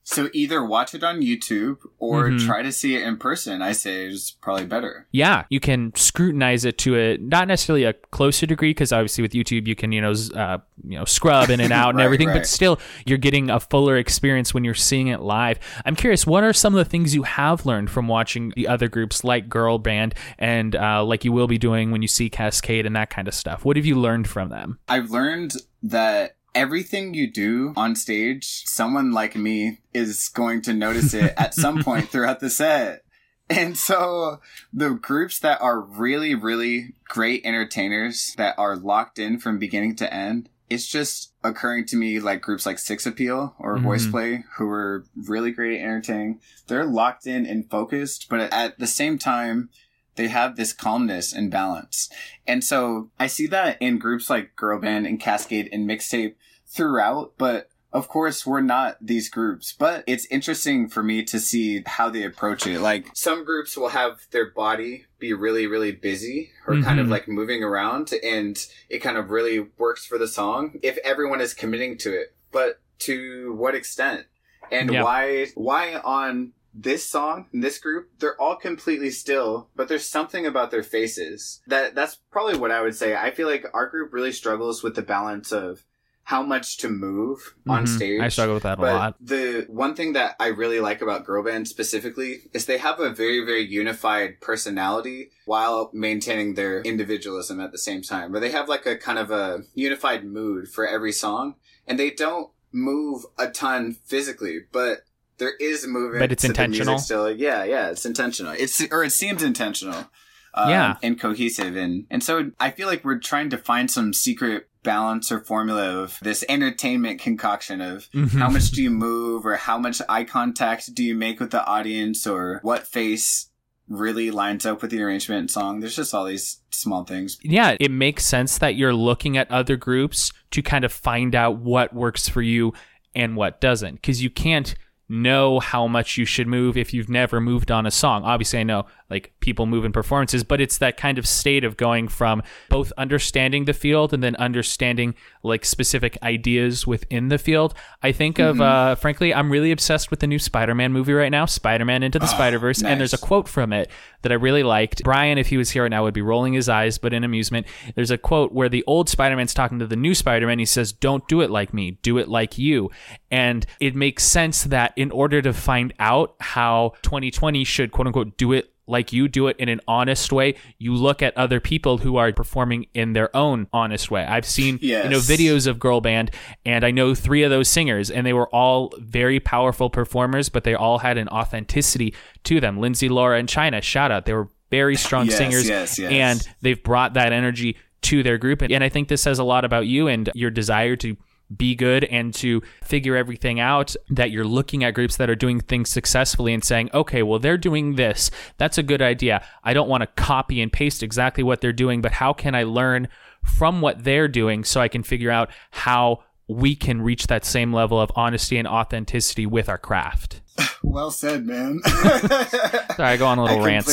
so 0.07 0.29
either 0.31 0.63
watch 0.63 0.95
it 0.95 1.03
on 1.03 1.19
YouTube 1.19 1.79
or 1.99 2.29
mm-hmm. 2.29 2.45
try 2.45 2.61
to 2.61 2.71
see 2.71 2.95
it 2.95 3.03
in 3.03 3.17
person. 3.17 3.61
I 3.61 3.73
say 3.73 4.05
is 4.05 4.37
probably 4.39 4.65
better. 4.65 5.05
Yeah, 5.11 5.43
you 5.49 5.59
can 5.59 5.93
scrutinize 5.95 6.63
it 6.63 6.77
to 6.79 6.97
a 6.97 7.17
not 7.17 7.49
necessarily 7.49 7.83
a 7.83 7.91
closer 7.91 8.45
degree 8.45 8.69
because 8.69 8.93
obviously 8.93 9.21
with 9.21 9.33
YouTube 9.33 9.67
you 9.67 9.75
can 9.75 9.91
you 9.91 9.99
know 9.99 10.13
uh, 10.33 10.59
you 10.85 10.97
know 10.97 11.03
scrub 11.03 11.49
in 11.49 11.59
and 11.59 11.73
out 11.73 11.89
and 11.89 11.99
everything, 11.99 12.29
right. 12.29 12.37
but 12.37 12.47
still 12.47 12.79
you're 13.05 13.17
getting 13.17 13.49
a 13.49 13.59
fuller 13.59 13.97
experience 13.97 14.53
when 14.53 14.63
you're 14.63 14.73
seeing 14.73 15.07
it 15.07 15.19
live. 15.19 15.59
I'm 15.83 15.97
curious, 15.97 16.25
what 16.25 16.45
are 16.45 16.53
some 16.53 16.73
of 16.73 16.77
the 16.77 16.89
things 16.89 17.13
you 17.13 17.23
have 17.23 17.65
learned 17.65 17.91
from 17.91 18.07
watching 18.07 18.53
the 18.55 18.69
other 18.69 18.87
groups 18.87 19.25
like 19.25 19.49
Girl 19.49 19.77
Band 19.77 20.15
and 20.39 20.73
uh, 20.73 21.03
like 21.03 21.25
you 21.25 21.33
will 21.33 21.47
be 21.47 21.57
doing 21.57 21.91
when 21.91 22.01
you 22.01 22.07
see 22.07 22.29
Cascade 22.29 22.85
and 22.85 22.95
that 22.95 23.09
kind 23.09 23.27
of 23.27 23.33
stuff? 23.33 23.65
What 23.65 23.75
have 23.75 23.85
you 23.85 23.95
learned 23.95 24.29
from 24.29 24.47
them? 24.47 24.79
I've 24.87 25.11
learned 25.11 25.51
that 25.83 26.36
everything 26.57 27.13
you 27.13 27.31
do 27.31 27.71
on 27.77 27.95
stage, 27.95 28.63
someone 28.65 29.11
like 29.11 29.35
me 29.35 29.79
is 29.93 30.27
going 30.29 30.63
to 30.63 30.73
notice 30.73 31.13
it 31.13 31.33
at 31.37 31.53
some 31.53 31.83
point 31.83 32.09
throughout 32.09 32.39
the 32.39 32.49
set. 32.49 33.03
And 33.49 33.77
so 33.77 34.41
the 34.73 34.89
groups 34.89 35.39
that 35.39 35.61
are 35.61 35.79
really, 35.79 36.35
really 36.35 36.95
great 37.07 37.45
entertainers 37.45 38.33
that 38.37 38.57
are 38.57 38.75
locked 38.75 39.19
in 39.19 39.39
from 39.39 39.59
beginning 39.59 39.95
to 39.97 40.13
end, 40.13 40.49
it's 40.69 40.87
just 40.87 41.31
occurring 41.43 41.85
to 41.85 41.95
me 41.95 42.19
like 42.19 42.41
groups 42.41 42.65
like 42.65 42.79
Six 42.79 43.05
Appeal 43.05 43.55
or 43.59 43.75
mm-hmm. 43.75 43.85
Voice 43.85 44.07
Play 44.07 44.43
who 44.57 44.67
are 44.67 45.05
really 45.15 45.51
great 45.51 45.79
at 45.79 45.83
entertaining. 45.83 46.41
They're 46.67 46.85
locked 46.85 47.25
in 47.27 47.45
and 47.45 47.69
focused, 47.69 48.27
but 48.29 48.51
at 48.51 48.79
the 48.79 48.87
same 48.87 49.17
time, 49.17 49.69
they 50.15 50.27
have 50.27 50.55
this 50.55 50.73
calmness 50.73 51.31
and 51.31 51.51
balance. 51.51 52.09
And 52.47 52.63
so 52.63 53.11
I 53.19 53.27
see 53.27 53.47
that 53.47 53.77
in 53.79 53.99
groups 53.99 54.29
like 54.29 54.55
Girl 54.55 54.79
Band 54.79 55.05
and 55.05 55.19
Cascade 55.19 55.69
and 55.71 55.87
Mixtape 55.87 56.33
throughout, 56.67 57.33
but 57.37 57.69
of 57.93 58.09
course, 58.09 58.45
we're 58.45 58.61
not 58.61 58.97
these 59.01 59.29
groups, 59.29 59.73
but 59.77 60.03
it's 60.07 60.25
interesting 60.27 60.89
for 60.89 61.01
me 61.01 61.23
to 61.23 61.39
see 61.39 61.83
how 61.85 62.09
they 62.09 62.23
approach 62.23 62.67
it. 62.67 62.81
Like 62.81 63.09
some 63.13 63.45
groups 63.45 63.77
will 63.77 63.89
have 63.89 64.27
their 64.31 64.51
body 64.51 65.05
be 65.19 65.33
really, 65.33 65.67
really 65.67 65.93
busy 65.93 66.51
or 66.67 66.75
mm-hmm. 66.75 66.83
kind 66.83 66.99
of 66.99 67.05
mm-hmm. 67.05 67.13
like 67.13 67.27
moving 67.27 67.63
around 67.63 68.13
and 68.23 68.57
it 68.89 68.99
kind 68.99 69.17
of 69.17 69.31
really 69.31 69.67
works 69.77 70.05
for 70.05 70.17
the 70.17 70.27
song 70.27 70.79
if 70.83 70.97
everyone 71.03 71.41
is 71.41 71.53
committing 71.53 71.97
to 71.99 72.13
it. 72.13 72.35
But 72.51 72.81
to 72.99 73.55
what 73.55 73.73
extent? 73.73 74.25
And 74.69 74.91
yep. 74.91 75.03
why, 75.03 75.47
why 75.55 75.95
on 75.95 76.51
this 76.73 77.07
song 77.07 77.47
this 77.53 77.79
group, 77.79 78.09
they're 78.19 78.39
all 78.39 78.55
completely 78.55 79.09
still, 79.09 79.69
but 79.75 79.87
there's 79.87 80.07
something 80.07 80.45
about 80.45 80.69
their 80.69 80.83
faces 80.83 81.61
that 81.67 81.95
that's 81.95 82.15
probably 82.31 82.57
what 82.57 82.71
I 82.71 82.81
would 82.81 82.95
say. 82.95 83.15
I 83.15 83.31
feel 83.31 83.47
like 83.47 83.65
our 83.73 83.89
group 83.89 84.13
really 84.13 84.31
struggles 84.31 84.83
with 84.83 84.95
the 84.95 85.01
balance 85.01 85.51
of 85.51 85.83
how 86.27 86.43
much 86.43 86.75
to 86.75 86.89
move 86.89 87.55
on 87.69 87.85
mm-hmm. 87.85 87.95
stage. 87.95 88.19
I 88.19 88.27
struggle 88.27 88.55
with 88.55 88.63
that 88.63 88.77
but 88.77 88.91
a 88.91 88.93
lot. 88.93 89.15
The 89.21 89.65
one 89.69 89.95
thing 89.95 90.11
that 90.11 90.35
I 90.41 90.47
really 90.47 90.81
like 90.81 91.01
about 91.01 91.23
girl 91.23 91.41
band 91.41 91.69
specifically 91.69 92.41
is 92.51 92.65
they 92.65 92.79
have 92.79 92.99
a 92.99 93.11
very, 93.11 93.45
very 93.45 93.61
unified 93.61 94.41
personality 94.41 95.31
while 95.45 95.89
maintaining 95.93 96.55
their 96.55 96.81
individualism 96.81 97.61
at 97.61 97.71
the 97.71 97.77
same 97.77 98.01
time. 98.01 98.33
But 98.33 98.41
they 98.41 98.51
have 98.51 98.67
like 98.67 98.85
a 98.85 98.97
kind 98.97 99.17
of 99.17 99.31
a 99.31 99.61
unified 99.73 100.25
mood 100.25 100.67
for 100.67 100.85
every 100.85 101.13
song 101.13 101.55
and 101.87 101.97
they 101.97 102.11
don't 102.11 102.49
move 102.73 103.23
a 103.37 103.47
ton 103.47 103.93
physically, 104.03 104.59
but 104.73 105.03
there 105.37 105.53
is 105.61 105.87
movement. 105.87 106.19
But 106.19 106.33
it's 106.33 106.43
intentional. 106.43 106.99
Still, 106.99 107.31
yeah, 107.31 107.63
yeah, 107.63 107.89
it's 107.91 108.05
intentional. 108.05 108.51
It's 108.51 108.81
or 108.91 109.05
it 109.05 109.11
seems 109.11 109.43
intentional. 109.43 110.09
Um, 110.57 110.69
yeah, 110.69 110.97
and 111.03 111.19
cohesive, 111.19 111.75
and 111.75 112.05
and 112.09 112.23
so 112.23 112.51
I 112.59 112.71
feel 112.71 112.87
like 112.87 113.05
we're 113.05 113.19
trying 113.19 113.49
to 113.51 113.57
find 113.57 113.91
some 113.91 114.11
secret 114.11 114.67
balance 114.83 115.31
or 115.31 115.39
formula 115.39 116.01
of 116.01 116.17
this 116.21 116.45
entertainment 116.47 117.19
concoction 117.19 117.81
of 117.81 118.09
mm-hmm. 118.11 118.37
how 118.37 118.49
much 118.49 118.71
do 118.71 118.81
you 118.81 118.89
move 119.07 119.45
or 119.45 119.55
how 119.55 119.77
much 119.77 120.01
eye 120.07 120.23
contact 120.23 120.95
do 120.95 121.03
you 121.03 121.13
make 121.13 121.39
with 121.39 121.51
the 121.51 121.63
audience 121.65 122.25
or 122.25 122.59
what 122.63 122.87
face 122.87 123.49
really 123.89 124.31
lines 124.31 124.65
up 124.65 124.81
with 124.81 124.91
the 124.91 125.01
arrangement 125.01 125.39
and 125.39 125.51
song. 125.51 125.79
There's 125.79 125.95
just 125.95 126.13
all 126.13 126.25
these 126.25 126.61
small 126.71 127.05
things. 127.05 127.37
Yeah, 127.41 127.75
it 127.79 127.91
makes 127.91 128.25
sense 128.25 128.57
that 128.57 128.75
you're 128.75 128.93
looking 128.93 129.37
at 129.37 129.49
other 129.51 129.75
groups 129.75 130.31
to 130.51 130.61
kind 130.61 130.83
of 130.83 130.91
find 130.91 131.35
out 131.35 131.57
what 131.57 131.93
works 131.93 132.27
for 132.27 132.41
you 132.41 132.73
and 133.15 133.35
what 133.35 133.61
doesn't 133.61 133.95
because 133.95 134.21
you 134.21 134.29
can't 134.29 134.75
know 135.09 135.59
how 135.59 135.87
much 135.87 136.17
you 136.17 136.25
should 136.25 136.47
move 136.47 136.75
if 136.75 136.93
you've 136.93 137.09
never 137.09 137.39
moved 137.39 137.71
on 137.71 137.85
a 137.85 137.91
song. 137.91 138.23
Obviously, 138.23 138.59
I 138.59 138.63
know 138.63 138.85
like 139.09 139.33
people 139.39 139.65
move 139.65 139.85
in 139.85 139.93
performances, 139.93 140.43
but 140.43 140.59
it's 140.59 140.79
that 140.79 140.97
kind 140.97 141.17
of 141.17 141.25
state 141.25 141.63
of 141.63 141.77
going 141.77 142.09
from 142.09 142.43
both 142.69 142.91
understanding 142.97 143.63
the 143.65 143.73
field 143.73 144.13
and 144.13 144.21
then 144.21 144.35
understanding 144.35 145.15
like 145.43 145.63
specific 145.63 146.17
ideas 146.23 146.85
within 146.85 147.29
the 147.29 147.37
field. 147.37 147.73
I 148.03 148.11
think 148.11 148.37
mm-hmm. 148.37 148.59
of, 148.59 148.61
uh, 148.61 148.95
frankly, 148.95 149.33
I'm 149.33 149.49
really 149.49 149.71
obsessed 149.71 150.11
with 150.11 150.19
the 150.19 150.27
new 150.27 150.39
Spider 150.39 150.75
Man 150.75 150.91
movie 150.91 151.13
right 151.13 151.31
now, 151.31 151.45
Spider 151.45 151.85
Man 151.85 152.03
Into 152.03 152.19
the 152.19 152.25
oh, 152.25 152.29
Spider 152.29 152.59
Verse. 152.59 152.81
Nice. 152.81 152.91
And 152.91 152.99
there's 152.99 153.13
a 153.13 153.17
quote 153.17 153.47
from 153.47 153.71
it 153.71 153.89
that 154.23 154.31
I 154.33 154.35
really 154.35 154.63
liked. 154.63 155.03
Brian, 155.03 155.37
if 155.37 155.47
he 155.47 155.55
was 155.55 155.69
here 155.69 155.83
right 155.83 155.89
now, 155.89 156.03
would 156.03 156.13
be 156.13 156.21
rolling 156.21 156.53
his 156.53 156.67
eyes, 156.67 156.97
but 156.97 157.13
in 157.13 157.23
amusement. 157.23 157.65
There's 157.95 158.11
a 158.11 158.17
quote 158.17 158.51
where 158.51 158.67
the 158.67 158.83
old 158.87 159.07
Spider 159.07 159.37
Man's 159.37 159.53
talking 159.53 159.79
to 159.79 159.87
the 159.87 159.95
new 159.95 160.13
Spider 160.13 160.47
Man. 160.47 160.59
He 160.59 160.65
says, 160.65 160.91
Don't 160.91 161.25
do 161.29 161.39
it 161.39 161.49
like 161.49 161.73
me, 161.73 161.91
do 162.01 162.17
it 162.17 162.27
like 162.27 162.57
you. 162.57 162.91
And 163.31 163.65
it 163.79 163.95
makes 163.95 164.23
sense 164.23 164.63
that 164.65 164.93
in 164.97 165.11
order 165.11 165.41
to 165.41 165.53
find 165.53 165.93
out 165.99 166.35
how 166.39 166.93
2020 167.03 167.63
should 167.63 167.91
quote 167.91 168.07
unquote 168.07 168.37
do 168.37 168.51
it 168.51 168.73
like 168.89 169.11
you 169.11 169.27
do 169.27 169.47
it 169.47 169.57
in 169.57 169.67
an 169.67 169.81
honest 169.85 170.31
way, 170.31 170.55
you 170.77 170.93
look 170.93 171.21
at 171.21 171.35
other 171.37 171.59
people 171.59 171.97
who 171.97 172.15
are 172.15 172.31
performing 172.31 172.87
in 172.93 173.11
their 173.11 173.35
own 173.35 173.67
honest 173.73 174.09
way. 174.09 174.23
I've 174.23 174.45
seen 174.45 174.79
yes. 174.81 175.03
you 175.03 175.09
know 175.09 175.17
videos 175.17 175.67
of 175.67 175.77
girl 175.77 175.99
band 175.99 176.31
and 176.65 176.85
I 176.85 176.91
know 176.91 177.13
3 177.13 177.43
of 177.43 177.49
those 177.49 177.67
singers 177.67 178.09
and 178.09 178.25
they 178.25 178.31
were 178.33 178.47
all 178.55 178.93
very 178.97 179.39
powerful 179.39 179.89
performers, 179.89 180.49
but 180.49 180.63
they 180.63 180.73
all 180.73 180.99
had 180.99 181.17
an 181.17 181.27
authenticity 181.27 182.13
to 182.45 182.59
them. 182.59 182.79
Lindsay, 182.79 183.09
Laura 183.09 183.37
and 183.37 183.47
China, 183.49 183.81
shout 183.81 184.09
out. 184.09 184.25
They 184.25 184.33
were 184.33 184.49
very 184.71 184.95
strong 184.95 185.27
yes, 185.27 185.37
singers 185.37 185.69
yes, 185.69 185.99
and 185.99 186.47
they've 186.61 186.81
brought 186.81 187.13
that 187.13 187.33
energy 187.33 187.77
to 188.03 188.23
their 188.23 188.37
group. 188.37 188.61
And 188.61 188.83
I 188.83 188.89
think 188.89 189.09
this 189.09 189.21
says 189.21 189.39
a 189.39 189.43
lot 189.43 189.65
about 189.65 189.85
you 189.85 190.07
and 190.07 190.29
your 190.33 190.49
desire 190.49 190.95
to 190.97 191.17
be 191.55 191.75
good 191.75 192.03
and 192.05 192.33
to 192.35 192.61
figure 192.83 193.15
everything 193.15 193.59
out 193.59 193.95
that 194.09 194.31
you're 194.31 194.45
looking 194.45 194.83
at 194.83 194.93
groups 194.93 195.17
that 195.17 195.29
are 195.29 195.35
doing 195.35 195.59
things 195.59 195.89
successfully 195.89 196.53
and 196.53 196.63
saying, 196.63 196.89
okay, 196.93 197.23
well, 197.23 197.39
they're 197.39 197.57
doing 197.57 197.95
this. 197.95 198.29
That's 198.57 198.77
a 198.77 198.83
good 198.83 199.01
idea. 199.01 199.45
I 199.63 199.73
don't 199.73 199.89
want 199.89 200.01
to 200.01 200.07
copy 200.07 200.61
and 200.61 200.71
paste 200.71 201.03
exactly 201.03 201.43
what 201.43 201.61
they're 201.61 201.73
doing, 201.73 202.01
but 202.01 202.13
how 202.13 202.33
can 202.33 202.55
I 202.55 202.63
learn 202.63 203.07
from 203.43 203.81
what 203.81 204.03
they're 204.03 204.27
doing 204.27 204.63
so 204.63 204.81
I 204.81 204.87
can 204.87 205.03
figure 205.03 205.31
out 205.31 205.49
how 205.71 206.23
we 206.47 206.75
can 206.75 207.01
reach 207.01 207.27
that 207.27 207.45
same 207.45 207.73
level 207.73 207.99
of 207.99 208.11
honesty 208.15 208.57
and 208.57 208.67
authenticity 208.67 209.45
with 209.45 209.69
our 209.69 209.77
craft? 209.77 210.41
Well 210.83 211.11
said, 211.11 211.45
man. 211.45 211.81
Sorry, 211.85 212.93
I 212.99 213.17
go 213.17 213.27
on 213.27 213.39
a 213.39 213.43
little 213.43 213.61
rant. 213.61 213.85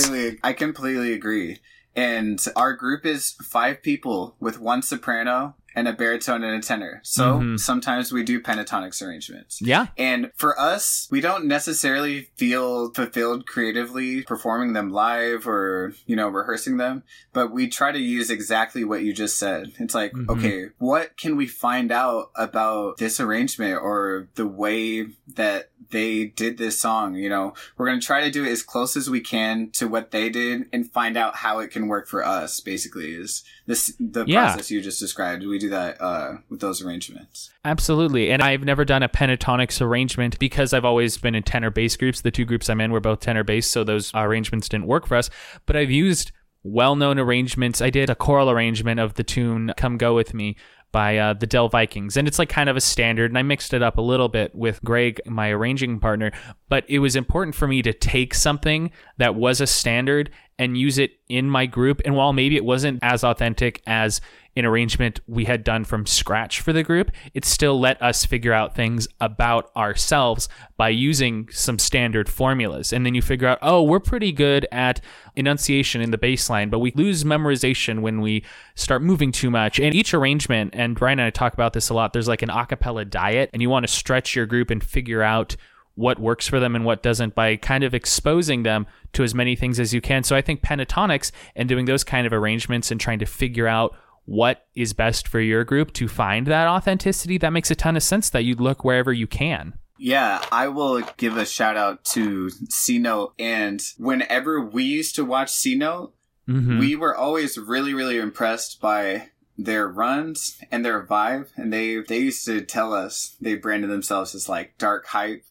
I 0.42 0.52
completely 0.52 1.12
agree. 1.12 1.58
And 1.96 2.44
our 2.56 2.74
group 2.74 3.04
is 3.04 3.32
five 3.42 3.82
people 3.82 4.36
with 4.38 4.60
one 4.60 4.80
soprano 4.80 5.56
and 5.74 5.88
a 5.88 5.92
baritone 5.92 6.44
and 6.44 6.62
a 6.62 6.66
tenor. 6.66 7.00
So 7.02 7.34
mm-hmm. 7.34 7.56
sometimes 7.56 8.12
we 8.12 8.22
do 8.22 8.40
Pentatonix 8.40 9.02
arrangements. 9.02 9.60
Yeah. 9.60 9.88
And 9.98 10.30
for 10.36 10.58
us, 10.58 11.08
we 11.10 11.20
don't 11.20 11.46
necessarily 11.46 12.28
feel 12.36 12.92
fulfilled 12.92 13.46
creatively 13.46 14.22
performing 14.22 14.72
them 14.72 14.90
live 14.90 15.46
or, 15.46 15.94
you 16.06 16.16
know, 16.16 16.28
rehearsing 16.28 16.76
them, 16.76 17.02
but 17.32 17.52
we 17.52 17.68
try 17.68 17.92
to 17.92 17.98
use 17.98 18.30
exactly 18.30 18.84
what 18.84 19.02
you 19.02 19.12
just 19.12 19.38
said. 19.38 19.72
It's 19.78 19.94
like, 19.94 20.12
mm-hmm. 20.12 20.30
okay, 20.30 20.66
what 20.78 21.16
can 21.16 21.36
we 21.36 21.46
find 21.46 21.90
out 21.92 22.30
about 22.36 22.98
this 22.98 23.20
arrangement 23.20 23.78
or 23.82 24.28
the 24.34 24.46
way 24.46 25.06
that 25.34 25.70
they 25.90 26.26
did 26.26 26.58
this 26.58 26.80
song? 26.80 27.14
You 27.14 27.28
know, 27.28 27.54
we're 27.76 27.86
going 27.86 28.00
to 28.00 28.06
try 28.06 28.24
to 28.24 28.30
do 28.30 28.44
it 28.44 28.50
as 28.50 28.62
close 28.62 28.96
as 28.96 29.08
we 29.10 29.20
can 29.20 29.70
to 29.72 29.86
what 29.88 30.10
they 30.10 30.28
did 30.28 30.66
and 30.72 30.90
find 30.90 31.16
out 31.16 31.36
how 31.36 31.58
it 31.58 31.70
can 31.70 31.88
work 31.88 32.08
for 32.08 32.24
us, 32.24 32.60
basically, 32.60 33.14
is 33.14 33.44
this, 33.66 33.94
the 33.98 34.24
yeah. 34.26 34.46
process 34.46 34.70
you 34.70 34.80
just 34.80 35.00
described. 35.00 35.44
We 35.46 35.58
do 35.58 35.70
that 35.70 36.00
uh, 36.00 36.34
with 36.48 36.60
those 36.60 36.82
arrangements. 36.82 37.50
Absolutely. 37.64 38.30
And 38.30 38.42
I've 38.42 38.64
never 38.64 38.84
done 38.84 39.02
a 39.02 39.08
Pentatonix 39.08 39.80
arrangement 39.80 40.38
because 40.38 40.72
I've 40.72 40.84
always 40.84 41.16
been 41.16 41.34
in 41.34 41.42
tenor 41.42 41.70
bass 41.70 41.96
groups. 41.96 42.20
The 42.20 42.30
two 42.30 42.44
groups 42.44 42.68
I'm 42.68 42.80
in 42.80 42.92
were 42.92 43.00
both 43.00 43.20
tenor 43.20 43.44
bass, 43.44 43.66
so 43.68 43.84
those 43.84 44.12
arrangements 44.14 44.68
didn't 44.68 44.86
work 44.86 45.06
for 45.06 45.16
us. 45.16 45.30
But 45.66 45.76
I've 45.76 45.90
used 45.90 46.32
well 46.62 46.96
known 46.96 47.18
arrangements. 47.18 47.80
I 47.80 47.90
did 47.90 48.10
a 48.10 48.14
choral 48.14 48.50
arrangement 48.50 48.98
of 48.98 49.14
the 49.14 49.22
tune 49.22 49.72
Come 49.76 49.98
Go 49.98 50.14
With 50.14 50.34
Me 50.34 50.56
by 50.94 51.18
uh, 51.18 51.34
the 51.34 51.46
Del 51.46 51.68
Vikings. 51.68 52.16
And 52.16 52.28
it's 52.28 52.38
like 52.38 52.48
kind 52.48 52.68
of 52.68 52.76
a 52.76 52.80
standard. 52.80 53.32
And 53.32 53.36
I 53.36 53.42
mixed 53.42 53.74
it 53.74 53.82
up 53.82 53.98
a 53.98 54.00
little 54.00 54.28
bit 54.28 54.54
with 54.54 54.80
Greg, 54.84 55.20
my 55.26 55.50
arranging 55.50 55.98
partner. 55.98 56.30
But 56.68 56.84
it 56.88 57.00
was 57.00 57.16
important 57.16 57.56
for 57.56 57.66
me 57.66 57.82
to 57.82 57.92
take 57.92 58.32
something 58.32 58.92
that 59.18 59.34
was 59.34 59.60
a 59.60 59.66
standard 59.66 60.30
and 60.58 60.78
use 60.78 60.98
it 60.98 61.12
in 61.28 61.50
my 61.50 61.66
group. 61.66 62.00
And 62.04 62.14
while 62.14 62.32
maybe 62.32 62.56
it 62.56 62.64
wasn't 62.64 63.00
as 63.02 63.24
authentic 63.24 63.82
as 63.86 64.20
an 64.56 64.64
arrangement 64.64 65.18
we 65.26 65.46
had 65.46 65.64
done 65.64 65.84
from 65.84 66.06
scratch 66.06 66.60
for 66.60 66.72
the 66.72 66.84
group, 66.84 67.10
it 67.32 67.44
still 67.44 67.80
let 67.80 68.00
us 68.00 68.24
figure 68.24 68.52
out 68.52 68.76
things 68.76 69.08
about 69.20 69.70
ourselves 69.74 70.48
by 70.76 70.90
using 70.90 71.48
some 71.50 71.78
standard 71.78 72.28
formulas. 72.28 72.92
And 72.92 73.04
then 73.04 73.16
you 73.16 73.22
figure 73.22 73.48
out, 73.48 73.58
oh, 73.62 73.82
we're 73.82 73.98
pretty 73.98 74.30
good 74.30 74.66
at 74.70 75.00
enunciation 75.34 76.00
in 76.00 76.12
the 76.12 76.18
baseline, 76.18 76.70
but 76.70 76.78
we 76.78 76.92
lose 76.92 77.24
memorization 77.24 78.00
when 78.00 78.20
we 78.20 78.44
start 78.76 79.02
moving 79.02 79.32
too 79.32 79.50
much. 79.50 79.80
And 79.80 79.92
each 79.92 80.14
arrangement, 80.14 80.70
and 80.74 80.94
Brian 80.94 81.18
and 81.18 81.26
I 81.26 81.30
talk 81.30 81.54
about 81.54 81.72
this 81.72 81.88
a 81.88 81.94
lot, 81.94 82.12
there's 82.12 82.28
like 82.28 82.42
an 82.42 82.48
acapella 82.48 83.08
diet, 83.08 83.50
and 83.52 83.60
you 83.60 83.70
want 83.70 83.84
to 83.84 83.92
stretch 83.92 84.36
your 84.36 84.46
group 84.46 84.70
and 84.70 84.84
figure 84.84 85.22
out 85.22 85.56
what 85.94 86.18
works 86.18 86.48
for 86.48 86.58
them 86.58 86.74
and 86.74 86.84
what 86.84 87.02
doesn't 87.02 87.34
by 87.34 87.56
kind 87.56 87.84
of 87.84 87.94
exposing 87.94 88.64
them 88.64 88.86
to 89.12 89.22
as 89.22 89.34
many 89.34 89.54
things 89.54 89.78
as 89.78 89.94
you 89.94 90.00
can. 90.00 90.24
So 90.24 90.34
I 90.34 90.42
think 90.42 90.60
Pentatonix 90.60 91.30
and 91.54 91.68
doing 91.68 91.84
those 91.84 92.04
kind 92.04 92.26
of 92.26 92.32
arrangements 92.32 92.90
and 92.90 93.00
trying 93.00 93.20
to 93.20 93.26
figure 93.26 93.68
out 93.68 93.94
what 94.24 94.66
is 94.74 94.92
best 94.92 95.28
for 95.28 95.40
your 95.40 95.64
group 95.64 95.92
to 95.92 96.08
find 96.08 96.46
that 96.46 96.66
authenticity, 96.66 97.38
that 97.38 97.50
makes 97.50 97.70
a 97.70 97.74
ton 97.74 97.96
of 97.96 98.02
sense 98.02 98.30
that 98.30 98.42
you 98.42 98.54
look 98.54 98.82
wherever 98.82 99.12
you 99.12 99.26
can. 99.26 99.74
Yeah, 99.98 100.44
I 100.50 100.68
will 100.68 101.02
give 101.16 101.36
a 101.36 101.46
shout 101.46 101.76
out 101.76 102.04
to 102.06 102.50
C 102.50 102.98
Note. 102.98 103.34
And 103.38 103.80
whenever 103.96 104.60
we 104.60 104.82
used 104.82 105.14
to 105.16 105.24
watch 105.24 105.50
C 105.50 105.76
Note, 105.76 106.14
mm-hmm. 106.48 106.78
we 106.78 106.96
were 106.96 107.14
always 107.14 107.56
really, 107.56 107.94
really 107.94 108.18
impressed 108.18 108.80
by 108.80 109.28
their 109.56 109.86
runs 109.86 110.58
and 110.72 110.84
their 110.84 111.06
vibe. 111.06 111.48
And 111.56 111.72
they, 111.72 111.98
they 111.98 112.18
used 112.18 112.44
to 112.46 112.60
tell 112.62 112.92
us 112.92 113.36
they 113.40 113.54
branded 113.54 113.90
themselves 113.90 114.34
as 114.34 114.48
like 114.48 114.76
dark 114.78 115.06
hype. 115.06 115.44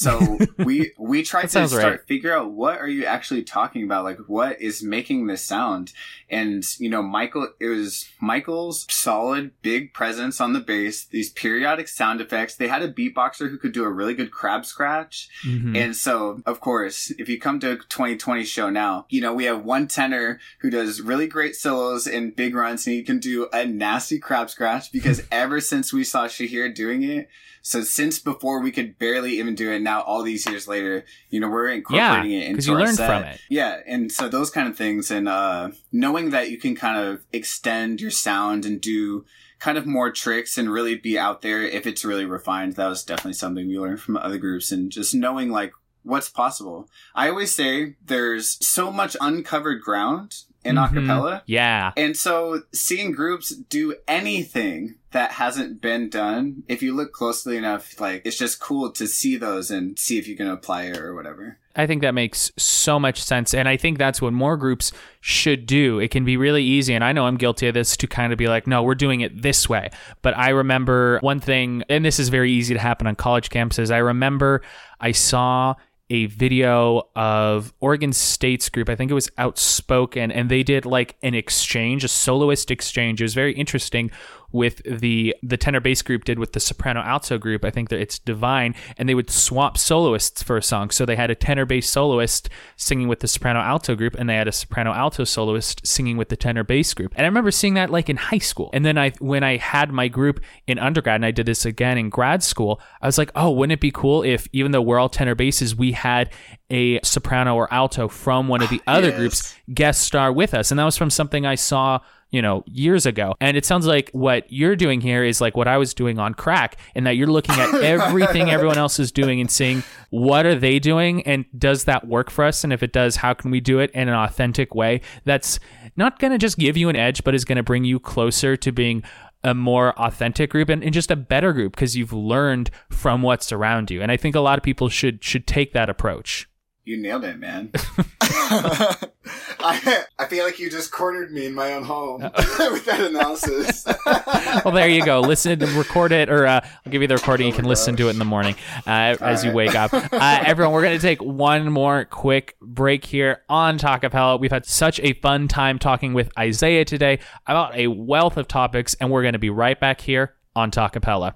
So 0.00 0.38
we 0.56 0.92
we 0.96 1.22
tried 1.22 1.42
to 1.42 1.68
start 1.68 1.72
right. 1.72 2.00
figure 2.06 2.34
out 2.34 2.52
what 2.52 2.78
are 2.78 2.88
you 2.88 3.04
actually 3.04 3.42
talking 3.42 3.84
about? 3.84 4.04
Like 4.04 4.18
what 4.28 4.58
is 4.58 4.82
making 4.82 5.26
this 5.26 5.44
sound? 5.44 5.92
And 6.30 6.64
you 6.78 6.88
know, 6.88 7.02
Michael 7.02 7.48
it 7.60 7.68
was 7.68 8.08
Michael's 8.18 8.86
solid 8.88 9.50
big 9.60 9.92
presence 9.92 10.40
on 10.40 10.54
the 10.54 10.60
bass, 10.60 11.04
these 11.04 11.28
periodic 11.28 11.86
sound 11.86 12.22
effects. 12.22 12.56
They 12.56 12.68
had 12.68 12.80
a 12.80 12.90
beatboxer 12.90 13.50
who 13.50 13.58
could 13.58 13.72
do 13.72 13.84
a 13.84 13.90
really 13.90 14.14
good 14.14 14.30
crab 14.30 14.64
scratch. 14.64 15.28
Mhm. 15.44 15.76
And 15.76 15.94
so, 15.94 16.40
of 16.46 16.60
course, 16.60 17.10
if 17.18 17.28
you 17.28 17.38
come 17.38 17.60
to 17.60 17.72
a 17.72 17.76
2020 17.76 18.44
show 18.44 18.70
now, 18.70 19.04
you 19.10 19.20
know, 19.20 19.34
we 19.34 19.44
have 19.44 19.64
one 19.66 19.86
tenor 19.86 20.40
who 20.60 20.70
does 20.70 21.02
really 21.02 21.26
great 21.26 21.56
solos 21.56 22.06
and 22.06 22.34
big 22.34 22.54
runs 22.54 22.86
and 22.86 22.96
he 22.96 23.02
can 23.02 23.18
do 23.18 23.48
a 23.52 23.66
nasty 23.66 24.18
crab 24.18 24.48
scratch 24.48 24.92
because 24.92 25.22
ever 25.30 25.60
since 25.60 25.92
we 25.92 26.04
saw 26.04 26.26
Shahir 26.26 26.74
doing 26.74 27.02
it, 27.02 27.28
so 27.62 27.82
since 27.82 28.18
before 28.18 28.60
we 28.60 28.72
could 28.72 28.98
barely 28.98 29.38
even 29.38 29.54
do 29.54 29.70
it, 29.70 29.82
now 29.82 29.89
all 29.98 30.22
these 30.22 30.46
years 30.46 30.68
later, 30.68 31.04
you 31.30 31.40
know, 31.40 31.48
we're 31.48 31.68
incorporating 31.68 32.32
it 32.32 32.46
into 32.46 32.66
you 32.66 32.74
our 32.74 32.80
learned 32.84 32.96
set. 32.96 33.06
from 33.08 33.22
it. 33.24 33.40
Yeah, 33.48 33.80
and 33.86 34.10
so 34.12 34.28
those 34.28 34.50
kind 34.50 34.68
of 34.68 34.76
things, 34.76 35.10
and 35.10 35.28
uh, 35.28 35.70
knowing 35.92 36.30
that 36.30 36.50
you 36.50 36.58
can 36.58 36.74
kind 36.74 36.98
of 36.98 37.22
extend 37.32 38.00
your 38.00 38.10
sound 38.10 38.64
and 38.64 38.80
do 38.80 39.24
kind 39.58 39.76
of 39.76 39.84
more 39.86 40.10
tricks 40.10 40.56
and 40.56 40.70
really 40.72 40.94
be 40.94 41.18
out 41.18 41.42
there 41.42 41.62
if 41.62 41.86
it's 41.86 42.04
really 42.04 42.24
refined. 42.24 42.76
That 42.76 42.88
was 42.88 43.04
definitely 43.04 43.34
something 43.34 43.68
we 43.68 43.78
learned 43.78 44.00
from 44.00 44.16
other 44.16 44.38
groups, 44.38 44.70
and 44.72 44.90
just 44.90 45.14
knowing 45.14 45.50
like 45.50 45.72
what's 46.02 46.30
possible. 46.30 46.88
I 47.14 47.28
always 47.28 47.54
say 47.54 47.96
there's 48.04 48.56
so 48.66 48.90
much 48.90 49.16
uncovered 49.20 49.82
ground 49.82 50.34
in 50.64 50.76
Mhm. 50.76 50.88
acapella. 50.90 51.42
Yeah. 51.46 51.92
And 51.96 52.16
so 52.16 52.62
seeing 52.72 53.12
groups 53.12 53.50
do 53.54 53.94
anything 54.08 54.94
that 55.12 55.32
hasn't 55.32 55.80
been 55.80 56.08
done, 56.08 56.62
if 56.68 56.82
you 56.82 56.94
look 56.94 57.12
closely 57.12 57.56
enough, 57.56 58.00
like 58.00 58.22
it's 58.24 58.38
just 58.38 58.60
cool 58.60 58.92
to 58.92 59.06
see 59.06 59.36
those 59.36 59.70
and 59.70 59.98
see 59.98 60.18
if 60.18 60.28
you 60.28 60.36
can 60.36 60.46
apply 60.46 60.84
it 60.84 60.98
or 60.98 61.14
whatever. 61.14 61.58
I 61.74 61.86
think 61.86 62.02
that 62.02 62.14
makes 62.14 62.50
so 62.56 62.98
much 62.98 63.22
sense. 63.22 63.54
And 63.54 63.68
I 63.68 63.76
think 63.76 63.98
that's 63.98 64.20
what 64.20 64.32
more 64.32 64.56
groups 64.56 64.92
should 65.20 65.66
do. 65.66 65.98
It 65.98 66.10
can 66.10 66.24
be 66.24 66.36
really 66.36 66.64
easy. 66.64 66.94
And 66.94 67.04
I 67.04 67.12
know 67.12 67.26
I'm 67.26 67.36
guilty 67.36 67.68
of 67.68 67.74
this 67.74 67.96
to 67.98 68.06
kind 68.06 68.32
of 68.32 68.38
be 68.38 68.48
like, 68.48 68.66
no, 68.66 68.82
we're 68.82 68.94
doing 68.94 69.20
it 69.20 69.42
this 69.42 69.68
way. 69.68 69.90
But 70.22 70.36
I 70.36 70.50
remember 70.50 71.18
one 71.20 71.40
thing, 71.40 71.84
and 71.88 72.04
this 72.04 72.18
is 72.18 72.28
very 72.28 72.52
easy 72.52 72.74
to 72.74 72.80
happen 72.80 73.06
on 73.06 73.14
college 73.14 73.50
campuses. 73.50 73.92
I 73.92 73.98
remember 73.98 74.62
I 75.00 75.12
saw 75.12 75.74
a 76.12 76.26
video 76.26 77.08
of 77.14 77.72
Oregon 77.78 78.12
State's 78.12 78.68
group. 78.68 78.88
I 78.88 78.96
think 78.96 79.12
it 79.12 79.14
was 79.14 79.30
Outspoken, 79.38 80.32
and 80.32 80.50
they 80.50 80.64
did 80.64 80.84
like 80.84 81.16
an 81.22 81.34
exchange, 81.34 82.02
a 82.02 82.08
soloist 82.08 82.72
exchange. 82.72 83.20
It 83.20 83.24
was 83.24 83.34
very 83.34 83.52
interesting 83.52 84.10
with 84.52 84.82
the 84.84 85.34
the 85.42 85.56
tenor 85.56 85.80
bass 85.80 86.02
group 86.02 86.24
did 86.24 86.38
with 86.38 86.52
the 86.52 86.60
soprano 86.60 87.00
alto 87.00 87.38
group. 87.38 87.64
I 87.64 87.70
think 87.70 87.88
that 87.90 88.00
it's 88.00 88.18
Divine, 88.18 88.74
and 88.96 89.08
they 89.08 89.14
would 89.14 89.30
swap 89.30 89.78
soloists 89.78 90.42
for 90.42 90.56
a 90.56 90.62
song. 90.62 90.90
So 90.90 91.06
they 91.06 91.16
had 91.16 91.30
a 91.30 91.34
tenor 91.34 91.66
bass 91.66 91.88
soloist 91.88 92.48
singing 92.76 93.08
with 93.08 93.20
the 93.20 93.28
soprano 93.28 93.60
alto 93.60 93.94
group, 93.94 94.14
and 94.18 94.28
they 94.28 94.36
had 94.36 94.48
a 94.48 94.52
soprano 94.52 94.92
alto 94.92 95.24
soloist 95.24 95.86
singing 95.86 96.16
with 96.16 96.28
the 96.28 96.36
tenor 96.36 96.64
bass 96.64 96.94
group. 96.94 97.12
And 97.16 97.24
I 97.24 97.28
remember 97.28 97.50
seeing 97.50 97.74
that 97.74 97.90
like 97.90 98.08
in 98.08 98.16
high 98.16 98.38
school. 98.38 98.70
And 98.72 98.84
then 98.84 98.98
I 98.98 99.10
when 99.20 99.42
I 99.42 99.56
had 99.56 99.92
my 99.92 100.08
group 100.08 100.40
in 100.66 100.78
undergrad, 100.78 101.16
and 101.16 101.26
I 101.26 101.30
did 101.30 101.46
this 101.46 101.64
again 101.64 101.98
in 101.98 102.10
grad 102.10 102.42
school, 102.42 102.80
I 103.00 103.06
was 103.06 103.18
like, 103.18 103.30
oh, 103.34 103.50
wouldn't 103.50 103.72
it 103.72 103.80
be 103.80 103.90
cool 103.90 104.22
if 104.22 104.46
even 104.52 104.72
though 104.72 104.82
we're 104.82 104.98
all 104.98 105.08
tenor 105.08 105.34
basses, 105.34 105.74
we 105.74 105.92
had 105.92 106.30
a 106.70 107.00
soprano 107.02 107.56
or 107.56 107.72
alto 107.72 108.08
from 108.08 108.48
one 108.48 108.62
of 108.62 108.70
the 108.70 108.80
ah, 108.86 108.94
other 108.94 109.08
Yes. 109.08 109.18
groups 109.18 109.54
guest 109.74 110.02
star 110.02 110.32
with 110.32 110.54
us. 110.54 110.70
And 110.70 110.78
that 110.78 110.84
was 110.84 110.96
from 110.96 111.10
something 111.10 111.44
I 111.46 111.54
saw 111.56 112.00
you 112.30 112.40
know, 112.40 112.62
years 112.66 113.06
ago. 113.06 113.34
And 113.40 113.56
it 113.56 113.64
sounds 113.64 113.86
like 113.86 114.10
what 114.12 114.50
you're 114.50 114.76
doing 114.76 115.00
here 115.00 115.24
is 115.24 115.40
like 115.40 115.56
what 115.56 115.68
I 115.68 115.78
was 115.78 115.94
doing 115.94 116.18
on 116.18 116.34
crack, 116.34 116.76
in 116.94 117.04
that 117.04 117.16
you're 117.16 117.26
looking 117.26 117.56
at 117.56 117.74
everything 117.82 118.50
everyone 118.50 118.78
else 118.78 118.98
is 118.98 119.10
doing 119.12 119.40
and 119.40 119.50
seeing 119.50 119.82
what 120.10 120.46
are 120.46 120.54
they 120.54 120.78
doing 120.78 121.22
and 121.26 121.44
does 121.58 121.84
that 121.84 122.06
work 122.06 122.30
for 122.30 122.44
us? 122.44 122.64
And 122.64 122.72
if 122.72 122.82
it 122.82 122.92
does, 122.92 123.16
how 123.16 123.34
can 123.34 123.50
we 123.50 123.60
do 123.60 123.78
it 123.78 123.90
in 123.92 124.08
an 124.08 124.14
authentic 124.14 124.74
way 124.74 125.00
that's 125.24 125.58
not 125.96 126.18
going 126.18 126.32
to 126.32 126.38
just 126.38 126.58
give 126.58 126.76
you 126.76 126.88
an 126.88 126.96
edge, 126.96 127.24
but 127.24 127.34
is 127.34 127.44
going 127.44 127.56
to 127.56 127.62
bring 127.62 127.84
you 127.84 127.98
closer 127.98 128.56
to 128.56 128.72
being 128.72 129.02
a 129.42 129.54
more 129.54 129.98
authentic 129.98 130.50
group 130.50 130.68
and, 130.68 130.84
and 130.84 130.92
just 130.92 131.10
a 131.10 131.16
better 131.16 131.52
group 131.52 131.74
because 131.74 131.96
you've 131.96 132.12
learned 132.12 132.70
from 132.90 133.22
what's 133.22 133.52
around 133.52 133.90
you. 133.90 134.02
And 134.02 134.12
I 134.12 134.16
think 134.16 134.34
a 134.34 134.40
lot 134.40 134.58
of 134.58 134.62
people 134.62 134.88
should 134.88 135.24
should 135.24 135.46
take 135.46 135.72
that 135.72 135.88
approach. 135.88 136.49
You 136.90 136.96
nailed 136.96 137.22
it, 137.22 137.38
man. 137.38 137.70
I, 138.20 140.04
I 140.18 140.26
feel 140.26 140.44
like 140.44 140.58
you 140.58 140.68
just 140.68 140.90
cornered 140.90 141.30
me 141.30 141.46
in 141.46 141.54
my 141.54 141.74
own 141.74 141.84
home 141.84 142.20
with 142.72 142.84
that 142.86 143.00
analysis. 143.00 143.86
well, 144.64 144.74
there 144.74 144.88
you 144.88 145.04
go. 145.04 145.20
Listen, 145.20 145.60
record 145.76 146.10
it, 146.10 146.28
or 146.28 146.48
uh, 146.48 146.60
I'll 146.84 146.90
give 146.90 147.00
you 147.00 147.06
the 147.06 147.14
recording. 147.14 147.46
you 147.46 147.52
can 147.52 147.64
listen 147.64 147.94
to 147.94 148.08
it 148.08 148.10
in 148.10 148.18
the 148.18 148.24
morning 148.24 148.56
uh, 148.88 149.14
as 149.20 149.44
you 149.44 149.52
wake 149.52 149.76
up. 149.76 149.94
Uh, 149.94 150.42
everyone, 150.44 150.74
we're 150.74 150.82
going 150.82 150.98
to 150.98 151.00
take 151.00 151.22
one 151.22 151.70
more 151.70 152.06
quick 152.06 152.56
break 152.60 153.04
here 153.04 153.44
on 153.48 153.78
Talkapella. 153.78 154.40
We've 154.40 154.50
had 154.50 154.66
such 154.66 154.98
a 154.98 155.12
fun 155.12 155.46
time 155.46 155.78
talking 155.78 156.12
with 156.12 156.36
Isaiah 156.36 156.84
today 156.84 157.20
about 157.46 157.76
a 157.76 157.86
wealth 157.86 158.36
of 158.36 158.48
topics, 158.48 158.94
and 158.94 159.12
we're 159.12 159.22
going 159.22 159.34
to 159.34 159.38
be 159.38 159.50
right 159.50 159.78
back 159.78 160.00
here 160.00 160.34
on 160.56 160.72
Talkapella. 160.72 161.34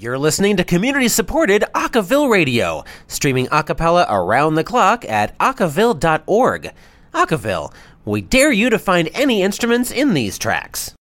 You're 0.00 0.16
listening 0.16 0.56
to 0.58 0.62
community 0.62 1.08
supported 1.08 1.64
Acaville 1.74 2.30
Radio, 2.30 2.84
streaming 3.08 3.48
a 3.50 3.64
cappella 3.64 4.06
around 4.08 4.54
the 4.54 4.62
clock 4.62 5.04
at 5.06 5.36
acaville.org. 5.38 6.70
Acaville, 7.12 7.72
we 8.04 8.20
dare 8.20 8.52
you 8.52 8.70
to 8.70 8.78
find 8.78 9.10
any 9.12 9.42
instruments 9.42 9.90
in 9.90 10.14
these 10.14 10.38
tracks. 10.38 10.94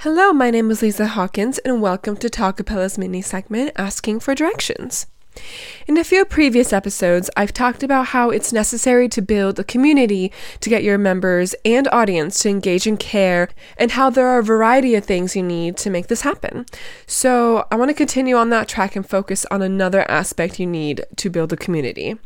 Hello, 0.00 0.32
my 0.32 0.50
name 0.50 0.72
is 0.72 0.82
Lisa 0.82 1.06
Hawkins, 1.06 1.58
and 1.58 1.80
welcome 1.80 2.16
to 2.16 2.28
Talkapella's 2.28 2.98
mini 2.98 3.22
segment 3.22 3.70
Asking 3.76 4.18
for 4.18 4.34
Directions. 4.34 5.06
In 5.86 5.96
a 5.96 6.04
few 6.04 6.24
previous 6.24 6.72
episodes, 6.72 7.30
I've 7.36 7.52
talked 7.52 7.82
about 7.82 8.08
how 8.08 8.30
it's 8.30 8.52
necessary 8.52 9.08
to 9.08 9.22
build 9.22 9.58
a 9.58 9.64
community 9.64 10.32
to 10.60 10.68
get 10.68 10.82
your 10.82 10.98
members 10.98 11.54
and 11.64 11.88
audience 11.88 12.42
to 12.42 12.50
engage 12.50 12.86
in 12.86 12.96
care, 12.96 13.48
and 13.76 13.92
how 13.92 14.10
there 14.10 14.26
are 14.26 14.38
a 14.38 14.44
variety 14.44 14.94
of 14.94 15.04
things 15.04 15.34
you 15.34 15.42
need 15.42 15.76
to 15.78 15.90
make 15.90 16.08
this 16.08 16.20
happen. 16.22 16.66
So, 17.06 17.66
I 17.70 17.76
want 17.76 17.88
to 17.88 17.94
continue 17.94 18.36
on 18.36 18.50
that 18.50 18.68
track 18.68 18.96
and 18.96 19.08
focus 19.08 19.46
on 19.50 19.62
another 19.62 20.08
aspect 20.10 20.60
you 20.60 20.66
need 20.66 21.04
to 21.16 21.30
build 21.30 21.52
a 21.52 21.56
community, 21.56 22.16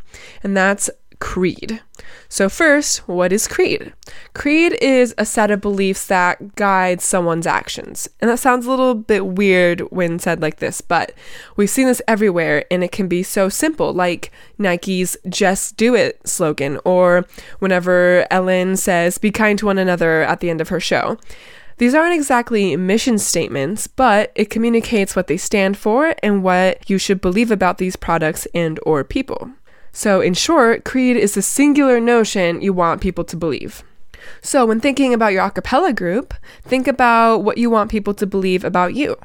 and 0.43 0.57
that's 0.57 0.91
creed. 1.23 1.81
So, 2.29 2.49
first, 2.49 3.07
what 3.07 3.33
is 3.33 3.47
creed? 3.47 3.93
Creed 4.35 4.77
is 4.83 5.15
a 5.17 5.25
set 5.25 5.53
of 5.53 5.61
beliefs 5.61 6.09
that 6.09 6.57
guide 6.57 7.01
someone's 7.01 7.47
actions. 7.47 8.09
And 8.21 8.29
that 8.29 8.41
sounds 8.41 8.67
a 8.67 8.71
little 8.71 8.97
bit 8.97 9.25
weird 9.25 9.83
when 9.93 10.19
said 10.19 10.43
like 10.43 10.57
this, 10.57 10.81
but 10.81 11.13
we've 11.57 11.71
seen 11.71 11.87
this 11.87 12.03
everywhere 12.09 12.65
and 12.73 12.83
it 12.83 12.91
can 12.91 13.07
be 13.07 13.23
so 13.23 13.49
simple, 13.49 13.93
like 13.93 14.33
Nike's 14.59 15.17
Just 15.29 15.77
Do 15.77 15.95
It 15.95 16.27
slogan, 16.27 16.81
or 16.85 17.25
whenever 17.61 18.27
Ellen 18.29 18.77
says, 18.77 19.17
Be 19.19 19.31
kind 19.31 19.57
to 19.61 19.67
one 19.67 19.79
another 19.79 20.23
at 20.23 20.41
the 20.41 20.51
end 20.51 20.61
of 20.61 20.71
her 20.71 20.81
show. 20.81 21.19
These 21.79 21.95
aren't 21.95 22.15
exactly 22.15 22.77
mission 22.77 23.19
statements, 23.19 23.87
but 23.87 24.33
it 24.35 24.51
communicates 24.51 25.15
what 25.15 25.29
they 25.29 25.37
stand 25.37 25.77
for 25.77 26.17
and 26.21 26.43
what 26.43 26.91
you 26.91 26.99
should 26.99 27.21
believe 27.21 27.53
about 27.53 27.79
these 27.79 27.95
products 27.95 28.47
and 28.55 28.81
or 28.85 29.05
people. 29.05 29.53
So, 29.93 30.21
in 30.21 30.35
short, 30.35 30.85
creed 30.85 31.17
is 31.17 31.35
the 31.35 31.43
singular 31.43 32.01
notion 32.01 32.63
you 32.63 32.73
want 32.73 33.03
people 33.03 33.25
to 33.25 33.37
believe. 33.37 33.83
So, 34.41 34.65
when 34.65 34.81
thinking 34.81 35.13
about 35.13 35.33
your 35.33 35.45
a 35.45 35.51
cappella 35.51 35.93
group, 35.93 36.35
think 36.63 36.89
about 36.89 37.39
what 37.39 37.59
you 37.59 37.69
want 37.69 37.91
people 37.91 38.15
to 38.15 38.27
believe 38.27 38.65
about 38.65 38.95
you. 38.95 39.17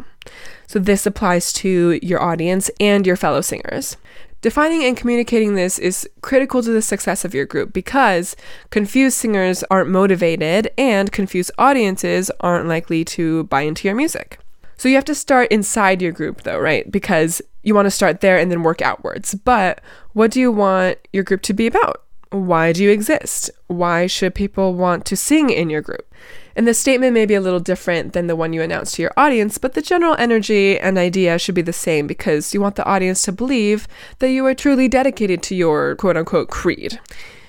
So, 0.67 0.79
this 0.79 1.05
applies 1.05 1.53
to 1.53 1.97
your 2.01 2.21
audience 2.21 2.69
and 2.79 3.07
your 3.07 3.15
fellow 3.15 3.41
singers. 3.41 3.95
Defining 4.41 4.83
and 4.83 4.95
communicating 4.95 5.55
this 5.55 5.79
is 5.79 6.07
critical 6.21 6.61
to 6.61 6.69
the 6.69 6.81
success 6.81 7.25
of 7.25 7.33
your 7.33 7.45
group 7.45 7.73
because 7.73 8.35
confused 8.69 9.17
singers 9.17 9.63
aren't 9.71 9.89
motivated 9.89 10.69
and 10.77 11.11
confused 11.11 11.49
audiences 11.57 12.29
aren't 12.41 12.67
likely 12.67 13.03
to 13.03 13.45
buy 13.45 13.61
into 13.61 13.87
your 13.87 13.95
music. 13.95 14.37
So 14.77 14.87
you 14.87 14.95
have 14.95 15.05
to 15.05 15.15
start 15.15 15.51
inside 15.51 16.01
your 16.01 16.11
group 16.11 16.43
though, 16.43 16.59
right? 16.59 16.89
Because 16.91 17.41
you 17.63 17.75
want 17.75 17.87
to 17.87 17.91
start 17.91 18.21
there 18.21 18.37
and 18.37 18.51
then 18.51 18.63
work 18.63 18.81
outwards. 18.81 19.35
But 19.35 19.81
what 20.13 20.31
do 20.31 20.39
you 20.39 20.51
want 20.51 20.99
your 21.11 21.23
group 21.23 21.41
to 21.43 21.53
be 21.53 21.67
about? 21.67 22.03
Why 22.31 22.73
do 22.73 22.83
you 22.83 22.89
exist? 22.89 23.49
Why 23.67 24.05
should 24.05 24.35
people 24.35 24.73
want 24.73 25.05
to 25.05 25.15
sing 25.15 25.49
in 25.49 25.69
your 25.69 25.81
group? 25.81 26.13
And 26.55 26.67
the 26.67 26.73
statement 26.73 27.13
may 27.13 27.25
be 27.25 27.35
a 27.35 27.41
little 27.41 27.59
different 27.59 28.13
than 28.13 28.27
the 28.27 28.35
one 28.35 28.51
you 28.51 28.61
announce 28.61 28.93
to 28.93 29.01
your 29.01 29.13
audience, 29.15 29.57
but 29.57 29.73
the 29.73 29.81
general 29.81 30.15
energy 30.17 30.79
and 30.79 30.97
idea 30.97 31.39
should 31.39 31.55
be 31.55 31.61
the 31.61 31.71
same 31.71 32.07
because 32.07 32.53
you 32.53 32.59
want 32.59 32.75
the 32.75 32.85
audience 32.85 33.21
to 33.23 33.31
believe 33.31 33.87
that 34.19 34.31
you 34.31 34.45
are 34.45 34.55
truly 34.55 34.87
dedicated 34.87 35.41
to 35.43 35.55
your 35.55 35.95
quote 35.95 36.17
unquote 36.17 36.49
creed. 36.49 36.99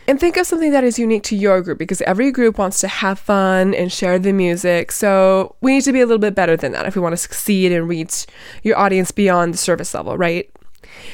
And 0.09 0.18
think 0.18 0.38
of 0.38 0.46
something 0.46 0.72
that 0.72 0.84
is 0.84 0.98
unique 0.98 1.22
to 1.24 1.36
your 1.36 1.61
group 1.61 1.76
because 1.76 2.00
every 2.00 2.32
group 2.32 2.56
wants 2.56 2.80
to 2.80 2.88
have 2.88 3.18
fun 3.18 3.74
and 3.74 3.92
share 3.92 4.18
the 4.18 4.32
music. 4.32 4.90
So 4.90 5.54
we 5.61 5.74
need 5.74 5.84
to 5.84 5.92
be 5.92 6.00
a 6.00 6.06
little 6.06 6.18
bit 6.18 6.34
better 6.34 6.56
than 6.56 6.72
that 6.72 6.86
if 6.86 6.96
we 6.96 7.02
want 7.02 7.12
to 7.12 7.18
succeed 7.18 7.72
and 7.72 7.86
reach 7.86 8.24
your 8.62 8.78
audience 8.78 9.11
beyond 9.11 9.52
the 9.52 9.59
service 9.59 9.92
level, 9.92 10.16
right? 10.16 10.50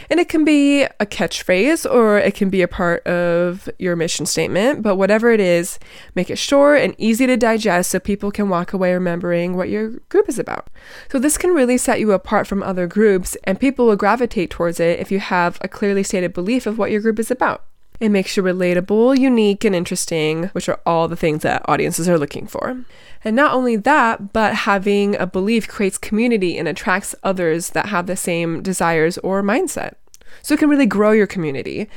And 0.09 0.21
it 0.21 0.29
can 0.29 0.45
be 0.45 0.85
a 0.85 1.07
catchphrase 1.07 1.93
or 1.93 2.19
it 2.19 2.37
can 2.37 2.51
be 2.51 2.63
a 2.63 2.69
part 2.69 3.05
of 3.05 3.69
your 3.81 3.97
mission 3.97 4.27
statement, 4.27 4.83
but 4.83 4.95
whatever 4.95 5.33
it 5.33 5.41
is, 5.41 5.81
make 6.15 6.31
it 6.31 6.39
short 6.39 6.81
and 6.81 6.95
easy 6.97 7.27
to 7.27 7.37
digest 7.37 7.91
so 7.91 7.99
people 7.99 8.31
can 8.31 8.49
walk 8.49 8.73
away 8.73 8.95
remembering 8.95 9.57
what 9.57 9.71
your 9.71 9.91
group 10.09 10.29
is 10.29 10.39
about. 10.39 10.69
So, 11.11 11.19
this 11.19 11.37
can 11.37 11.51
really 11.51 11.79
set 11.79 11.99
you 11.99 12.13
apart 12.13 12.47
from 12.47 12.63
other 12.63 12.87
groups, 12.87 13.37
and 13.43 13.59
people 13.59 13.87
will 13.87 13.97
gravitate 13.97 14.51
towards 14.51 14.79
it 14.79 15.01
if 15.01 15.11
you 15.11 15.19
have 15.19 15.59
a 15.63 15.69
clearly 15.69 16.05
stated 16.05 16.33
belief 16.33 16.65
of 16.65 16.79
what 16.79 16.93
your 16.93 17.01
group 17.01 17.19
is 17.19 17.33
about. 17.33 17.65
It 18.01 18.09
makes 18.09 18.37
you 18.37 18.43
relatable, 18.43 19.19
unique, 19.19 19.65
and 19.65 19.75
interesting, 19.75 20.45
which 20.49 20.69
are 20.69 20.81
all 20.85 21.07
the 21.07 21.17
things 21.17 21.43
that 21.43 21.65
audiences 21.69 22.09
are 22.09 22.19
looking 22.19 22.47
for. 22.47 22.85
And 23.25 23.37
not 23.37 23.55
only 23.55 23.77
that, 23.77 24.33
but 24.33 24.55
having 24.55 25.15
a 25.17 25.27
belief 25.27 25.69
creates 25.69 25.97
community 25.97 26.59
and 26.59 26.67
attracts 26.67 27.15
others 27.23 27.71
that 27.71 27.87
have 27.87 28.07
the 28.07 28.17
same 28.17 28.63
desires 28.63 29.17
or 29.19 29.43
mindset. 29.43 29.95
So 30.43 30.55
it 30.55 30.61
can 30.61 30.69
really 30.69 30.87
grow 30.87 31.13
your 31.13 31.29
community. 31.29 31.89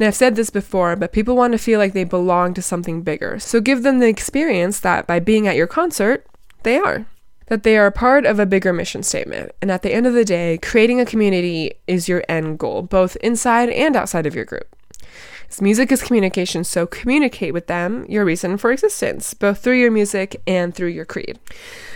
Now, 0.00 0.08
I've 0.08 0.16
said 0.16 0.34
this 0.34 0.50
before, 0.50 0.96
but 0.96 1.12
people 1.12 1.36
want 1.36 1.52
to 1.52 1.58
feel 1.58 1.78
like 1.78 1.92
they 1.92 2.04
belong 2.04 2.52
to 2.54 2.62
something 2.62 3.02
bigger. 3.02 3.38
So 3.38 3.60
give 3.60 3.84
them 3.84 4.00
the 4.00 4.08
experience 4.08 4.80
that 4.80 5.06
by 5.06 5.20
being 5.20 5.46
at 5.46 5.56
your 5.56 5.68
concert, 5.68 6.26
they 6.64 6.78
are. 6.78 7.06
That 7.46 7.62
they 7.62 7.76
are 7.76 7.86
a 7.86 7.92
part 7.92 8.26
of 8.26 8.40
a 8.40 8.46
bigger 8.46 8.72
mission 8.72 9.04
statement. 9.04 9.52
And 9.62 9.70
at 9.70 9.82
the 9.82 9.94
end 9.94 10.06
of 10.06 10.14
the 10.14 10.24
day, 10.24 10.58
creating 10.58 11.00
a 11.00 11.06
community 11.06 11.74
is 11.86 12.08
your 12.08 12.24
end 12.28 12.58
goal, 12.58 12.82
both 12.82 13.16
inside 13.16 13.68
and 13.68 13.94
outside 13.94 14.26
of 14.26 14.34
your 14.34 14.44
group. 14.44 14.74
Music 15.60 15.92
is 15.92 16.02
communication, 16.02 16.64
so 16.64 16.86
communicate 16.86 17.52
with 17.52 17.66
them 17.66 18.04
your 18.08 18.24
reason 18.24 18.56
for 18.56 18.72
existence, 18.72 19.34
both 19.34 19.58
through 19.60 19.78
your 19.78 19.90
music 19.90 20.40
and 20.46 20.74
through 20.74 20.88
your 20.88 21.04
creed. 21.04 21.38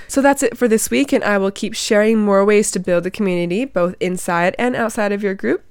So 0.08 0.22
that's 0.22 0.42
it 0.42 0.56
for 0.56 0.66
this 0.68 0.90
week, 0.90 1.12
and 1.12 1.22
I 1.22 1.36
will 1.36 1.50
keep 1.50 1.74
sharing 1.74 2.18
more 2.18 2.42
ways 2.44 2.70
to 2.70 2.80
build 2.80 3.04
a 3.04 3.10
community, 3.10 3.66
both 3.66 3.94
inside 4.00 4.56
and 4.58 4.74
outside 4.74 5.12
of 5.12 5.22
your 5.22 5.34
group. 5.34 5.64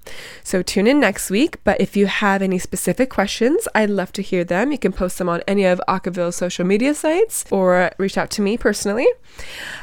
So 0.43 0.61
tune 0.61 0.85
in 0.85 0.99
next 0.99 1.31
week. 1.31 1.57
But 1.63 1.81
if 1.81 1.97
you 1.97 2.05
have 2.05 2.43
any 2.43 2.59
specific 2.59 3.09
questions, 3.09 3.67
I'd 3.73 3.89
love 3.89 4.11
to 4.13 4.21
hear 4.21 4.43
them. 4.43 4.71
You 4.71 4.77
can 4.77 4.93
post 4.93 5.17
them 5.17 5.27
on 5.27 5.41
any 5.47 5.65
of 5.65 5.81
Acaville's 5.87 6.35
social 6.35 6.65
media 6.65 6.93
sites 6.93 7.45
or 7.51 7.91
reach 7.97 8.17
out 8.17 8.29
to 8.31 8.43
me 8.43 8.57
personally. 8.57 9.07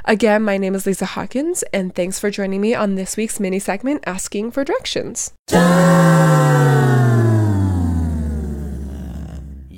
Again, 0.04 0.42
my 0.42 0.56
name 0.56 0.76
is 0.76 0.86
Lisa 0.86 1.06
Hawkins, 1.06 1.64
and 1.72 1.92
thanks 1.94 2.20
for 2.20 2.30
joining 2.30 2.60
me 2.60 2.74
on 2.74 2.94
this 2.94 3.16
week's 3.16 3.40
mini 3.40 3.58
segment 3.58 4.04
Asking 4.06 4.52
for 4.52 4.64
Directions. 4.64 5.32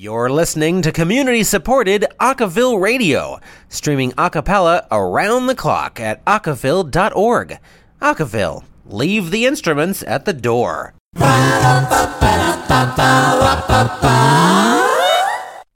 You're 0.06 0.30
listening 0.30 0.82
to 0.82 0.92
community 0.92 1.42
supported 1.42 2.06
Acaville 2.20 2.80
Radio, 2.80 3.40
streaming 3.68 4.14
a 4.16 4.30
cappella 4.30 4.86
around 4.92 5.48
the 5.48 5.56
clock 5.56 5.98
at 5.98 6.24
acaville.org. 6.26 7.58
Acaville, 8.00 8.62
leave 8.86 9.32
the 9.32 9.46
instruments 9.46 10.04
at 10.04 10.24
the 10.24 10.32
door. 10.32 10.94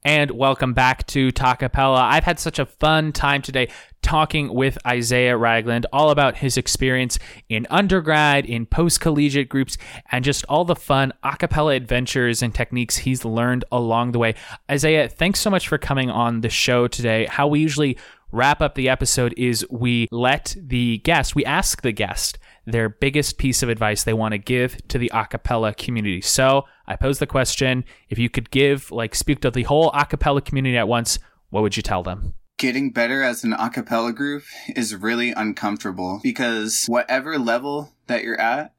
And 0.03 0.31
welcome 0.31 0.73
back 0.73 1.05
to 1.07 1.31
Talkapella. 1.31 2.01
I've 2.01 2.23
had 2.23 2.39
such 2.39 2.57
a 2.57 2.65
fun 2.65 3.11
time 3.11 3.43
today 3.43 3.67
talking 4.01 4.51
with 4.51 4.75
Isaiah 4.83 5.37
Ragland 5.37 5.85
all 5.93 6.09
about 6.09 6.37
his 6.37 6.57
experience 6.57 7.19
in 7.49 7.67
undergrad, 7.69 8.47
in 8.47 8.65
post 8.65 8.99
collegiate 8.99 9.47
groups, 9.47 9.77
and 10.11 10.25
just 10.25 10.43
all 10.49 10.65
the 10.65 10.75
fun 10.75 11.13
a 11.21 11.37
cappella 11.37 11.75
adventures 11.75 12.41
and 12.41 12.53
techniques 12.53 12.97
he's 12.97 13.23
learned 13.23 13.63
along 13.71 14.13
the 14.13 14.17
way. 14.17 14.33
Isaiah, 14.71 15.07
thanks 15.07 15.39
so 15.39 15.51
much 15.51 15.67
for 15.67 15.77
coming 15.77 16.09
on 16.09 16.41
the 16.41 16.49
show 16.49 16.87
today. 16.87 17.27
How 17.27 17.47
we 17.47 17.59
usually 17.59 17.95
wrap 18.31 18.59
up 18.59 18.73
the 18.73 18.89
episode 18.89 19.35
is 19.37 19.63
we 19.69 20.07
let 20.09 20.55
the 20.57 20.97
guest, 20.99 21.35
we 21.35 21.45
ask 21.45 21.83
the 21.83 21.91
guest 21.91 22.39
their 22.65 22.89
biggest 22.89 23.37
piece 23.37 23.63
of 23.63 23.69
advice 23.69 24.03
they 24.03 24.13
want 24.13 24.33
to 24.33 24.37
give 24.37 24.77
to 24.87 24.97
the 24.97 25.11
a 25.13 25.25
cappella 25.25 25.73
community. 25.73 26.21
So 26.21 26.65
I 26.91 26.97
pose 26.97 27.19
the 27.19 27.27
question 27.27 27.85
if 28.09 28.19
you 28.19 28.29
could 28.29 28.51
give, 28.51 28.91
like, 28.91 29.15
speak 29.15 29.39
to 29.41 29.51
the 29.51 29.63
whole 29.63 29.91
a 29.93 30.05
cappella 30.05 30.41
community 30.41 30.77
at 30.77 30.89
once, 30.89 31.19
what 31.49 31.63
would 31.63 31.77
you 31.77 31.83
tell 31.83 32.03
them? 32.03 32.33
Getting 32.57 32.91
better 32.91 33.23
as 33.23 33.45
an 33.45 33.53
a 33.53 33.69
cappella 33.69 34.11
group 34.11 34.43
is 34.75 34.93
really 34.93 35.31
uncomfortable 35.31 36.19
because 36.21 36.85
whatever 36.87 37.39
level 37.39 37.93
that 38.07 38.23
you're 38.23 38.39
at, 38.39 38.73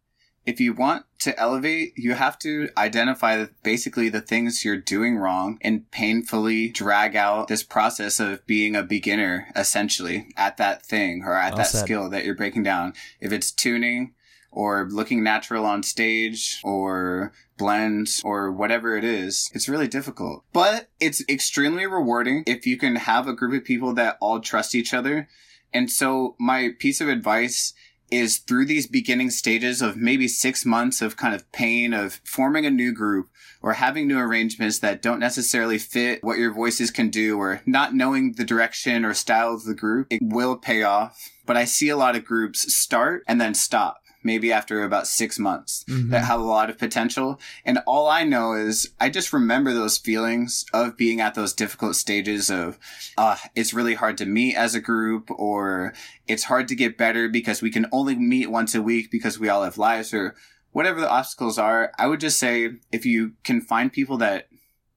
if 0.45 0.61
you 0.61 0.75
want 0.75 1.07
to 1.21 1.39
elevate, 1.39 1.95
you 1.97 2.13
have 2.13 2.39
to 2.41 2.69
identify 2.77 3.47
basically 3.63 4.09
the 4.09 4.21
things 4.21 4.65
you're 4.65 4.77
doing 4.77 5.17
wrong 5.17 5.59
and 5.63 5.91
painfully 5.91 6.69
drag 6.69 7.17
out 7.17 7.49
this 7.49 7.63
process 7.63 8.21
of 8.21 8.47
being 8.47 8.77
a 8.77 8.83
beginner 8.83 9.49
essentially 9.57 10.29
at 10.37 10.59
that 10.59 10.85
thing 10.85 11.23
or 11.25 11.35
at 11.35 11.53
Well 11.53 11.59
that 11.59 11.69
said. 11.69 11.85
skill 11.85 12.11
that 12.11 12.25
you're 12.25 12.35
breaking 12.35 12.65
down. 12.65 12.93
If 13.21 13.33
it's 13.33 13.51
tuning 13.51 14.15
or 14.53 14.89
looking 14.91 15.25
natural 15.25 15.65
on 15.65 15.83
stage 15.83 16.61
or 16.63 17.33
blend 17.57 18.21
or 18.23 18.53
whatever 18.53 18.97
it 18.97 19.05
is, 19.05 19.51
it's 19.55 19.69
really 19.69 19.89
difficult. 19.89 20.45
But 20.53 20.89
it's 21.01 21.25
extremely 21.29 21.87
rewarding 21.87 22.45
if 22.47 22.67
you 22.67 22.77
can 22.77 22.97
have 22.97 23.27
a 23.27 23.33
group 23.33 23.55
of 23.55 23.65
people 23.65 23.95
that 23.95 24.19
all 24.21 24.41
trust 24.41 24.75
each 24.75 24.95
other. 24.95 25.29
And 25.73 25.91
so 25.91 26.37
my 26.39 26.71
piece 26.79 27.01
of 27.01 27.09
advice 27.09 27.73
is 28.11 28.37
through 28.37 28.67
these 28.67 28.87
beginning 28.87 29.31
stages 29.31 29.81
of 29.81 29.97
maybe 29.97 30.29
six 30.29 30.67
months 30.67 31.01
of 31.01 31.17
kind 31.17 31.35
of 31.35 31.51
pain 31.51 31.95
of 31.95 32.21
forming 32.25 32.67
a 32.67 32.71
new 32.71 32.93
group 32.93 33.31
or 33.63 33.73
having 33.73 34.07
new 34.07 34.19
arrangements 34.19 34.81
that 34.81 35.01
don't 35.01 35.19
necessarily 35.19 35.79
fit 35.79 36.23
what 36.23 36.37
your 36.37 36.53
voices 36.53 36.91
can 36.91 37.09
do 37.09 37.39
or 37.39 37.63
not 37.65 37.95
knowing 37.95 38.33
the 38.33 38.45
direction 38.45 39.05
or 39.05 39.15
style 39.15 39.55
of 39.55 39.65
the 39.65 39.75
group, 39.75 40.09
it 40.11 40.21
will 40.23 40.57
pay 40.57 40.83
off. 40.83 41.31
But 41.47 41.57
I 41.57 41.65
see 41.65 41.89
a 41.89 41.97
lot 41.97 42.15
of 42.15 42.25
groups 42.25 42.75
start 42.75 43.25
and 43.27 43.41
then 43.41 43.55
stop. 43.55 44.02
Maybe 44.23 44.53
after 44.53 44.83
about 44.83 45.07
six 45.07 45.39
months 45.39 45.85
that 46.11 46.25
have 46.25 46.41
a 46.41 46.45
lot 46.45 46.70
of 46.70 46.79
potential. 46.79 47.41
And 47.64 47.79
all 47.87 48.09
I 48.09 48.25
know 48.25 48.53
is 48.55 48.91
I 49.01 49.11
just 49.11 49.33
remember 49.33 49.73
those 49.73 49.99
feelings 49.99 50.64
of 50.73 50.97
being 50.97 51.20
at 51.20 51.35
those 51.35 51.53
difficult 51.53 51.97
stages 51.97 52.51
of, 52.51 52.79
uh, 53.18 53.37
it's 53.55 53.75
really 53.75 53.95
hard 53.95 54.18
to 54.18 54.27
meet 54.27 54.55
as 54.55 54.75
a 54.75 54.81
group 54.81 55.31
or 55.31 55.93
it's 56.27 56.45
hard 56.45 56.68
to 56.68 56.75
get 56.75 56.97
better 56.99 57.29
because 57.29 57.62
we 57.62 57.70
can 57.70 57.87
only 57.93 58.14
meet 58.14 58.51
once 58.51 58.75
a 58.75 58.83
week 58.83 59.11
because 59.11 59.39
we 59.39 59.49
all 59.49 59.64
have 59.64 59.79
lives 59.79 60.14
or 60.14 60.35
whatever 60.70 61.01
the 61.01 61.11
obstacles 61.11 61.59
are. 61.59 61.93
I 61.99 62.07
would 62.07 62.20
just 62.20 62.39
say 62.39 62.70
if 62.91 63.05
you 63.05 63.33
can 63.45 63.61
find 63.61 63.93
people 63.93 64.18
that 64.18 64.49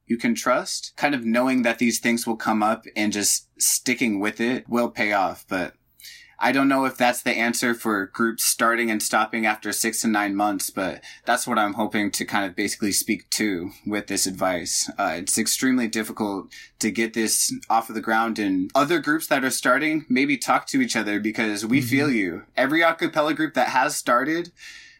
you 0.08 0.18
can 0.18 0.36
trust, 0.36 0.94
kind 0.96 1.16
of 1.16 1.26
knowing 1.26 1.64
that 1.64 1.80
these 1.80 2.00
things 2.00 2.28
will 2.28 2.36
come 2.36 2.62
up 2.62 2.86
and 2.96 3.12
just 3.12 3.48
sticking 3.60 4.20
with 4.20 4.40
it 4.40 4.70
will 4.70 4.90
pay 4.90 5.14
off. 5.14 5.46
But 5.48 5.74
I 6.40 6.52
don't 6.52 6.68
know 6.68 6.86
if 6.86 6.98
that's 6.98 7.22
the 7.22 7.32
answer 7.32 7.74
for 7.74 8.08
groups 8.08 8.46
starting 8.46 8.92
and 8.92 9.02
stopping 9.02 9.46
after 9.46 9.72
six 9.72 10.02
to 10.02 10.08
nine 10.08 10.36
months, 10.36 10.70
but 10.70 11.02
that's 11.26 11.48
what 11.48 11.58
I'm 11.58 11.74
hoping 11.74 12.12
to 12.12 12.26
kind 12.26 12.46
of 12.46 12.56
basically 12.56 12.92
speak 12.92 13.30
to 13.32 13.72
with 13.86 14.08
this 14.08 14.26
advice. 14.26 14.90
Uh, 14.98 15.14
it's 15.18 15.38
extremely 15.38 15.88
difficult 15.88 16.52
to 16.80 16.92
get 16.92 17.14
this 17.14 17.54
off 17.70 17.90
of 17.90 17.96
the 17.96 18.02
ground 18.02 18.38
and 18.38 18.70
other 18.76 19.00
groups 19.00 19.28
that 19.28 19.44
are 19.44 19.50
starting 19.50 20.06
maybe 20.10 20.38
talk 20.38 20.68
to 20.68 20.82
each 20.82 20.96
other 20.96 21.20
because 21.20 21.66
we 21.66 21.82
feel 21.82 22.12
you. 22.12 22.44
Every 22.58 22.82
acapella 22.82 23.36
group 23.36 23.54
that 23.54 23.70
has 23.70 23.96
started, 23.96 24.52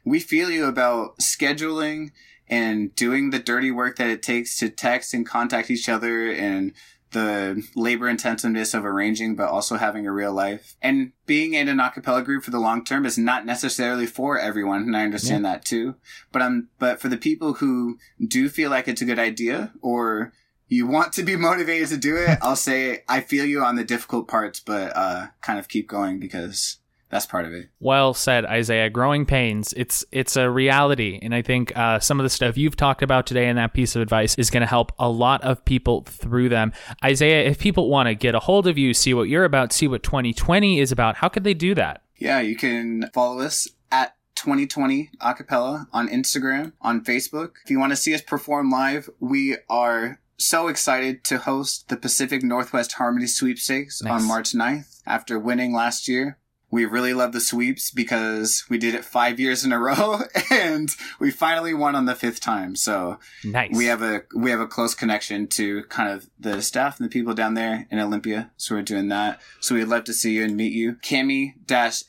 we 0.04 0.20
feel 0.20 0.50
you 0.50 0.66
about 0.66 1.18
scheduling 1.18 2.12
and 2.48 2.96
doing 2.96 3.32
the 3.32 3.40
dirty 3.40 3.72
work 3.72 3.98
that 3.98 4.10
it 4.10 4.22
takes 4.22 4.58
to 4.58 4.70
text 4.70 5.14
and 5.14 5.26
contact 5.26 5.72
each 5.72 5.90
other 5.90 6.32
and 6.32 6.74
the 7.16 7.66
labor 7.76 8.10
intensiveness 8.10 8.74
of 8.74 8.84
arranging, 8.86 9.38
but 9.38 9.48
also 9.48 9.78
having 9.78 10.06
a 10.06 10.12
real 10.12 10.34
life. 10.34 10.76
And 10.82 11.14
being 11.26 11.54
in 11.54 11.70
an 11.70 11.80
a 11.80 11.90
cappella 11.90 12.22
group 12.22 12.44
for 12.44 12.52
the 12.52 12.60
long 12.60 12.84
term 12.84 13.06
is 13.06 13.18
not 13.18 13.46
necessarily 13.46 14.06
for 14.06 14.38
everyone, 14.38 14.82
and 14.82 14.98
I 14.98 15.06
understand 15.06 15.46
that 15.46 15.64
too. 15.64 15.96
But 16.34 16.42
um, 16.42 16.68
but 16.78 17.00
for 17.00 17.08
the 17.08 17.18
people 17.18 17.54
who 17.54 17.98
do 18.22 18.50
feel 18.50 18.70
like 18.70 18.90
it's 18.90 19.02
a 19.02 19.06
good 19.06 19.18
idea 19.18 19.72
or 19.82 20.34
you 20.68 20.88
want 20.88 21.14
to 21.14 21.24
be 21.24 21.36
motivated 21.38 21.88
to 21.88 21.98
do 21.98 22.18
it, 22.18 22.38
I'll 22.42 22.58
say 22.58 23.04
I 23.08 23.22
feel 23.22 23.46
you 23.46 23.64
on 23.64 23.78
the 23.78 23.86
difficult 23.86 24.28
parts, 24.28 24.60
but 24.60 24.92
uh, 24.94 25.28
kind 25.42 25.58
of 25.58 25.70
keep 25.70 25.88
going 25.88 26.20
because 26.20 26.80
that's 27.16 27.26
part 27.26 27.46
of 27.46 27.54
it. 27.54 27.70
Well 27.80 28.14
said, 28.14 28.46
Isaiah. 28.46 28.90
Growing 28.90 29.26
pains. 29.26 29.74
It's 29.78 30.04
it's 30.12 30.36
a 30.36 30.50
reality, 30.50 31.18
and 31.22 31.34
I 31.34 31.42
think 31.42 31.76
uh, 31.78 32.00
some 32.00 32.20
of 32.20 32.26
the 32.26 32.30
stuff 32.30 32.58
you've 32.58 32.76
talked 32.76 33.02
about 33.02 33.26
today 33.26 33.48
and 33.48 33.58
that 33.58 33.74
piece 33.74 33.96
of 33.96 34.02
advice 34.02 34.36
is 34.36 34.50
going 34.50 34.62
to 34.62 34.68
help 34.68 34.92
a 35.00 35.08
lot 35.10 35.42
of 35.44 35.64
people 35.64 36.02
through 36.02 36.50
them. 36.50 36.74
Isaiah, 37.04 37.46
if 37.46 37.58
people 37.58 37.90
want 37.90 38.08
to 38.08 38.16
get 38.16 38.36
a 38.36 38.40
hold 38.40 38.68
of 38.68 38.78
you, 38.78 38.94
see 38.94 39.14
what 39.14 39.30
you're 39.30 39.46
about, 39.46 39.72
see 39.72 39.88
what 39.88 40.04
2020 40.04 40.80
is 40.80 40.92
about, 40.92 41.16
how 41.16 41.30
could 41.30 41.46
they 41.46 41.54
do 41.54 41.74
that? 41.76 42.04
Yeah, 42.18 42.42
you 42.42 42.58
can 42.58 43.10
follow 43.14 43.40
us 43.40 43.70
at 43.92 44.16
2020 44.36 45.12
Acapella 45.22 45.88
on 45.94 46.10
Instagram, 46.10 46.74
on 46.82 47.02
Facebook. 47.02 47.54
If 47.64 47.72
you 47.72 47.80
want 47.80 47.92
to 47.94 47.98
see 47.98 48.14
us 48.14 48.22
perform 48.22 48.70
live, 48.70 49.10
we 49.22 49.56
are 49.70 50.20
so 50.38 50.68
excited 50.68 51.24
to 51.26 51.38
host 51.38 51.88
the 51.88 51.96
Pacific 51.96 52.44
Northwest 52.44 52.94
Harmony 52.94 53.28
Sweepstakes 53.28 54.02
Nice. 54.02 54.22
on 54.22 54.28
March 54.28 54.52
9th 54.52 55.02
after 55.06 55.40
winning 55.40 55.74
last 55.74 56.08
year. 56.10 56.38
We 56.76 56.84
really 56.86 57.14
love 57.14 57.32
the 57.32 57.40
sweeps 57.40 57.90
because 57.90 58.66
we 58.70 58.78
did 58.78 58.94
it 58.96 59.06
five 59.06 59.40
years 59.40 59.64
in 59.64 59.72
a 59.72 59.80
row 59.80 60.20
and 60.52 60.90
we 61.20 61.32
finally 61.32 61.74
won 61.74 61.96
on 61.96 62.06
the 62.06 62.16
fifth 62.16 62.42
time. 62.42 62.76
So 62.76 63.18
Nice. 63.46 63.72
we 63.74 63.86
have 63.86 64.02
a 64.02 64.24
we 64.36 64.52
have 64.52 64.60
a 64.60 64.68
close 64.68 64.94
connection 64.94 65.48
to 65.60 65.84
kind 65.86 66.10
of 66.10 66.30
the 66.38 66.62
staff 66.62 67.00
and 67.00 67.06
the 67.08 67.14
people 67.18 67.34
down 67.34 67.54
there 67.54 67.88
in 67.90 68.00
Olympia. 68.00 68.52
So 68.58 68.76
we're 68.76 68.82
doing 68.82 69.08
that. 69.08 69.40
So 69.62 69.76
we'd 69.76 69.86
love 69.86 70.04
to 70.06 70.14
see 70.14 70.34
you 70.34 70.44
and 70.44 70.58
meet 70.58 70.74
you. 70.74 70.96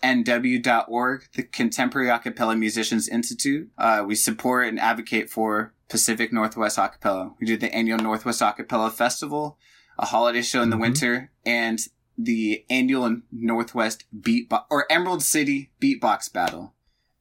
Cami-nw.org, 0.06 1.28
the 1.34 1.42
Contemporary 1.44 2.08
Acapella 2.08 2.58
Musicians 2.58 3.08
Institute. 3.08 3.70
Uh, 3.78 4.02
we 4.06 4.14
support 4.14 4.66
and 4.66 4.80
advocate 4.80 5.30
for 5.30 5.72
Pacific 5.88 6.32
Northwest 6.32 6.76
Acapella. 6.78 7.34
We 7.40 7.46
do 7.46 7.56
the 7.56 7.72
annual 7.74 7.98
Northwest 7.98 8.40
Acapella 8.40 8.90
Festival, 8.92 9.58
a 9.98 10.06
holiday 10.06 10.42
show 10.42 10.62
in 10.62 10.70
the 10.70 10.76
Mhm. 10.76 10.80
winter, 10.80 11.30
and 11.44 11.78
the 12.18 12.64
annual 12.70 13.20
Northwest 13.30 14.04
Beatbox 14.18 14.64
or 14.70 14.90
Emerald 14.90 15.22
City 15.22 15.70
Beatbox 15.80 16.32
Battle. 16.32 16.72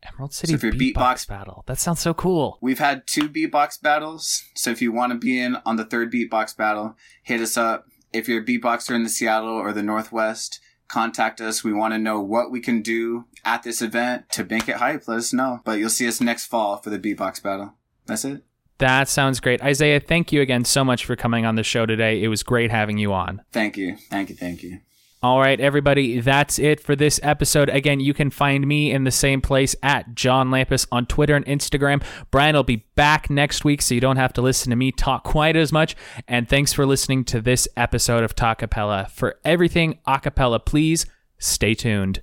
Emerald 0.04 0.34
City 0.34 0.54
you're 0.54 0.72
beatbox, 0.72 0.94
beatbox- 0.94 1.28
battle. 1.28 1.64
That 1.66 1.80
sounds 1.80 2.00
so 2.00 2.14
cool. 2.14 2.58
We've 2.62 2.80
had 2.80 3.08
two 3.08 3.28
beatbox 3.28 3.82
battles, 3.82 4.44
so 4.54 4.70
if 4.70 4.82
you 4.82 4.92
want 4.92 5.12
to 5.14 5.18
be 5.18 5.40
in 5.40 5.58
on 5.66 5.78
the 5.78 5.86
third 5.86 6.12
beatbox 6.12 6.56
battle, 6.56 6.96
hit 7.24 7.42
us 7.42 7.58
up. 7.58 7.88
If 8.14 8.30
you're 8.30 8.42
a 8.42 8.46
beatboxer 8.46 8.96
in 8.96 9.04
the 9.04 9.10
Seattle 9.10 9.50
or 9.50 9.74
the 9.74 9.84
Northwest, 9.84 10.60
contact 10.88 11.42
us. 11.42 11.64
We 11.64 11.74
want 11.74 11.94
to 11.94 12.00
know 12.00 12.22
what 12.22 12.52
we 12.52 12.60
can 12.60 12.82
do 12.82 13.26
at 13.44 13.64
this 13.64 13.82
event 13.82 14.30
to 14.32 14.46
make 14.46 14.70
it 14.70 14.78
hype. 14.78 15.08
Let 15.08 15.18
us 15.18 15.34
know. 15.34 15.60
But 15.66 15.80
you'll 15.80 15.90
see 15.90 16.08
us 16.08 16.22
next 16.22 16.46
fall 16.46 16.78
for 16.78 16.90
the 16.90 17.00
beatbox 17.00 17.42
battle. 17.42 17.74
That's 18.06 18.26
it. 18.26 18.44
That 18.80 19.08
sounds 19.08 19.40
great. 19.40 19.62
Isaiah, 19.62 20.00
thank 20.00 20.32
you 20.32 20.42
again 20.42 20.66
so 20.66 20.84
much 20.84 21.06
for 21.06 21.16
coming 21.16 21.46
on 21.46 21.56
the 21.56 21.64
show 21.64 21.86
today. 21.86 22.22
It 22.22 22.28
was 22.28 22.44
great 22.44 22.72
having 22.72 22.98
you 22.98 23.14
on. 23.14 23.42
Thank 23.52 23.78
you. 23.78 23.98
Thank 24.10 24.30
you. 24.30 24.36
Thank 24.36 24.64
you. 24.64 24.80
All 25.24 25.40
right, 25.40 25.60
everybody, 25.60 26.20
that's 26.20 26.60
it 26.60 26.80
for 26.80 26.96
this 26.96 27.20
episode. 27.24 27.68
Again, 27.70 28.00
you 28.00 28.14
can 28.14 28.30
find 28.30 28.68
me 28.68 28.92
in 28.92 29.06
the 29.06 29.12
same 29.12 29.42
place 29.42 29.76
at 29.82 30.14
John 30.14 30.50
Lampus 30.50 30.86
on 30.92 31.08
Twitter 31.08 31.36
and 31.36 31.46
Instagram. 31.48 32.04
Brian 32.30 32.56
will 32.56 32.64
be 32.64 32.86
back 32.94 33.28
next 33.32 33.66
week, 33.66 33.82
so 33.82 33.96
you 33.96 34.02
don't 34.02 34.18
have 34.18 34.34
to 34.34 34.44
listen 34.44 34.70
to 34.70 34.76
me 34.76 34.92
talk 34.92 35.24
quite 35.24 35.56
as 35.56 35.72
much. 35.72 35.96
And 36.28 36.48
thanks 36.48 36.74
for 36.74 36.86
listening 36.86 37.24
to 37.26 37.42
this 37.42 37.68
episode 37.76 38.24
of 38.24 38.36
Talkapella. 38.36 39.10
For 39.10 39.40
everything 39.44 39.98
acapella, 40.08 40.64
please 40.64 41.08
stay 41.40 41.74
tuned. 41.74 42.22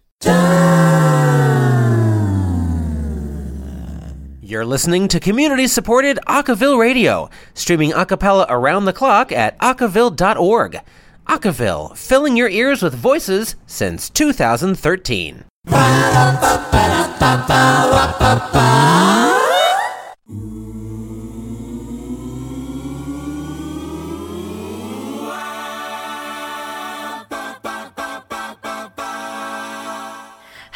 You're 4.45 4.67
listening 4.67 5.07
to 5.07 5.21
community 5.21 5.69
supported 5.69 6.19
Acaville 6.27 6.77
Radio, 6.77 7.31
streaming 7.55 7.93
acapella 7.93 8.45
around 8.49 8.87
the 8.87 8.93
clock 8.93 9.31
at 9.31 9.57
acaville.org. 9.61 10.81
Acaville, 11.29 11.97
filling 11.97 12.37
your 12.37 12.49
ears 12.49 12.83
with 12.83 12.93
voices 12.93 13.55
since 13.69 14.11
2013. 14.11 15.45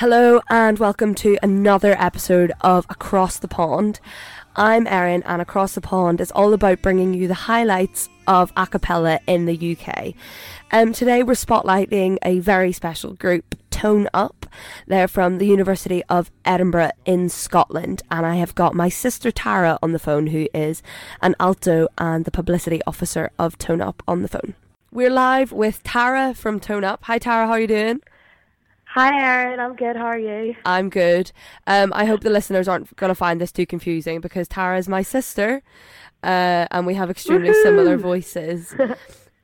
Hello 0.01 0.42
and 0.51 0.78
welcome 0.78 1.14
to 1.14 1.38
another 1.42 1.97
episode 1.99 2.53
of 2.61 2.84
Across 2.90 3.38
the 3.38 3.49
Pond. 3.49 3.99
I'm 4.55 4.86
Erin, 4.86 5.22
and 5.22 5.40
Across 5.40 5.74
the 5.74 5.80
Pond 5.80 6.20
is 6.20 6.30
all 6.32 6.53
about 6.53 6.82
bringing 6.82 7.14
you 7.14 7.26
the 7.26 7.32
highlights 7.32 8.11
of 8.26 8.53
a 8.59 8.66
cappella 8.66 9.20
in 9.26 9.47
the 9.47 9.74
UK. 9.74 10.12
Um, 10.70 10.92
today 10.92 11.22
we're 11.22 11.32
spotlighting 11.32 12.18
a 12.22 12.40
very 12.40 12.72
special 12.72 13.14
group, 13.14 13.55
Tone 13.70 14.07
Up. 14.12 14.44
They're 14.86 15.09
from 15.09 15.38
the 15.38 15.47
University 15.47 16.03
of 16.11 16.30
Edinburgh 16.44 16.90
in 17.07 17.30
Scotland, 17.30 18.03
and 18.11 18.26
I 18.26 18.34
have 18.34 18.55
got 18.55 18.74
my 18.74 18.90
sister 18.90 19.30
Tara 19.30 19.78
on 19.82 19.92
the 19.92 19.99
phone, 19.99 20.26
who 20.26 20.47
is 20.53 20.82
an 21.22 21.34
alto 21.40 21.88
and 21.97 22.26
the 22.26 22.30
publicity 22.30 22.82
officer 22.86 23.30
of 23.38 23.57
Tone 23.57 23.80
Up 23.80 24.03
on 24.07 24.20
the 24.20 24.28
phone. 24.28 24.57
We're 24.92 25.09
live 25.09 25.53
with 25.53 25.82
Tara 25.84 26.34
from 26.34 26.61
Tone 26.61 26.84
Up. 26.84 27.05
Hi 27.05 27.18
Tara, 27.18 27.47
how 27.47 27.53
are 27.53 27.61
you 27.61 27.66
doing? 27.66 28.03
Hi, 28.97 29.14
Erin. 29.14 29.61
I'm 29.61 29.76
good. 29.76 29.94
How 29.94 30.07
are 30.07 30.18
you? 30.18 30.57
I'm 30.64 30.88
good. 30.88 31.30
Um, 31.66 31.92
I 31.94 32.07
hope 32.07 32.22
the 32.22 32.30
listeners 32.30 32.66
aren't 32.66 32.97
going 32.97 33.11
to 33.11 33.14
find 33.14 33.38
this 33.38 33.53
too 33.53 33.66
confusing 33.66 34.22
because 34.22 34.49
Tara 34.49 34.78
is 34.78 34.88
my 34.88 35.03
sister, 35.03 35.62
uh, 36.22 36.66
and 36.70 36.86
we 36.86 36.94
have 36.94 37.11
extremely 37.11 37.53
similar 37.62 37.97
voices. 37.99 38.74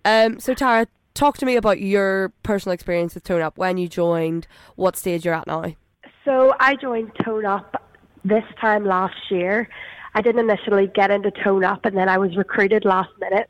Um, 0.05 0.41
so 0.41 0.53
Tara, 0.53 0.89
talk 1.15 1.39
to 1.39 1.47
me 1.47 1.55
about 1.55 1.81
your 1.81 2.33
personal 2.43 2.75
experience 2.75 3.15
with 3.15 3.23
Tone 3.23 3.41
Up 3.41 3.57
when 3.57 3.77
you 3.79 3.87
joined, 3.87 4.49
what 4.75 4.97
stage 4.97 5.25
you're 5.25 5.33
at 5.33 5.47
now. 5.47 5.77
So 6.25 6.57
I 6.59 6.75
joined 6.75 7.13
Tone 7.25 7.47
Up 7.47 7.81
this 8.25 8.43
time 8.61 8.85
last 8.85 9.31
year. 9.31 9.69
I 10.17 10.23
didn't 10.23 10.41
initially 10.41 10.89
get 10.89 11.13
into 11.13 11.31
Tone 11.31 11.63
Up, 11.63 11.85
and 11.85 11.97
then 11.97 12.09
I 12.09 12.19
was 12.19 12.37
recruited 12.37 12.85
last 12.85 13.11
minute. 13.21 13.49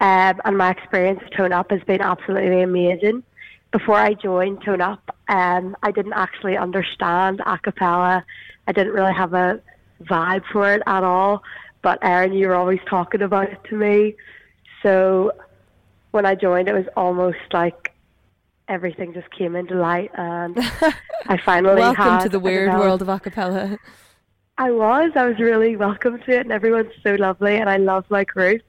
Um, 0.00 0.40
and 0.46 0.56
my 0.56 0.70
experience 0.70 1.20
with 1.22 1.34
Tone 1.34 1.52
Up 1.52 1.70
has 1.70 1.82
been 1.82 2.00
absolutely 2.00 2.62
amazing. 2.62 3.22
Before 3.78 3.96
I 3.96 4.14
joined 4.14 4.62
Tone 4.64 4.80
Up, 4.80 5.14
um, 5.28 5.76
I 5.82 5.90
didn't 5.90 6.14
actually 6.14 6.56
understand 6.56 7.42
a 7.44 7.58
cappella. 7.58 8.24
I 8.66 8.72
didn't 8.72 8.94
really 8.94 9.12
have 9.12 9.34
a 9.34 9.60
vibe 10.02 10.44
for 10.50 10.72
it 10.72 10.82
at 10.86 11.04
all. 11.04 11.42
But 11.82 11.98
Erin, 12.00 12.32
you 12.32 12.48
were 12.48 12.54
always 12.54 12.78
talking 12.88 13.20
about 13.20 13.52
it 13.52 13.58
to 13.68 13.76
me. 13.76 14.16
So 14.82 15.32
when 16.12 16.24
I 16.24 16.34
joined, 16.34 16.68
it 16.68 16.72
was 16.72 16.86
almost 16.96 17.36
like 17.52 17.92
everything 18.66 19.12
just 19.12 19.30
came 19.30 19.54
into 19.54 19.74
light, 19.74 20.10
and 20.14 20.56
I 21.26 21.36
finally 21.44 21.82
Welcome 21.82 22.22
to 22.22 22.30
the 22.30 22.40
weird 22.40 22.72
world 22.72 23.02
of 23.02 23.10
a 23.10 23.20
cappella. 23.20 23.76
I 24.56 24.70
was. 24.70 25.12
I 25.16 25.26
was 25.26 25.38
really 25.38 25.76
welcome 25.76 26.18
to 26.20 26.30
it, 26.30 26.40
and 26.40 26.50
everyone's 26.50 26.94
so 27.02 27.14
lovely, 27.16 27.56
and 27.56 27.68
I 27.68 27.76
love 27.76 28.06
my 28.08 28.24
group, 28.24 28.62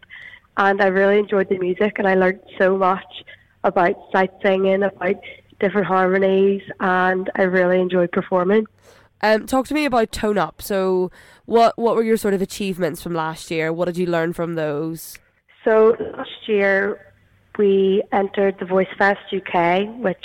and 0.57 0.81
I 0.81 0.87
really 0.87 1.17
enjoyed 1.17 1.47
the 1.47 1.59
music, 1.59 1.97
and 1.97 2.09
I 2.09 2.15
learned 2.15 2.41
so 2.57 2.77
much 2.77 3.23
about 3.63 3.95
sight 4.11 4.31
singing, 4.43 4.83
about 4.83 5.15
different 5.59 5.87
harmonies, 5.87 6.61
and 6.79 7.29
I 7.35 7.43
really 7.43 7.79
enjoyed 7.79 8.11
performing. 8.11 8.65
Um, 9.21 9.47
talk 9.47 9.67
to 9.67 9.73
me 9.73 9.85
about 9.85 10.11
Tone 10.11 10.37
Up. 10.37 10.61
So, 10.61 11.11
what 11.45 11.77
what 11.77 11.95
were 11.95 12.03
your 12.03 12.17
sort 12.17 12.33
of 12.33 12.41
achievements 12.41 13.01
from 13.01 13.13
last 13.13 13.49
year? 13.49 13.73
What 13.73 13.85
did 13.85 13.97
you 13.97 14.05
learn 14.05 14.33
from 14.33 14.55
those? 14.55 15.17
So 15.67 15.97
last 16.15 16.47
year 16.47 17.13
we 17.57 18.03
entered 18.13 18.55
the 18.59 18.65
Voice 18.65 18.87
Fest 18.97 19.19
UK, 19.33 19.87
which 19.97 20.23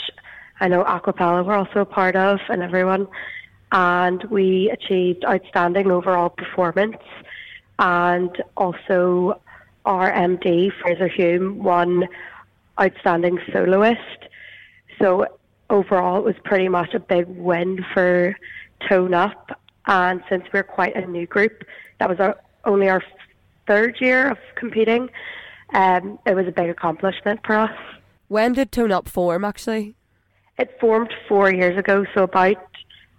I 0.60 0.68
know 0.68 0.84
Aquapella 0.84 1.44
were 1.44 1.54
also 1.54 1.80
a 1.80 1.84
part 1.84 2.14
of, 2.14 2.38
and 2.48 2.62
everyone, 2.62 3.08
and 3.72 4.22
we 4.24 4.70
achieved 4.70 5.24
outstanding 5.24 5.90
overall 5.90 6.28
performance, 6.28 7.02
and 7.78 8.30
also 8.56 9.40
our 9.84 10.12
MD 10.12 10.70
Fraser 10.80 11.08
Hume 11.08 11.64
won 11.64 12.06
outstanding 12.80 13.38
soloist. 13.52 13.98
So 15.00 15.26
overall, 15.70 16.18
it 16.18 16.24
was 16.24 16.34
pretty 16.44 16.68
much 16.68 16.94
a 16.94 17.00
big 17.00 17.26
win 17.28 17.84
for 17.92 18.36
Tone 18.88 19.14
Up, 19.14 19.58
and 19.86 20.22
since 20.28 20.44
we're 20.52 20.62
quite 20.62 20.94
a 20.96 21.06
new 21.06 21.26
group, 21.26 21.64
that 21.98 22.08
was 22.08 22.18
our 22.20 22.38
only 22.64 22.88
our 22.88 23.02
third 23.66 23.96
year 24.00 24.30
of 24.30 24.38
competing. 24.54 25.08
Um, 25.74 26.18
it 26.26 26.34
was 26.34 26.46
a 26.46 26.52
big 26.52 26.68
accomplishment 26.68 27.40
for 27.44 27.56
us. 27.56 27.76
When 28.28 28.52
did 28.52 28.72
Tone 28.72 28.92
Up 28.92 29.08
form, 29.08 29.44
actually? 29.44 29.94
It 30.58 30.76
formed 30.80 31.12
four 31.28 31.52
years 31.52 31.78
ago, 31.78 32.04
so 32.14 32.24
about 32.24 32.56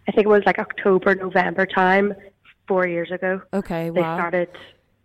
I 0.08 0.12
think 0.12 0.26
it 0.26 0.30
was 0.30 0.44
like 0.46 0.60
October, 0.60 1.16
November 1.16 1.66
time, 1.66 2.14
four 2.68 2.88
years 2.88 3.10
ago. 3.12 3.42
Okay, 3.54 3.90
They 3.90 4.02
wow. 4.02 4.18
started, 4.18 4.50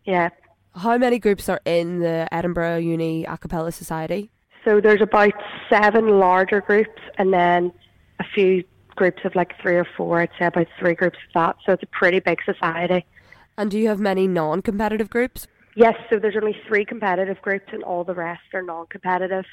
yeah. 0.05 0.31
How 0.75 0.99
many 0.99 1.19
groups 1.19 1.49
are 1.49 1.61
in 1.65 2.01
the 2.01 2.29
Edinburgh 2.33 2.79
Uni 2.79 3.25
A 3.25 3.37
Cappella 3.39 3.73
Society? 3.73 4.31
So 4.69 4.83
there's 4.83 5.01
about 5.01 5.33
seven 5.71 6.19
larger 6.19 6.61
groups, 6.61 7.01
and 7.17 7.33
then 7.33 7.73
a 8.21 8.25
few 8.35 8.65
groups 8.97 9.25
of 9.25 9.35
like 9.35 9.55
three 9.63 9.77
or 9.77 9.87
four. 9.97 10.21
I'd 10.21 10.29
say 10.39 10.45
about 10.45 10.67
three 10.79 10.95
groups 10.95 11.17
of 11.27 11.33
that. 11.33 11.57
So 11.65 11.73
it's 11.73 11.83
a 11.83 11.87
pretty 11.87 12.21
big 12.21 12.41
society. 12.45 13.07
And 13.57 13.71
do 13.71 13.79
you 13.79 13.89
have 13.89 13.99
many 13.99 14.29
non 14.29 14.61
competitive 14.61 15.09
groups? 15.09 15.47
Yes, 15.75 15.95
so 16.11 16.19
there's 16.19 16.37
only 16.37 16.55
three 16.67 16.85
competitive 16.85 17.41
groups, 17.41 17.65
and 17.73 17.83
all 17.83 18.05
the 18.05 18.13
rest 18.13 18.43
are 18.53 18.61
non-competitive. 18.61 19.47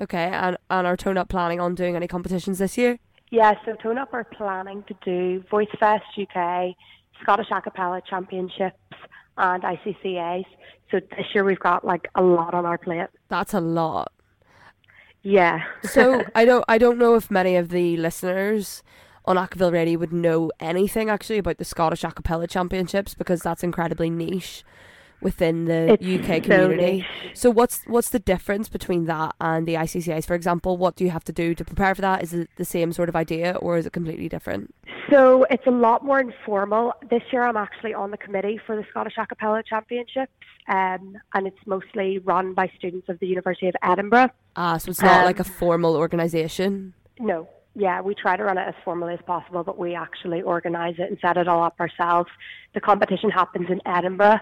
Okay, 0.00 0.30
and, 0.32 0.56
and 0.68 0.84
are 0.84 0.96
Tone 0.96 1.16
Up 1.16 1.28
planning 1.28 1.60
on 1.60 1.76
doing 1.76 1.94
any 1.94 2.08
competitions 2.08 2.58
this 2.58 2.76
year? 2.76 2.98
Yeah, 3.30 3.54
so 3.64 3.74
Tone 3.74 3.98
Up 3.98 4.12
are 4.14 4.24
planning 4.24 4.82
to 4.88 4.94
do 5.04 5.44
Voice 5.48 5.68
Fest 5.78 6.06
UK, 6.18 6.74
Scottish 7.22 7.50
Acapella 7.50 8.04
Championships, 8.04 8.74
and 9.38 9.62
ICCAs. 9.62 10.44
So 10.90 10.98
this 10.98 11.26
year 11.34 11.44
we've 11.44 11.60
got 11.60 11.84
like 11.84 12.08
a 12.16 12.22
lot 12.22 12.52
on 12.52 12.66
our 12.66 12.78
plate. 12.78 13.06
That's 13.28 13.54
a 13.54 13.60
lot. 13.60 14.10
Yeah. 15.26 15.64
So 15.82 16.22
I 16.36 16.44
don't 16.44 16.64
I 16.68 16.78
don't 16.78 16.98
know 16.98 17.16
if 17.16 17.32
many 17.32 17.56
of 17.56 17.70
the 17.70 17.96
listeners 17.96 18.84
on 19.24 19.34
Acaville 19.34 19.72
Radio 19.72 19.98
would 19.98 20.12
know 20.12 20.52
anything 20.60 21.10
actually 21.10 21.38
about 21.38 21.58
the 21.58 21.64
Scottish 21.64 22.02
Acapella 22.02 22.48
Championships 22.48 23.14
because 23.14 23.40
that's 23.40 23.64
incredibly 23.64 24.08
niche. 24.08 24.62
Within 25.20 25.64
the 25.66 25.94
It's 25.94 26.02
UK 26.04 26.42
community. 26.42 26.98
niche. 26.98 27.04
So 27.34 27.50
what's 27.50 27.82
what's 27.86 28.10
the 28.10 28.18
difference 28.18 28.68
between 28.68 29.06
that 29.06 29.34
and 29.40 29.66
the 29.66 29.74
ICCAs? 29.74 30.26
For 30.26 30.34
example, 30.34 30.76
what 30.76 30.96
do 30.96 31.04
you 31.04 31.10
have 31.10 31.24
to 31.24 31.32
do 31.32 31.54
to 31.54 31.64
prepare 31.64 31.94
for 31.94 32.02
that? 32.02 32.22
Is 32.22 32.34
it 32.34 32.50
the 32.56 32.64
same 32.64 32.92
sort 32.92 33.08
of 33.08 33.16
idea 33.16 33.52
or 33.60 33.76
is 33.76 33.86
it 33.86 33.92
completely 33.92 34.28
different? 34.28 34.74
So 35.10 35.44
it's 35.50 35.66
a 35.66 35.70
lot 35.70 36.04
more 36.04 36.18
informal. 36.20 36.92
This 37.10 37.22
year 37.32 37.42
I'm 37.42 37.56
actually 37.56 37.94
on 37.94 38.10
the 38.10 38.16
committee 38.16 38.58
for 38.66 38.74
the 38.76 38.84
Scottish 38.90 39.14
A 39.18 39.26
Cappella 39.26 39.62
Championships, 39.62 40.32
um, 40.68 41.16
and 41.34 41.46
it's 41.46 41.64
mostly 41.64 42.18
run 42.18 42.54
by 42.54 42.70
students 42.76 43.08
of 43.08 43.18
the 43.20 43.26
University 43.28 43.68
of 43.68 43.74
Edinburgh. 43.84 44.30
Ah, 44.56 44.78
so 44.78 44.90
it's 44.90 45.00
not 45.02 45.20
Um, 45.20 45.24
like 45.24 45.38
a 45.38 45.44
formal 45.44 45.94
organisation. 45.96 46.92
No, 47.20 47.48
yeah, 47.76 48.00
we 48.00 48.14
try 48.16 48.36
to 48.36 48.42
run 48.42 48.58
it 48.58 48.66
as 48.66 48.74
formally 48.84 49.14
as 49.14 49.20
possible, 49.26 49.62
but 49.62 49.78
we 49.78 49.94
actually 49.94 50.42
organise 50.42 50.96
it 50.98 51.08
and 51.08 51.18
set 51.20 51.36
it 51.36 51.46
all 51.46 51.62
up 51.62 51.78
ourselves. 51.78 52.30
The 52.74 52.80
competition 52.80 53.30
happens 53.30 53.70
in 53.70 53.80
Edinburgh, 53.86 54.40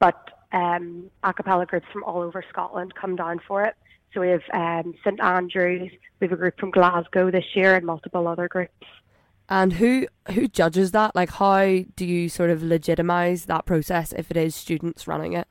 but 0.00 0.30
um, 0.52 1.10
a 1.22 1.32
cappella 1.32 1.66
groups 1.66 1.86
from 1.92 2.02
all 2.02 2.22
over 2.22 2.44
Scotland 2.48 2.94
come 2.94 3.14
down 3.14 3.40
for 3.46 3.64
it. 3.64 3.76
So 4.12 4.20
we 4.20 4.28
have 4.28 4.42
um, 4.52 4.94
St 5.04 5.20
Andrews, 5.20 5.92
we 6.18 6.26
have 6.26 6.32
a 6.32 6.36
group 6.36 6.58
from 6.58 6.72
Glasgow 6.72 7.30
this 7.30 7.44
year, 7.54 7.76
and 7.76 7.86
multiple 7.86 8.26
other 8.26 8.48
groups. 8.48 8.74
And 9.48 9.74
who 9.74 10.06
who 10.32 10.48
judges 10.48 10.92
that? 10.92 11.14
Like, 11.14 11.30
how 11.30 11.84
do 11.96 12.04
you 12.04 12.28
sort 12.28 12.50
of 12.50 12.62
legitimize 12.62 13.44
that 13.46 13.66
process 13.66 14.12
if 14.12 14.30
it 14.30 14.36
is 14.36 14.54
students 14.54 15.06
running 15.06 15.32
it? 15.34 15.46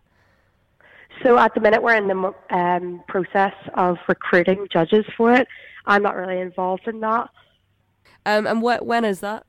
So 1.24 1.38
at 1.38 1.54
the 1.54 1.60
minute, 1.60 1.84
we're 1.84 1.96
in 1.96 2.08
the 2.08 2.34
um, 2.50 3.04
process 3.08 3.54
of 3.74 3.98
recruiting 4.08 4.68
judges 4.72 5.06
for 5.18 5.34
it. 5.34 5.48
I'm 5.86 6.02
not 6.02 6.16
really 6.16 6.40
involved 6.40 6.88
in 6.88 7.02
that. 7.02 7.30
Um, 8.26 8.48
and 8.48 8.62
what 8.62 8.86
when 8.86 9.04
is 9.06 9.20
that? 9.22 9.46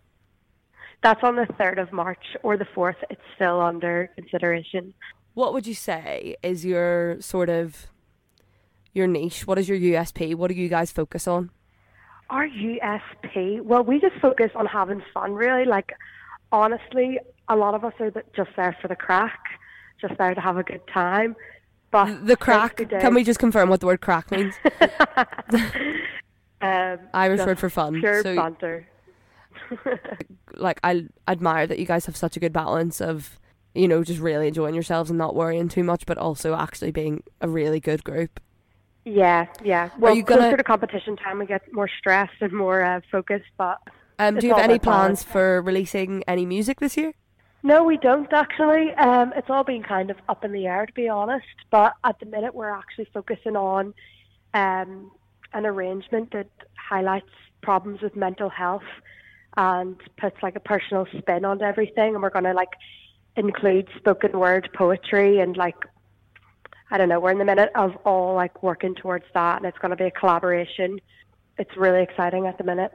That's 1.02 1.22
on 1.22 1.36
the 1.36 1.46
3rd 1.58 1.80
of 1.80 1.92
March 1.92 2.36
or 2.42 2.56
the 2.56 2.66
4th. 2.66 2.96
It's 3.08 3.20
still 3.34 3.60
under 3.60 4.10
consideration. 4.16 4.92
What 5.34 5.52
would 5.54 5.66
you 5.66 5.74
say 5.74 6.36
is 6.42 6.64
your 6.64 7.20
sort 7.20 7.48
of 7.48 7.86
your 8.92 9.06
niche? 9.06 9.46
What 9.46 9.58
is 9.58 9.68
your 9.68 9.78
USP? 9.78 10.34
What 10.34 10.48
do 10.48 10.54
you 10.54 10.68
guys 10.68 10.92
focus 10.92 11.26
on? 11.26 11.50
Our 12.28 12.46
USP, 12.46 13.60
well, 13.62 13.82
we 13.82 13.98
just 14.00 14.16
focus 14.20 14.50
on 14.54 14.66
having 14.66 15.02
fun, 15.14 15.32
really. 15.32 15.64
Like, 15.64 15.92
honestly, 16.52 17.18
a 17.48 17.56
lot 17.56 17.74
of 17.74 17.84
us 17.84 17.92
are 17.98 18.10
just 18.36 18.50
there 18.56 18.76
for 18.80 18.88
the 18.88 18.96
craic, 18.96 19.32
just 20.00 20.16
there 20.18 20.34
to 20.34 20.40
have 20.40 20.56
a 20.56 20.62
good 20.62 20.82
time. 20.92 21.34
But 21.90 22.26
The 22.26 22.36
craic. 22.36 22.88
Can 23.00 23.14
we 23.14 23.24
just 23.24 23.40
confirm 23.40 23.68
what 23.68 23.80
the 23.80 23.86
word 23.86 24.00
craic 24.00 24.30
means? 24.30 24.54
um, 26.60 26.98
Irish 27.14 27.40
word 27.40 27.58
for 27.58 27.70
fun. 27.70 27.98
Pure 28.00 28.22
So- 28.22 28.36
banter. 28.36 28.86
Like 30.54 30.80
I 30.84 31.06
admire 31.28 31.66
that 31.66 31.78
you 31.78 31.86
guys 31.86 32.06
have 32.06 32.16
such 32.16 32.36
a 32.36 32.40
good 32.40 32.52
balance 32.52 33.00
of 33.00 33.38
you 33.74 33.86
know 33.88 34.02
just 34.02 34.20
really 34.20 34.48
enjoying 34.48 34.74
yourselves 34.74 35.10
and 35.10 35.18
not 35.18 35.34
worrying 35.34 35.68
too 35.68 35.84
much, 35.84 36.06
but 36.06 36.18
also 36.18 36.54
actually 36.54 36.90
being 36.90 37.22
a 37.40 37.48
really 37.48 37.80
good 37.80 38.04
group. 38.04 38.40
Yeah, 39.04 39.46
yeah. 39.64 39.90
Well, 39.98 40.14
you 40.14 40.22
gonna- 40.22 40.42
closer 40.42 40.56
to 40.58 40.64
competition 40.64 41.16
time, 41.16 41.38
we 41.38 41.46
get 41.46 41.62
more 41.72 41.88
stressed 41.98 42.40
and 42.40 42.52
more 42.52 42.82
uh, 42.82 43.00
focused. 43.10 43.50
But 43.56 43.78
Um, 44.18 44.36
do 44.36 44.46
you 44.46 44.54
have 44.54 44.62
any 44.62 44.78
plans 44.78 45.22
for 45.22 45.62
releasing 45.62 46.22
any 46.28 46.44
music 46.44 46.80
this 46.80 46.96
year? 46.96 47.14
No, 47.62 47.84
we 47.84 47.96
don't 47.98 48.32
actually. 48.32 48.92
Um, 48.94 49.32
it's 49.36 49.50
all 49.50 49.64
been 49.64 49.82
kind 49.82 50.10
of 50.10 50.16
up 50.28 50.44
in 50.44 50.52
the 50.52 50.66
air, 50.66 50.86
to 50.86 50.92
be 50.92 51.08
honest. 51.08 51.46
But 51.70 51.94
at 52.04 52.18
the 52.18 52.26
minute, 52.26 52.54
we're 52.54 52.70
actually 52.70 53.06
focusing 53.12 53.56
on 53.56 53.94
um, 54.54 55.10
an 55.52 55.66
arrangement 55.66 56.32
that 56.32 56.48
highlights 56.76 57.28
problems 57.62 58.00
with 58.00 58.16
mental 58.16 58.48
health 58.48 58.82
and 59.56 59.96
puts 60.18 60.36
like 60.42 60.56
a 60.56 60.60
personal 60.60 61.06
spin 61.18 61.44
on 61.44 61.62
everything. 61.62 62.14
And 62.14 62.22
we're 62.22 62.30
going 62.30 62.44
to 62.44 62.54
like 62.54 62.70
include 63.36 63.88
spoken 63.96 64.38
word 64.38 64.68
poetry 64.74 65.40
and 65.40 65.56
like 65.56 65.76
I 66.90 66.98
don't 66.98 67.08
know. 67.08 67.20
We're 67.20 67.30
in 67.30 67.38
the 67.38 67.44
minute 67.44 67.70
of 67.76 67.94
all 68.04 68.34
like 68.34 68.62
working 68.64 68.96
towards 68.96 69.24
that, 69.32 69.58
and 69.58 69.66
it's 69.66 69.78
going 69.78 69.90
to 69.90 69.96
be 69.96 70.04
a 70.06 70.10
collaboration. 70.10 71.00
It's 71.56 71.76
really 71.76 72.02
exciting 72.02 72.46
at 72.46 72.58
the 72.58 72.64
minute. 72.64 72.90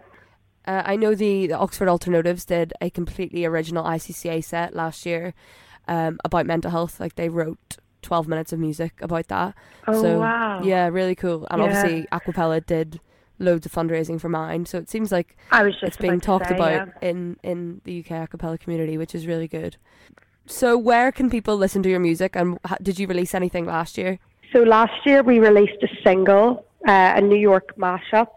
Uh, 0.67 0.81
I 0.83 0.95
know 0.97 1.15
the, 1.15 1.47
the 1.47 1.57
Oxford 1.57 1.87
Alternotives 1.87 2.45
did 2.45 2.73
a 2.81 2.89
completely 2.89 3.45
original 3.45 3.85
ICCA 3.85 4.43
set 4.43 4.75
last 4.75 5.05
year 5.05 5.33
um, 5.87 6.19
about 6.25 6.45
mental 6.45 6.71
health. 6.71 6.99
Like 6.99 7.15
they 7.15 7.29
wrote 7.29 7.77
12 8.01 8.27
minutes 8.27 8.51
of 8.51 8.59
music 8.59 8.93
about 9.01 9.27
that. 9.29 9.55
Oh, 9.87 10.01
so, 10.01 10.19
wow. 10.19 10.61
Yeah, 10.63 10.87
really 10.87 11.15
cool. 11.15 11.47
And 11.49 11.59
Yeah. 11.59 11.65
obviously, 11.65 12.07
Aquapella 12.11 12.65
did 12.65 12.99
loads 13.39 13.65
of 13.65 13.71
fundraising 13.71 14.19
for 14.19 14.29
Mind. 14.29 14.67
So 14.67 14.77
it 14.77 14.89
seems 14.89 15.11
like 15.11 15.37
I 15.51 15.63
was 15.63 15.73
just 15.73 15.83
it's 15.83 15.97
being 15.97 16.19
talked 16.19 16.47
say, 16.47 16.55
about 16.55 16.71
yeah. 17.01 17.09
in, 17.09 17.37
in 17.43 17.81
the 17.83 17.99
UK 17.99 18.29
Aquapella 18.29 18.59
community, 18.59 18.97
which 18.97 19.15
is 19.15 19.27
really 19.27 19.47
good. 19.47 19.77
So, 20.47 20.77
where 20.77 21.11
can 21.11 21.29
people 21.29 21.57
listen 21.57 21.81
to 21.83 21.89
your 21.89 21.99
music? 21.99 22.35
And 22.35 22.59
did 22.81 22.99
you 22.99 23.07
release 23.07 23.33
anything 23.33 23.65
last 23.65 23.97
year? 23.97 24.19
So 24.53 24.59
last 24.59 25.05
year 25.05 25.23
we 25.23 25.39
released 25.39 25.81
a 25.83 25.87
single, 26.03 26.65
uh, 26.87 27.13
a 27.15 27.21
New 27.21 27.37
York 27.37 27.75
mashup, 27.77 28.27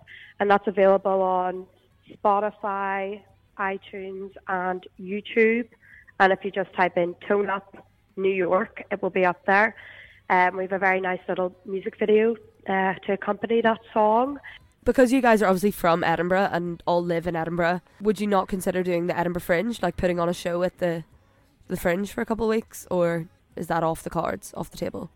and 0.41 0.51
that's 0.51 0.67
available 0.67 1.23
on 1.23 1.67
Spotify, 2.11 3.21
iTunes, 3.59 4.31
and 4.49 4.87
YouTube. 5.01 5.69
And 6.19 6.33
if 6.33 6.45
you 6.45 6.51
just 6.51 6.73
type 6.75 6.97
in 6.97 7.15
"Tone 7.29 7.51
Up 7.51 7.77
New 8.17 8.33
York," 8.33 8.83
it 8.91 9.03
will 9.03 9.11
be 9.11 9.25
up 9.25 9.45
there. 9.47 9.77
Um, 10.31 10.57
we 10.57 10.65
have 10.65 10.73
a 10.73 10.79
very 10.79 11.01
nice 11.01 11.21
little 11.29 11.55
music 11.65 11.99
video 11.99 12.37
uh, 12.69 12.95
to 13.07 13.13
accompany 13.13 13.61
that 13.61 13.81
song. 13.93 14.39
Because 14.85 15.13
you 15.13 15.21
guys 15.21 15.43
are 15.43 15.47
obviously 15.47 15.71
from 15.71 16.03
Edinburgh 16.03 16.49
and 16.53 16.83
all 16.87 17.05
live 17.05 17.27
in 17.27 17.37
Edinburgh, 17.37 17.83
would 18.01 18.21
you 18.21 18.27
not 18.27 18.49
consider 18.49 18.83
doing 18.83 19.07
the 19.07 19.19
Edinburgh 19.19 19.43
Fringe, 19.43 19.83
like 19.83 19.97
putting 19.97 20.19
on 20.19 20.29
a 20.29 20.35
show 20.35 20.63
at 20.63 20.79
the 20.79 21.05
the 21.67 21.77
Fringe 21.77 22.11
for 22.11 22.23
a 22.23 22.25
couple 22.27 22.47
of 22.47 22.51
weeks, 22.51 22.87
or 22.91 23.27
is 23.55 23.67
that 23.67 23.83
off 23.83 24.03
the 24.03 24.09
cards, 24.09 24.55
off 24.57 24.71
the 24.71 24.79
table? 24.79 25.11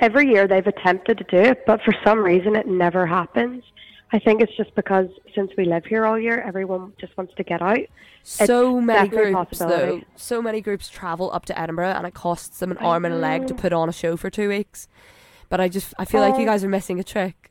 Every 0.00 0.28
year 0.28 0.48
they've 0.48 0.66
attempted 0.66 1.18
to 1.18 1.24
do 1.24 1.36
it, 1.36 1.64
but 1.66 1.80
for 1.82 1.94
some 2.04 2.18
reason 2.18 2.56
it 2.56 2.66
never 2.66 3.06
happens. 3.06 3.62
I 4.12 4.18
think 4.18 4.40
it's 4.42 4.56
just 4.56 4.74
because 4.74 5.08
since 5.34 5.52
we 5.56 5.64
live 5.64 5.84
here 5.84 6.04
all 6.06 6.18
year, 6.18 6.40
everyone 6.40 6.92
just 7.00 7.16
wants 7.16 7.34
to 7.34 7.44
get 7.44 7.62
out. 7.62 7.78
So 8.24 8.78
It's 8.78 8.86
many 8.86 9.08
groups, 9.08 9.58
though. 9.60 10.00
So 10.16 10.42
many 10.42 10.60
groups 10.60 10.88
travel 10.88 11.30
up 11.32 11.44
to 11.46 11.58
Edinburgh, 11.58 11.90
and 11.96 12.06
it 12.06 12.14
costs 12.14 12.58
them 12.58 12.72
an 12.72 12.78
I 12.78 12.84
arm 12.84 13.04
and 13.04 13.14
a 13.14 13.18
leg 13.18 13.46
to 13.46 13.54
put 13.54 13.72
on 13.72 13.88
a 13.88 13.92
show 13.92 14.16
for 14.16 14.30
two 14.30 14.48
weeks. 14.48 14.88
But 15.48 15.60
I 15.60 15.68
just, 15.68 15.94
I 15.98 16.04
feel 16.04 16.20
like 16.20 16.36
you 16.36 16.42
Oh. 16.42 16.46
guys 16.46 16.64
are 16.64 16.68
missing 16.68 16.98
a 16.98 17.04
trick. 17.04 17.50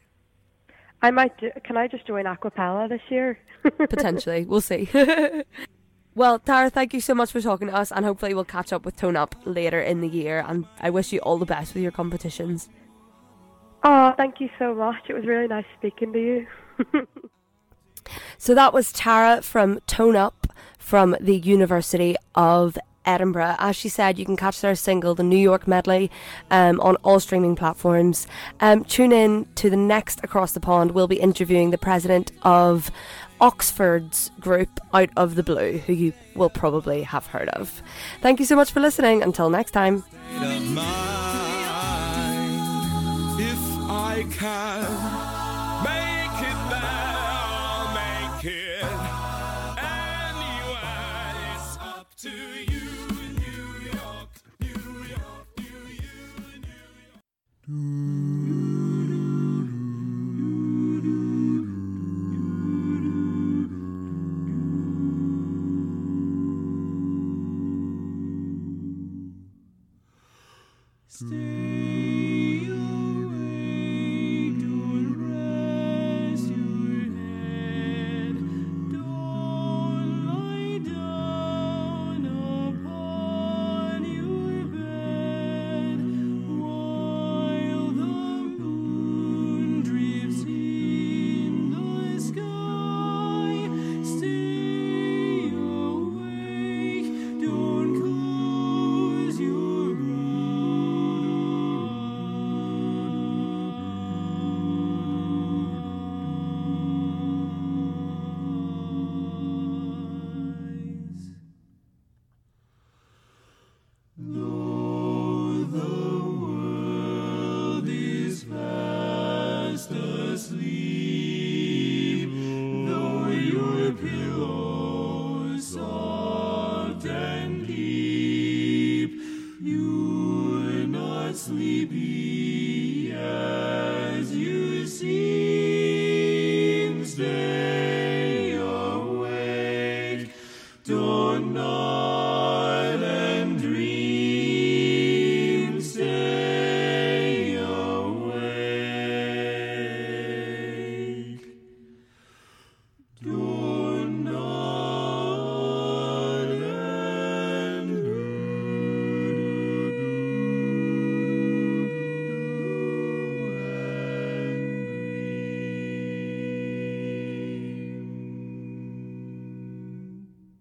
I 1.04 1.12
might. 1.12 1.38
Do, 1.38 1.51
can 1.64 1.78
I 1.78 1.88
just 1.88 2.08
join 2.08 2.26
Aquapella 2.26 2.89
this 2.89 3.01
year? 3.10 3.38
Potentially, 3.78 4.45
we'll 4.45 4.62
see. 4.62 4.89
well, 6.16 6.39
Tara, 6.39 6.70
thank 6.70 6.93
you 6.93 7.01
so 7.01 7.14
much 7.14 7.32
for 7.32 7.41
talking 7.41 7.68
to 7.68 7.76
us, 7.76 7.91
and 7.91 8.04
hopefully 8.04 8.34
we'll 8.34 8.45
catch 8.45 8.74
up 8.74 8.86
with 8.86 8.95
Tone 8.95 9.16
Up 9.16 9.36
later 9.45 9.80
in 9.80 10.01
the 10.01 10.10
year. 10.10 10.43
And 10.47 10.66
I 10.80 10.89
wish 10.89 11.14
you 11.14 11.20
all 11.20 11.38
the 11.38 11.45
best 11.45 11.76
with 11.76 11.84
your 11.84 11.91
competitions. 11.91 12.70
Oh, 13.84 14.14
thank 14.18 14.39
you 14.39 14.49
so 14.58 14.74
much. 14.74 15.04
It 15.10 15.14
was 15.14 15.26
really 15.26 15.47
nice 15.47 15.66
speaking 15.78 16.14
to 16.14 16.20
you. 16.20 16.47
So 18.38 18.54
that 18.56 18.74
was 18.74 18.91
Tara 18.91 19.41
from 19.41 19.80
Tone 19.88 20.16
Up 20.16 20.47
from 20.78 21.16
the 21.20 21.38
University 21.38 22.16
of 22.36 22.78
Edinburgh. 23.06 23.56
As 23.60 23.76
she 23.76 23.89
said, 23.89 24.18
you 24.18 24.26
can 24.26 24.38
catch 24.38 24.62
their 24.62 24.76
single, 24.76 25.16
the 25.16 25.24
New 25.24 25.38
York 25.38 25.68
Medley, 25.68 26.10
um, 26.51 26.80
on 26.82 26.95
all 26.97 27.20
streaming 27.20 27.56
platforms. 27.56 28.28
Um, 28.60 28.84
tune 28.84 29.12
in 29.12 29.45
to 29.56 29.70
the 29.70 29.78
next 29.78 30.24
Across 30.24 30.54
the 30.54 30.60
Pond. 30.60 30.91
We'll 30.91 31.08
be 31.08 31.20
interviewing 31.20 31.72
the 31.72 31.78
president 31.78 32.32
of 32.43 32.91
Oxford's 33.41 34.32
group 34.39 34.80
Out 34.93 35.10
of 35.18 35.36
the 35.36 35.43
Blue, 35.43 35.78
who 35.80 35.93
you 35.93 36.14
will 36.36 36.49
probably 36.49 37.04
have 37.04 37.28
heard 37.28 37.49
of. 37.49 37.82
Thank 38.22 38.39
you 38.39 38.45
so 38.45 38.56
much 38.56 38.72
for 38.72 38.80
listening. 38.80 39.22
Until 39.22 39.49
next 39.49 39.72
time. 39.72 40.04
If 43.39 43.60
I 43.89 44.26
can 44.32 45.32
New 57.66 58.53